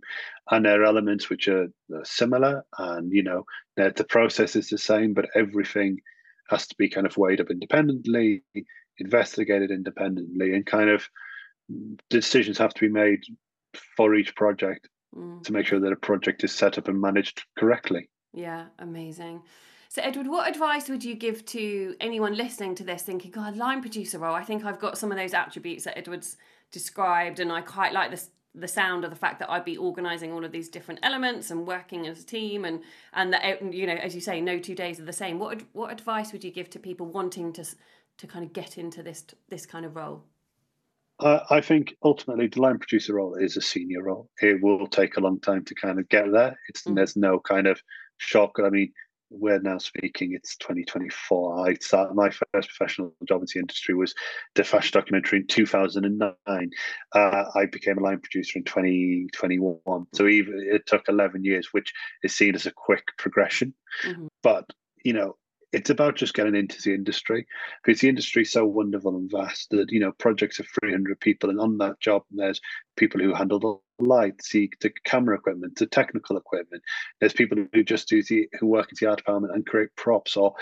and 0.51 0.65
there 0.65 0.81
are 0.81 0.85
elements 0.85 1.29
which 1.29 1.47
are 1.47 1.63
uh, 1.63 2.03
similar, 2.03 2.63
and 2.77 3.11
you 3.11 3.23
know, 3.23 3.43
the, 3.75 3.91
the 3.95 4.03
process 4.03 4.55
is 4.55 4.69
the 4.69 4.77
same, 4.77 5.15
but 5.15 5.29
everything 5.33 5.99
has 6.49 6.67
to 6.67 6.75
be 6.77 6.89
kind 6.89 7.07
of 7.07 7.17
weighed 7.17 7.41
up 7.41 7.49
independently, 7.49 8.43
investigated 8.99 9.71
independently, 9.71 10.53
and 10.53 10.67
kind 10.67 10.91
of 10.91 11.09
decisions 12.11 12.59
have 12.59 12.75
to 12.75 12.81
be 12.81 12.89
made 12.89 13.23
for 13.97 14.13
each 14.13 14.35
project 14.35 14.87
Mm. 15.15 15.43
to 15.43 15.53
make 15.53 15.65
sure 15.65 15.79
that 15.79 15.93
a 15.93 15.95
project 15.95 16.43
is 16.43 16.53
set 16.53 16.77
up 16.77 16.89
and 16.89 16.99
managed 16.99 17.45
correctly. 17.57 18.09
Yeah, 18.33 18.65
amazing. 18.79 19.43
So, 19.87 20.01
Edward, 20.01 20.27
what 20.27 20.49
advice 20.49 20.89
would 20.89 21.05
you 21.05 21.15
give 21.15 21.45
to 21.45 21.95
anyone 22.01 22.35
listening 22.35 22.75
to 22.75 22.83
this 22.83 23.03
thinking, 23.03 23.31
God, 23.31 23.55
line 23.55 23.79
producer 23.79 24.19
role, 24.19 24.35
I 24.35 24.43
think 24.43 24.65
I've 24.65 24.79
got 24.79 24.97
some 24.97 25.11
of 25.11 25.17
those 25.17 25.33
attributes 25.33 25.85
that 25.85 25.97
Edward's 25.97 26.35
described, 26.69 27.39
and 27.39 27.49
I 27.49 27.61
quite 27.61 27.93
like 27.93 28.11
this 28.11 28.29
the 28.53 28.67
sound 28.67 29.03
of 29.03 29.09
the 29.09 29.15
fact 29.15 29.39
that 29.39 29.49
I'd 29.49 29.65
be 29.65 29.77
organising 29.77 30.31
all 30.31 30.45
of 30.45 30.51
these 30.51 30.69
different 30.69 31.01
elements 31.03 31.51
and 31.51 31.67
working 31.67 32.07
as 32.07 32.21
a 32.21 32.25
team 32.25 32.63
and 32.65 32.81
and 33.13 33.33
that 33.33 33.73
you 33.73 33.85
know 33.85 33.95
as 33.95 34.15
you 34.15 34.21
say 34.21 34.39
no 34.39 34.59
two 34.59 34.75
days 34.75 34.99
are 34.99 35.05
the 35.05 35.13
same 35.13 35.39
what 35.39 35.61
what 35.73 35.91
advice 35.91 36.31
would 36.31 36.43
you 36.43 36.51
give 36.51 36.69
to 36.69 36.79
people 36.79 37.05
wanting 37.05 37.51
to 37.51 37.65
to 38.17 38.27
kind 38.27 38.45
of 38.45 38.53
get 38.53 38.77
into 38.77 39.03
this 39.03 39.25
this 39.49 39.65
kind 39.65 39.85
of 39.85 39.95
role 39.95 40.23
Uh, 41.19 41.39
I 41.49 41.61
think 41.61 41.95
ultimately 42.03 42.47
the 42.47 42.61
line 42.61 42.77
producer 42.77 43.15
role 43.15 43.35
is 43.35 43.55
a 43.55 43.61
senior 43.61 44.03
role. 44.03 44.29
It 44.41 44.61
will 44.61 44.85
take 44.87 45.15
a 45.15 45.21
long 45.21 45.39
time 45.39 45.63
to 45.65 45.75
kind 45.75 45.99
of 45.99 46.09
get 46.09 46.31
there. 46.31 46.59
It's 46.67 46.83
Mhm. 46.83 46.95
there's 46.95 47.15
no 47.15 47.39
kind 47.39 47.67
of 47.67 47.81
shortcut. 48.17 48.65
I 48.65 48.69
mean, 48.69 48.91
we're 49.29 49.59
now 49.59 49.77
speaking. 49.77 50.33
It's 50.33 50.55
2024. 50.57 51.67
I 51.67 51.73
started 51.75 52.13
my 52.15 52.29
first 52.29 52.69
professional 52.69 53.15
job 53.27 53.41
in 53.41 53.47
the 53.53 53.59
industry 53.59 53.95
was 53.95 54.13
the 54.55 54.63
fashion 54.63 54.99
documentary 54.99 55.39
in 55.39 55.47
2009. 55.47 56.69
Uh, 57.13 57.45
I 57.55 57.65
became 57.65 57.97
a 57.97 58.01
line 58.01 58.19
producer 58.19 58.59
in 58.59 58.65
2021. 58.65 60.05
So 60.13 60.27
even 60.27 60.53
it 60.71 60.85
took 60.85 61.07
11 61.07 61.43
years, 61.43 61.69
which 61.73 61.93
is 62.23 62.35
seen 62.35 62.55
as 62.55 62.65
a 62.65 62.71
quick 62.71 63.05
progression. 63.17 63.73
Mhm. 64.03 64.27
But 64.43 64.65
you 65.03 65.13
know, 65.13 65.37
it's 65.75 65.89
about 65.89 66.15
just 66.15 66.33
getting 66.33 66.55
into 66.55 66.81
the 66.81 66.93
industry 66.93 67.45
because 67.83 67.99
the 67.99 68.07
industry 68.07 68.43
is 68.43 68.51
so 68.51 68.65
wonderful 68.65 69.17
and 69.17 69.29
vast 69.29 69.69
that 69.71 69.91
you 69.91 69.99
know 69.99 70.13
projects 70.13 70.57
of 70.59 70.65
300 70.81 71.19
people 71.19 71.49
and 71.49 71.59
on 71.59 71.77
that 71.77 71.99
job 71.99 72.23
there's 72.31 72.61
people 72.95 73.19
who 73.19 73.33
handle 73.33 73.59
the 73.59 73.77
lights 73.99 74.51
the, 74.51 74.71
the 74.81 74.91
camera 75.03 75.35
equipment 75.35 75.75
the 75.75 75.85
technical 75.85 76.37
equipment. 76.37 76.81
There's 77.19 77.33
people 77.33 77.57
who 77.73 77.83
just 77.83 78.07
do 78.07 78.23
the 78.23 78.47
who 78.59 78.67
work 78.67 78.89
in 78.89 78.95
the 78.99 79.09
art 79.09 79.17
department 79.17 79.53
and 79.53 79.65
create 79.65 79.95
props 79.95 80.37
or 80.37 80.55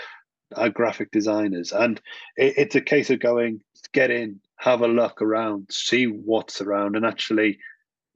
are 0.56 0.68
graphic 0.68 1.10
designers. 1.10 1.72
And 1.72 2.00
it, 2.36 2.54
it's 2.56 2.74
a 2.74 2.80
case 2.80 3.10
of 3.10 3.20
going 3.20 3.60
get 3.92 4.10
in 4.10 4.40
have 4.56 4.80
a 4.80 4.88
look 4.88 5.22
around 5.22 5.66
see 5.70 6.06
what's 6.06 6.60
around 6.60 6.96
and 6.96 7.06
actually 7.06 7.58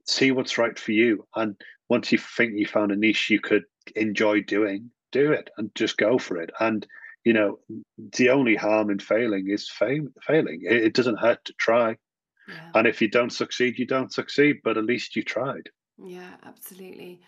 see 0.05 0.31
what's 0.31 0.57
right 0.57 0.77
for 0.77 0.91
you. 0.91 1.25
And 1.35 1.55
once 1.89 2.11
you 2.11 2.17
think 2.17 2.53
you 2.55 2.65
found 2.65 2.91
a 2.91 2.95
niche 2.95 3.29
you 3.29 3.39
could 3.39 3.63
enjoy 3.95 4.41
doing 4.41 4.91
do 5.11 5.31
it 5.31 5.49
and 5.57 5.73
just 5.75 5.97
go 5.97 6.17
for 6.17 6.37
it 6.37 6.51
and 6.59 6.85
you 7.23 7.33
know 7.33 7.59
the 8.17 8.29
only 8.29 8.55
harm 8.55 8.89
in 8.89 8.99
failing 8.99 9.49
is 9.49 9.69
fail, 9.69 10.05
failing 10.21 10.61
it, 10.63 10.83
it 10.83 10.93
doesn't 10.93 11.19
hurt 11.19 11.43
to 11.45 11.53
try 11.59 11.95
yeah 12.47 12.71
and 12.75 12.87
if 12.87 13.01
you 13.01 13.09
don't 13.09 13.31
succeed 13.33 13.77
you 13.77 13.85
don't 13.85 14.13
succeed 14.13 14.57
but 14.63 14.77
at 14.77 14.85
least 14.85 15.15
you 15.15 15.23
tried 15.23 15.69
Yeah, 16.03 16.35
absolutely. 16.45 17.21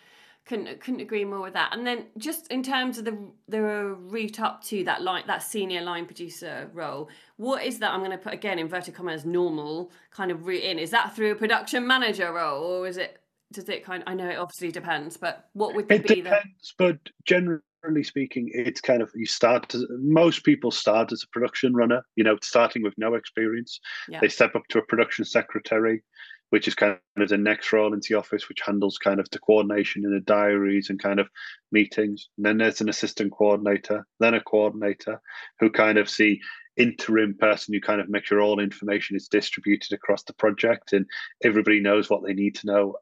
Couldn't 0.45 0.81
couldn't 0.81 1.01
agree 1.01 1.23
more 1.23 1.41
with 1.41 1.53
that. 1.53 1.71
And 1.73 1.85
then 1.85 2.05
just 2.17 2.47
in 2.47 2.63
terms 2.63 2.97
of 2.97 3.05
the 3.05 3.17
the 3.47 3.61
route 3.61 4.39
up 4.39 4.63
to 4.65 4.83
that 4.85 5.01
line 5.03 5.23
that 5.27 5.43
senior 5.43 5.81
line 5.81 6.05
producer 6.05 6.69
role, 6.73 7.09
what 7.37 7.63
is 7.63 7.77
that? 7.79 7.91
I'm 7.91 7.99
going 7.99 8.11
to 8.11 8.17
put 8.17 8.33
again 8.33 8.57
inverted 8.57 8.95
commas 8.95 9.23
normal 9.23 9.91
kind 10.09 10.31
of 10.31 10.47
route 10.47 10.63
in. 10.63 10.79
Is 10.79 10.89
that 10.91 11.15
through 11.15 11.31
a 11.31 11.35
production 11.35 11.85
manager 11.85 12.33
role, 12.33 12.63
or 12.63 12.87
is 12.87 12.97
it? 12.97 13.19
Does 13.53 13.69
it 13.69 13.85
kind? 13.85 14.03
I 14.07 14.15
know 14.15 14.27
it 14.29 14.37
obviously 14.37 14.71
depends, 14.71 15.15
but 15.15 15.49
what 15.53 15.75
would 15.75 15.91
it 15.91 16.07
be 16.07 16.15
the? 16.15 16.29
depends 16.29 16.73
but 16.77 16.97
generally 17.23 17.61
speaking 18.03 18.49
it's 18.53 18.81
kind 18.81 19.01
of 19.01 19.11
you 19.15 19.25
start 19.25 19.73
as, 19.73 19.85
most 19.99 20.43
people 20.43 20.71
start 20.71 21.11
as 21.11 21.23
a 21.23 21.27
production 21.29 21.73
runner 21.73 22.01
you 22.15 22.23
know 22.23 22.37
starting 22.41 22.83
with 22.83 22.93
no 22.97 23.15
experience 23.15 23.79
Yeah. 24.07 24.19
they 24.21 24.29
step 24.29 24.55
up 24.55 24.63
to 24.69 24.79
a 24.79 24.85
production 24.85 25.25
secretary 25.25 26.03
which 26.51 26.67
is 26.67 26.75
kind 26.75 26.97
of 27.17 27.29
the 27.29 27.37
next 27.37 27.71
role 27.71 27.93
into 27.93 28.07
the 28.09 28.19
office 28.19 28.49
which 28.49 28.61
handles 28.65 28.97
kind 28.97 29.19
of 29.19 29.29
the 29.31 29.39
coordination 29.39 30.03
in 30.05 30.11
the 30.13 30.19
diaries 30.19 30.89
and 30.89 31.01
kind 31.01 31.19
of 31.19 31.27
meetings 31.71 32.29
and 32.37 32.45
then 32.45 32.57
there's 32.57 32.81
an 32.81 32.89
assistant 32.89 33.31
coordinator 33.31 34.05
then 34.19 34.33
a 34.35 34.41
coordinator 34.41 35.19
who 35.59 35.69
kind 35.69 35.97
of 35.97 36.09
see 36.09 36.39
interim 36.77 37.35
person 37.37 37.73
who 37.73 37.81
kind 37.81 37.99
of 37.99 38.09
make 38.09 38.25
sure 38.25 38.39
all 38.41 38.59
information 38.59 39.15
is 39.15 39.27
distributed 39.27 39.91
across 39.93 40.23
the 40.23 40.33
project 40.33 40.93
and 40.93 41.05
everybody 41.43 41.79
knows 41.79 42.09
what 42.09 42.23
they 42.25 42.33
need 42.33 42.55
to 42.55 42.67
know 42.67 42.95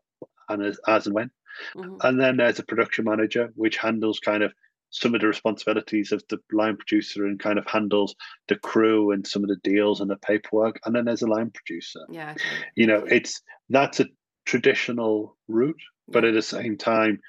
and 0.50 0.64
as, 0.64 0.80
as 0.88 1.06
and 1.06 1.16
when 1.16 1.30
Mhm. 1.76 1.98
and 2.04 2.20
then 2.22 2.38
there's 2.38 2.60
a 2.60 2.64
production 2.64 3.04
manager 3.06 3.52
which 3.56 3.76
handles 3.76 4.20
kind 4.20 4.44
of 4.44 4.54
some 4.92 5.14
of 5.16 5.22
the 5.22 5.28
responsibilities 5.28 6.12
of 6.12 6.24
the 6.30 6.40
line 6.52 6.76
producer 6.76 7.26
and 7.26 7.40
kind 7.40 7.60
of 7.60 7.68
handles 7.68 8.16
the 8.48 8.56
crew 8.56 9.12
and 9.12 9.26
some 9.26 9.44
of 9.44 9.50
the 9.50 9.58
deals 9.64 10.02
and 10.02 10.10
the 10.10 10.18
paperwork. 10.18 10.80
And 10.86 10.96
then 10.96 11.06
there's 11.06 11.22
a 11.22 11.28
line 11.28 11.52
producer. 11.52 12.00
Yeah. 12.10 12.32
Okay. 12.32 12.44
You 12.76 12.88
know, 12.88 13.06
it's 13.06 13.42
that's 13.70 14.00
a 14.00 14.08
traditional 14.46 15.38
route, 15.48 15.82
but 16.08 16.26
at 16.26 16.34
the 16.34 16.42
same 16.42 16.78
time, 16.78 17.20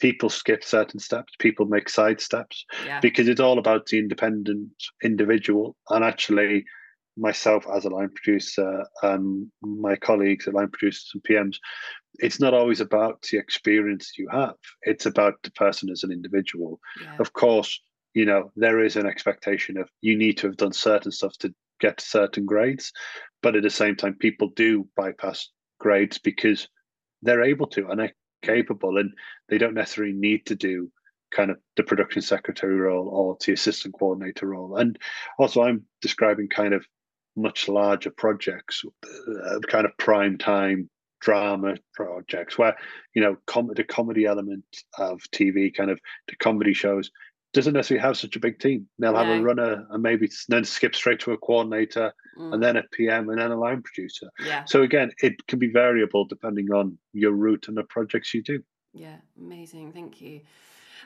people 0.00 0.28
skip 0.28 0.62
certain 0.62 1.00
steps, 1.00 1.32
people 1.38 1.66
make 1.66 1.88
side 1.88 2.20
steps 2.20 2.64
Yeah. 2.86 3.00
because 3.00 3.28
it's 3.28 3.40
all 3.40 3.58
about 3.58 3.86
the 3.86 3.98
independent 3.98 4.70
individual. 5.02 5.76
And 5.88 6.04
actually, 6.04 6.64
myself 7.16 7.66
as 7.74 7.84
a 7.84 7.90
line 7.90 8.10
producer 8.14 8.84
and 9.02 9.50
my 9.60 9.96
colleagues, 9.96 10.44
the 10.44 10.52
line 10.52 10.68
producers 10.68 11.10
and 11.14 11.22
PMs, 11.24 11.56
it's 12.18 12.40
not 12.40 12.54
always 12.54 12.80
about 12.80 13.22
the 13.22 13.38
experience 13.38 14.12
you 14.18 14.28
have. 14.30 14.56
It's 14.82 15.06
about 15.06 15.34
the 15.42 15.50
person 15.52 15.90
as 15.90 16.02
an 16.02 16.12
individual. 16.12 16.80
Yeah. 17.00 17.16
Of 17.18 17.32
course, 17.32 17.80
you 18.14 18.24
know, 18.24 18.50
there 18.56 18.82
is 18.82 18.96
an 18.96 19.06
expectation 19.06 19.76
of 19.78 19.88
you 20.00 20.16
need 20.16 20.38
to 20.38 20.48
have 20.48 20.56
done 20.56 20.72
certain 20.72 21.12
stuff 21.12 21.36
to 21.38 21.54
get 21.80 22.00
certain 22.00 22.44
grades. 22.44 22.92
But 23.42 23.56
at 23.56 23.62
the 23.62 23.70
same 23.70 23.94
time, 23.94 24.14
people 24.14 24.48
do 24.48 24.88
bypass 24.96 25.48
grades 25.78 26.18
because 26.18 26.68
they're 27.22 27.44
able 27.44 27.66
to 27.68 27.88
and 27.88 28.00
they're 28.00 28.14
capable 28.42 28.98
and 28.98 29.12
they 29.48 29.58
don't 29.58 29.74
necessarily 29.74 30.12
need 30.12 30.46
to 30.46 30.54
do 30.54 30.90
kind 31.30 31.50
of 31.50 31.58
the 31.76 31.82
production 31.82 32.22
secretary 32.22 32.76
role 32.76 33.08
or 33.08 33.36
the 33.44 33.52
assistant 33.52 33.94
coordinator 33.98 34.46
role. 34.46 34.76
And 34.76 34.98
also, 35.38 35.62
I'm 35.62 35.84
describing 36.00 36.48
kind 36.48 36.74
of 36.74 36.84
much 37.36 37.68
larger 37.68 38.10
projects, 38.10 38.84
uh, 39.04 39.60
kind 39.68 39.86
of 39.86 39.96
prime 39.98 40.38
time 40.38 40.90
drama 41.20 41.74
projects 41.94 42.56
where 42.58 42.76
you 43.14 43.22
know 43.22 43.36
com- 43.46 43.70
the 43.74 43.84
comedy 43.84 44.24
element 44.26 44.64
of 44.98 45.20
TV, 45.32 45.74
kind 45.74 45.90
of 45.90 46.00
the 46.28 46.36
comedy 46.36 46.72
shows, 46.74 47.10
doesn't 47.54 47.72
necessarily 47.74 48.02
have 48.02 48.16
such 48.16 48.36
a 48.36 48.40
big 48.40 48.58
team. 48.58 48.88
They'll 48.98 49.16
have 49.16 49.28
a 49.28 49.42
runner 49.42 49.86
and 49.90 50.02
maybe 50.02 50.28
then 50.48 50.64
skip 50.64 50.94
straight 50.94 51.20
to 51.20 51.32
a 51.32 51.38
coordinator 51.38 52.12
Mm. 52.38 52.54
and 52.54 52.62
then 52.62 52.76
a 52.76 52.84
PM 52.92 53.28
and 53.30 53.40
then 53.40 53.50
a 53.50 53.58
line 53.58 53.82
producer. 53.82 54.28
yeah. 54.46 54.62
So 54.64 54.82
again, 54.82 55.10
it 55.24 55.44
can 55.48 55.58
be 55.58 55.66
variable 55.72 56.24
depending 56.24 56.70
on 56.72 56.96
your 57.12 57.32
route 57.32 57.66
and 57.66 57.76
the 57.76 57.82
projects 57.82 58.32
you 58.32 58.42
do. 58.44 58.62
Yeah, 58.94 59.16
amazing. 59.36 59.90
Thank 59.92 60.20
you. 60.20 60.42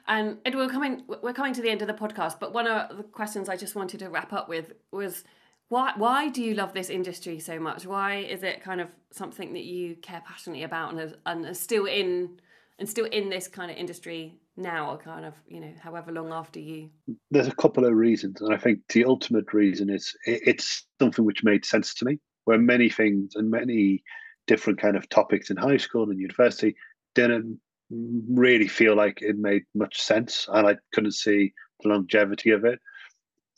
And 0.06 0.36
Ed, 0.44 0.54
we're 0.54 0.68
coming 0.68 1.04
we're 1.22 1.32
coming 1.32 1.54
to 1.54 1.62
the 1.62 1.70
end 1.70 1.80
of 1.80 1.88
the 1.88 1.94
podcast, 1.94 2.38
but 2.38 2.52
one 2.52 2.66
of 2.66 2.96
the 2.98 3.02
questions 3.04 3.48
I 3.48 3.56
just 3.56 3.74
wanted 3.74 4.00
to 4.00 4.10
wrap 4.10 4.32
up 4.34 4.48
with 4.50 4.74
was 4.90 5.24
why 5.68 5.92
why 5.96 6.28
do 6.28 6.42
you 6.42 6.54
love 6.54 6.74
this 6.74 6.90
industry 6.90 7.38
so 7.38 7.58
much? 7.58 7.86
Why 7.86 8.16
is 8.16 8.42
it 8.42 8.62
kind 8.62 8.80
of 8.80 8.88
something 9.10 9.52
that 9.54 9.64
you 9.64 9.96
care 9.96 10.22
passionately 10.26 10.64
about 10.64 10.94
and 10.94 11.16
and 11.26 11.46
are 11.46 11.54
still 11.54 11.86
in 11.86 12.40
and 12.78 12.88
still 12.88 13.06
in 13.06 13.28
this 13.28 13.48
kind 13.48 13.70
of 13.70 13.76
industry 13.76 14.38
now 14.56 14.90
or 14.90 14.98
kind 14.98 15.24
of, 15.24 15.34
you 15.46 15.60
know, 15.60 15.72
however 15.80 16.12
long 16.12 16.32
after 16.32 16.60
you 16.60 16.90
There's 17.30 17.48
a 17.48 17.54
couple 17.54 17.84
of 17.84 17.94
reasons, 17.94 18.42
and 18.42 18.52
I 18.52 18.58
think 18.58 18.80
the 18.88 19.04
ultimate 19.04 19.52
reason 19.52 19.88
is 19.88 20.14
it, 20.26 20.42
it's 20.46 20.84
something 21.00 21.24
which 21.24 21.44
made 21.44 21.64
sense 21.64 21.94
to 21.94 22.04
me. 22.04 22.18
Where 22.44 22.58
many 22.58 22.90
things 22.90 23.34
and 23.36 23.50
many 23.50 24.02
different 24.48 24.80
kind 24.80 24.96
of 24.96 25.08
topics 25.08 25.50
in 25.50 25.56
high 25.56 25.76
school 25.76 26.10
and 26.10 26.18
university 26.18 26.74
didn't 27.14 27.60
really 27.88 28.66
feel 28.66 28.96
like 28.96 29.22
it 29.22 29.36
made 29.38 29.62
much 29.74 30.00
sense, 30.00 30.48
and 30.52 30.66
I 30.66 30.76
couldn't 30.92 31.12
see 31.12 31.52
the 31.80 31.88
longevity 31.88 32.50
of 32.50 32.64
it. 32.64 32.80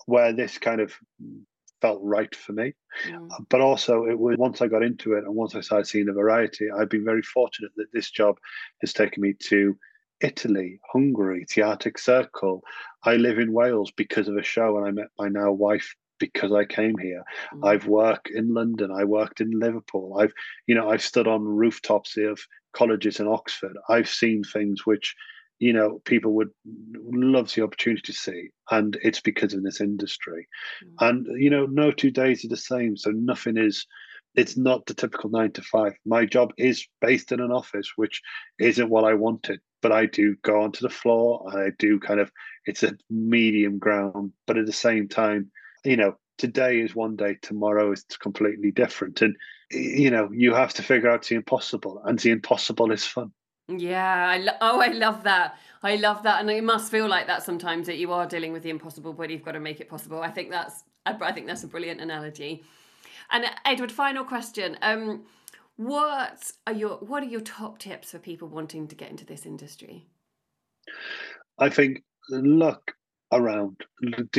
Where 0.06 0.32
this 0.32 0.58
kind 0.58 0.80
of 0.80 0.92
felt 1.84 2.00
right 2.02 2.34
for 2.34 2.52
me. 2.52 2.72
Mm, 3.06 3.28
but 3.50 3.60
also 3.60 4.06
it 4.06 4.18
was 4.18 4.38
once 4.38 4.62
I 4.62 4.68
got 4.68 4.82
into 4.82 5.12
it 5.12 5.24
and 5.24 5.34
once 5.34 5.54
I 5.54 5.60
started 5.60 5.86
seeing 5.86 6.06
the 6.06 6.14
variety, 6.14 6.68
I've 6.70 6.88
been 6.88 7.04
very 7.04 7.20
fortunate 7.20 7.72
that 7.76 7.92
this 7.92 8.10
job 8.10 8.36
has 8.80 8.94
taken 8.94 9.20
me 9.20 9.34
to 9.50 9.76
Italy, 10.22 10.80
Hungary, 10.90 11.44
the 11.54 11.62
Arctic 11.62 11.98
Circle. 11.98 12.62
I 13.04 13.16
live 13.16 13.38
in 13.38 13.52
Wales 13.52 13.92
because 13.94 14.28
of 14.28 14.36
a 14.38 14.42
show, 14.42 14.78
and 14.78 14.86
I 14.86 14.92
met 14.92 15.08
my 15.18 15.28
now 15.28 15.52
wife 15.52 15.94
because 16.18 16.52
I 16.52 16.64
came 16.64 16.96
here. 16.96 17.22
mm, 17.52 17.68
I've 17.68 17.86
worked 17.86 18.30
in 18.30 18.54
London. 18.54 18.90
I 18.90 19.04
worked 19.04 19.42
in 19.42 19.50
Liverpool. 19.50 20.16
I've, 20.18 20.32
you 20.66 20.74
know, 20.74 20.88
I've 20.90 21.02
stood 21.02 21.28
on 21.28 21.42
rooftops 21.44 22.16
of 22.16 22.40
colleges 22.72 23.20
in 23.20 23.28
Oxford. 23.28 23.76
I've 23.90 24.08
seen 24.08 24.42
things 24.42 24.86
which, 24.86 25.14
you 25.64 25.72
know, 25.72 25.98
people 26.04 26.32
would 26.32 26.50
love 26.94 27.50
the 27.54 27.62
opportunity 27.62 28.02
to 28.02 28.12
see, 28.12 28.50
and 28.70 28.98
it's 29.02 29.22
because 29.22 29.54
of 29.54 29.62
this 29.62 29.80
industry. 29.80 30.46
mm. 30.84 31.08
And 31.08 31.26
you 31.40 31.48
know, 31.48 31.64
no 31.64 31.90
two 31.90 32.10
days 32.10 32.44
are 32.44 32.48
the 32.48 32.56
same, 32.58 32.98
so 32.98 33.10
nothing 33.10 33.56
is. 33.56 33.86
It's 34.34 34.58
not 34.58 34.84
the 34.84 34.94
typical 34.94 35.30
nine 35.30 35.52
to 35.52 35.62
five. 35.62 35.94
My 36.04 36.26
job 36.26 36.52
is 36.58 36.86
based 37.00 37.32
in 37.32 37.40
an 37.40 37.50
office, 37.50 37.92
which 37.96 38.20
isn't 38.58 38.90
what 38.90 39.04
I 39.04 39.14
wanted. 39.14 39.60
But 39.80 39.92
I 39.92 40.04
do 40.04 40.36
go 40.42 40.60
onto 40.60 40.82
the 40.82 40.90
floor, 40.90 41.46
and 41.46 41.58
I 41.58 41.70
do 41.78 41.98
kind 41.98 42.20
of. 42.20 42.30
It's 42.66 42.82
a 42.82 42.92
medium 43.08 43.78
ground, 43.78 44.32
but 44.46 44.58
at 44.58 44.66
the 44.66 44.72
same 44.72 45.08
time, 45.08 45.50
you 45.82 45.96
know, 45.96 46.18
today 46.36 46.80
is 46.80 46.94
one 46.94 47.16
day, 47.16 47.38
tomorrow 47.40 47.90
is 47.92 48.04
completely 48.20 48.70
different, 48.70 49.22
and 49.22 49.34
you 49.70 50.10
know, 50.10 50.28
you 50.30 50.52
have 50.52 50.74
to 50.74 50.82
figure 50.82 51.08
out 51.08 51.26
the 51.26 51.36
impossible, 51.36 52.02
and 52.04 52.18
the 52.18 52.32
impossible 52.32 52.92
is 52.92 53.06
fun. 53.06 53.32
Yeah, 53.68 54.28
I 54.28 54.38
lo- 54.38 54.58
oh, 54.60 54.80
I 54.80 54.88
love 54.88 55.24
that. 55.24 55.56
I 55.82 55.96
love 55.96 56.22
that, 56.22 56.40
and 56.40 56.50
it 56.50 56.64
must 56.64 56.90
feel 56.90 57.08
like 57.08 57.26
that 57.26 57.42
sometimes 57.42 57.86
that 57.86 57.98
you 57.98 58.12
are 58.12 58.26
dealing 58.26 58.52
with 58.52 58.62
the 58.62 58.70
impossible, 58.70 59.12
but 59.12 59.30
you've 59.30 59.44
got 59.44 59.52
to 59.52 59.60
make 59.60 59.80
it 59.80 59.88
possible. 59.88 60.20
I 60.20 60.30
think 60.30 60.50
that's 60.50 60.84
I 61.06 61.32
think 61.32 61.46
that's 61.46 61.64
a 61.64 61.68
brilliant 61.68 62.00
analogy. 62.00 62.62
And 63.30 63.44
Edward, 63.64 63.92
final 63.92 64.24
question: 64.24 64.76
um, 64.82 65.24
What 65.76 66.52
are 66.66 66.72
your 66.72 66.96
what 66.98 67.22
are 67.22 67.26
your 67.26 67.40
top 67.40 67.78
tips 67.78 68.10
for 68.10 68.18
people 68.18 68.48
wanting 68.48 68.86
to 68.88 68.94
get 68.94 69.10
into 69.10 69.24
this 69.24 69.46
industry? 69.46 70.06
I 71.58 71.70
think 71.70 72.02
look 72.30 72.92
around 73.32 73.76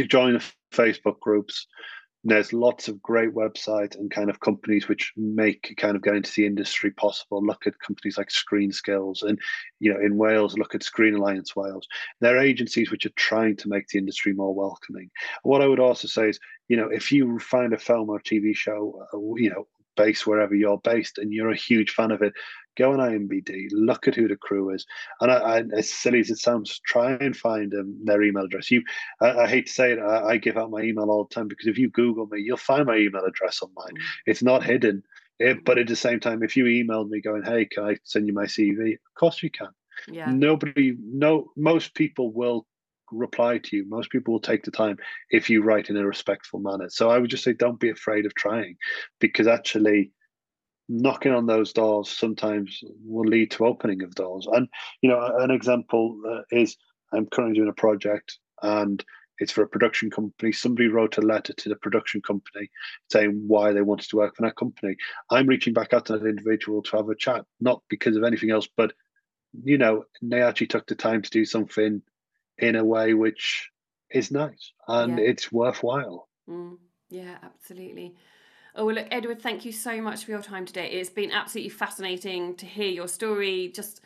join 0.07 0.39
Facebook 0.71 1.19
groups. 1.19 1.67
There's 2.27 2.53
lots 2.53 2.87
of 2.87 3.01
great 3.03 3.35
websites 3.35 3.95
and 3.95 4.09
kind 4.09 4.31
of 4.31 4.39
companies 4.39 4.87
which 4.87 5.13
make 5.15 5.75
kind 5.77 5.95
of 5.95 6.01
going 6.01 6.23
to 6.23 6.35
the 6.35 6.47
industry 6.47 6.89
possible. 6.89 7.45
Look 7.45 7.67
at 7.67 7.79
companies 7.79 8.17
like 8.17 8.29
ScreenSkills 8.29 9.21
and 9.21 9.39
you 9.79 9.93
know 9.93 9.99
in 9.99 10.17
Wales, 10.17 10.57
look 10.57 10.73
at 10.73 10.83
Screen 10.83 11.13
Alliance 11.13 11.55
Wales. 11.55 11.87
They're 12.21 12.39
agencies 12.39 12.89
which 12.89 13.05
are 13.05 13.15
trying 13.15 13.57
to 13.57 13.69
make 13.69 13.87
the 13.87 13.99
industry 13.99 14.33
more 14.33 14.55
welcoming. 14.55 15.11
What 15.43 15.61
I 15.61 15.67
would 15.67 15.79
also 15.79 16.07
say 16.07 16.29
is, 16.29 16.39
you 16.67 16.77
know, 16.77 16.89
if 16.89 17.11
you 17.11 17.37
find 17.37 17.73
a 17.73 17.77
film 17.77 18.09
or 18.09 18.19
TV 18.19 18.55
show, 18.55 19.05
uh, 19.13 19.17
you 19.35 19.51
know, 19.51 19.67
based 19.95 20.27
wherever 20.27 20.55
you're 20.55 20.79
based 20.83 21.19
and 21.19 21.31
you're 21.31 21.51
a 21.51 21.55
huge 21.55 21.91
fan 21.91 22.11
of 22.11 22.21
it, 22.21 22.33
go 22.75 22.93
on 22.93 22.99
IMBD, 22.99 23.67
look 23.71 24.07
at 24.07 24.15
who 24.15 24.27
the 24.27 24.35
crew 24.35 24.73
is, 24.73 24.85
and 25.21 25.31
I, 25.31 25.35
I, 25.35 25.63
as 25.73 25.89
silly 25.89 26.19
as 26.19 26.29
it 26.29 26.39
sounds, 26.39 26.79
try 26.85 27.13
and 27.13 27.35
find 27.35 27.73
um, 27.73 27.97
their 28.03 28.21
email 28.23 28.45
address. 28.45 28.71
You, 28.71 28.83
I, 29.21 29.31
I 29.31 29.47
hate 29.47 29.67
to 29.67 29.73
say 29.73 29.93
it, 29.93 29.99
I, 29.99 30.29
I 30.29 30.37
give 30.37 30.57
out 30.57 30.71
my 30.71 30.81
email 30.81 31.09
all 31.09 31.25
the 31.25 31.33
time 31.33 31.47
because 31.47 31.67
if 31.67 31.77
you 31.77 31.89
Google 31.89 32.27
me, 32.27 32.41
you'll 32.41 32.57
find 32.57 32.85
my 32.85 32.97
email 32.97 33.25
address 33.25 33.61
online. 33.61 33.93
Mm. 33.93 34.01
It's 34.25 34.43
not 34.43 34.63
hidden. 34.63 35.03
It, 35.39 35.65
but 35.65 35.77
at 35.77 35.87
the 35.87 35.95
same 35.95 36.19
time, 36.19 36.43
if 36.43 36.55
you 36.55 36.65
emailed 36.65 37.09
me 37.09 37.19
going, 37.19 37.43
"Hey, 37.43 37.65
can 37.65 37.83
I 37.83 37.97
send 38.03 38.25
you 38.27 38.33
my 38.33 38.45
CV?" 38.45 38.93
Of 38.93 39.19
course 39.19 39.43
you 39.43 39.51
can. 39.51 39.67
Yeah, 40.07 40.31
Nobody, 40.31 40.95
no, 40.99 41.51
most 41.57 41.93
people 41.93 42.31
will 42.31 42.65
reply 43.11 43.57
to 43.59 43.75
you. 43.75 43.85
Most 43.87 44.11
people 44.11 44.33
will 44.33 44.41
take 44.41 44.63
the 44.63 44.71
time 44.71 44.97
if 45.29 45.49
you 45.49 45.61
write 45.61 45.89
in 45.89 45.97
a 45.97 46.05
respectful 46.05 46.59
manner. 46.59 46.89
So 46.89 47.09
I 47.09 47.17
would 47.17 47.29
just 47.29 47.43
say, 47.43 47.53
don't 47.53 47.79
be 47.79 47.89
afraid 47.89 48.25
of 48.25 48.33
trying, 48.35 48.77
because 49.19 49.47
actually, 49.47 50.11
knocking 50.87 51.33
on 51.33 51.45
those 51.45 51.73
doors 51.73 52.09
sometimes 52.09 52.81
will 53.03 53.27
lead 53.27 53.51
to 53.51 53.65
opening 53.65 54.03
of 54.03 54.15
doors. 54.15 54.47
And 54.51 54.67
you 55.01 55.09
know, 55.09 55.19
an 55.39 55.51
example 55.51 56.19
uh, 56.27 56.41
is 56.51 56.77
I'm 57.13 57.27
currently 57.27 57.55
doing 57.55 57.69
a 57.69 57.73
project 57.73 58.39
and. 58.61 59.03
It's 59.37 59.51
for 59.51 59.63
a 59.63 59.67
production 59.67 60.09
company. 60.09 60.53
Somebody 60.53 60.87
wrote 60.87 61.17
a 61.17 61.21
letter 61.21 61.51
to 61.51 61.67
the 61.67 61.75
production 61.75 62.21
company 62.21 62.69
saying 63.11 63.43
why 63.47 63.73
they 63.73 63.81
wanted 63.81 64.09
to 64.11 64.15
work 64.15 64.33
for 64.33 64.43
that 64.43 64.55
company. 64.55 64.95
I'm 65.29 65.47
reaching 65.47 65.73
back 65.73 65.91
out 65.91 66.05
to 66.05 66.17
that 66.17 66.25
individual 66.25 66.81
to 66.83 66.95
have 66.95 67.09
a 67.09 67.15
chat, 67.15 67.43
not 67.59 67.83
because 67.89 68.15
of 68.15 68.23
anything 68.23 68.51
else, 68.51 68.69
but 68.77 68.93
you 69.61 69.77
know, 69.77 70.05
they 70.21 70.41
actually 70.41 70.67
took 70.67 70.87
the 70.87 70.95
time 70.95 71.21
to 71.21 71.29
do 71.29 71.43
something 71.43 72.01
in 72.57 72.75
a 72.77 72.83
way 72.85 73.13
which 73.13 73.69
is 74.09 74.31
nice 74.31 74.71
and 74.87 75.19
Yeah. 75.19 75.25
it's 75.25 75.51
worthwhile. 75.51 76.29
Mm, 76.47 76.77
yeah, 77.09 77.37
absolutely. 77.43 78.15
Oh, 78.77 78.83
well, 78.83 78.95
look, 78.95 79.07
Edward, 79.09 79.41
thank 79.41 79.63
you 79.63 79.71
so 79.71 80.01
much 80.01 80.25
for 80.25 80.31
your 80.31 80.41
time 80.41 80.65
today. 80.65 80.89
It's 80.91 81.09
been 81.09 81.31
absolutely 81.31 81.69
fascinating 81.69 82.55
to 82.55 82.65
hear 82.65 82.89
your 82.89 83.07
story, 83.07 83.71
just 83.73 84.01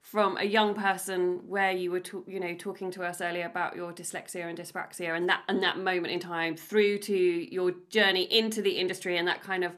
from 0.00 0.36
a 0.36 0.44
young 0.44 0.74
person 0.74 1.40
where 1.48 1.72
you 1.72 1.90
were, 1.90 1.98
ta- 1.98 2.22
you 2.28 2.38
know, 2.38 2.54
talking 2.54 2.92
to 2.92 3.02
us 3.02 3.20
earlier 3.20 3.46
about 3.46 3.74
your 3.74 3.92
dyslexia 3.92 4.48
and 4.48 4.56
dyspraxia, 4.56 5.16
and 5.16 5.28
that 5.28 5.42
and 5.48 5.60
that 5.64 5.76
moment 5.76 6.12
in 6.12 6.20
time, 6.20 6.54
through 6.54 6.98
to 6.98 7.16
your 7.52 7.72
journey 7.90 8.22
into 8.32 8.62
the 8.62 8.70
industry, 8.70 9.18
and 9.18 9.26
that 9.26 9.42
kind 9.42 9.64
of 9.64 9.72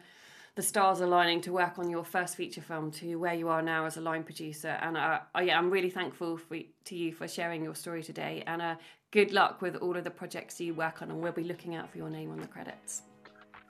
the 0.56 0.62
stars 0.62 1.00
aligning 1.00 1.40
to 1.40 1.50
work 1.50 1.78
on 1.78 1.88
your 1.88 2.04
first 2.04 2.36
feature 2.36 2.60
film 2.60 2.90
to 2.90 3.16
where 3.16 3.34
you 3.34 3.48
are 3.48 3.62
now 3.62 3.86
as 3.86 3.96
a 3.96 4.00
line 4.02 4.22
producer. 4.22 4.78
And 4.82 4.98
uh, 4.98 5.20
uh, 5.34 5.40
yeah, 5.40 5.56
I'm 5.56 5.70
really 5.70 5.90
thankful 5.90 6.36
for, 6.36 6.58
to 6.58 6.94
you 6.94 7.14
for 7.14 7.26
sharing 7.26 7.64
your 7.64 7.74
story 7.74 8.02
today. 8.02 8.44
And 8.46 8.60
uh, 8.60 8.74
good 9.10 9.32
luck 9.32 9.62
with 9.62 9.76
all 9.76 9.96
of 9.96 10.04
the 10.04 10.10
projects 10.10 10.60
you 10.60 10.74
work 10.74 11.00
on, 11.00 11.10
and 11.10 11.22
we'll 11.22 11.32
be 11.32 11.44
looking 11.44 11.74
out 11.74 11.90
for 11.90 11.96
your 11.96 12.10
name 12.10 12.30
on 12.30 12.40
the 12.40 12.46
credits. 12.46 13.00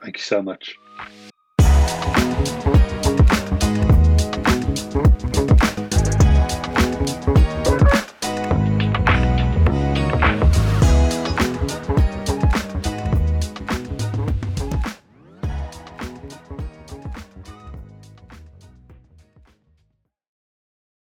Thank 0.04 0.18
you 0.18 0.22
so 0.22 0.42
much. 0.42 0.78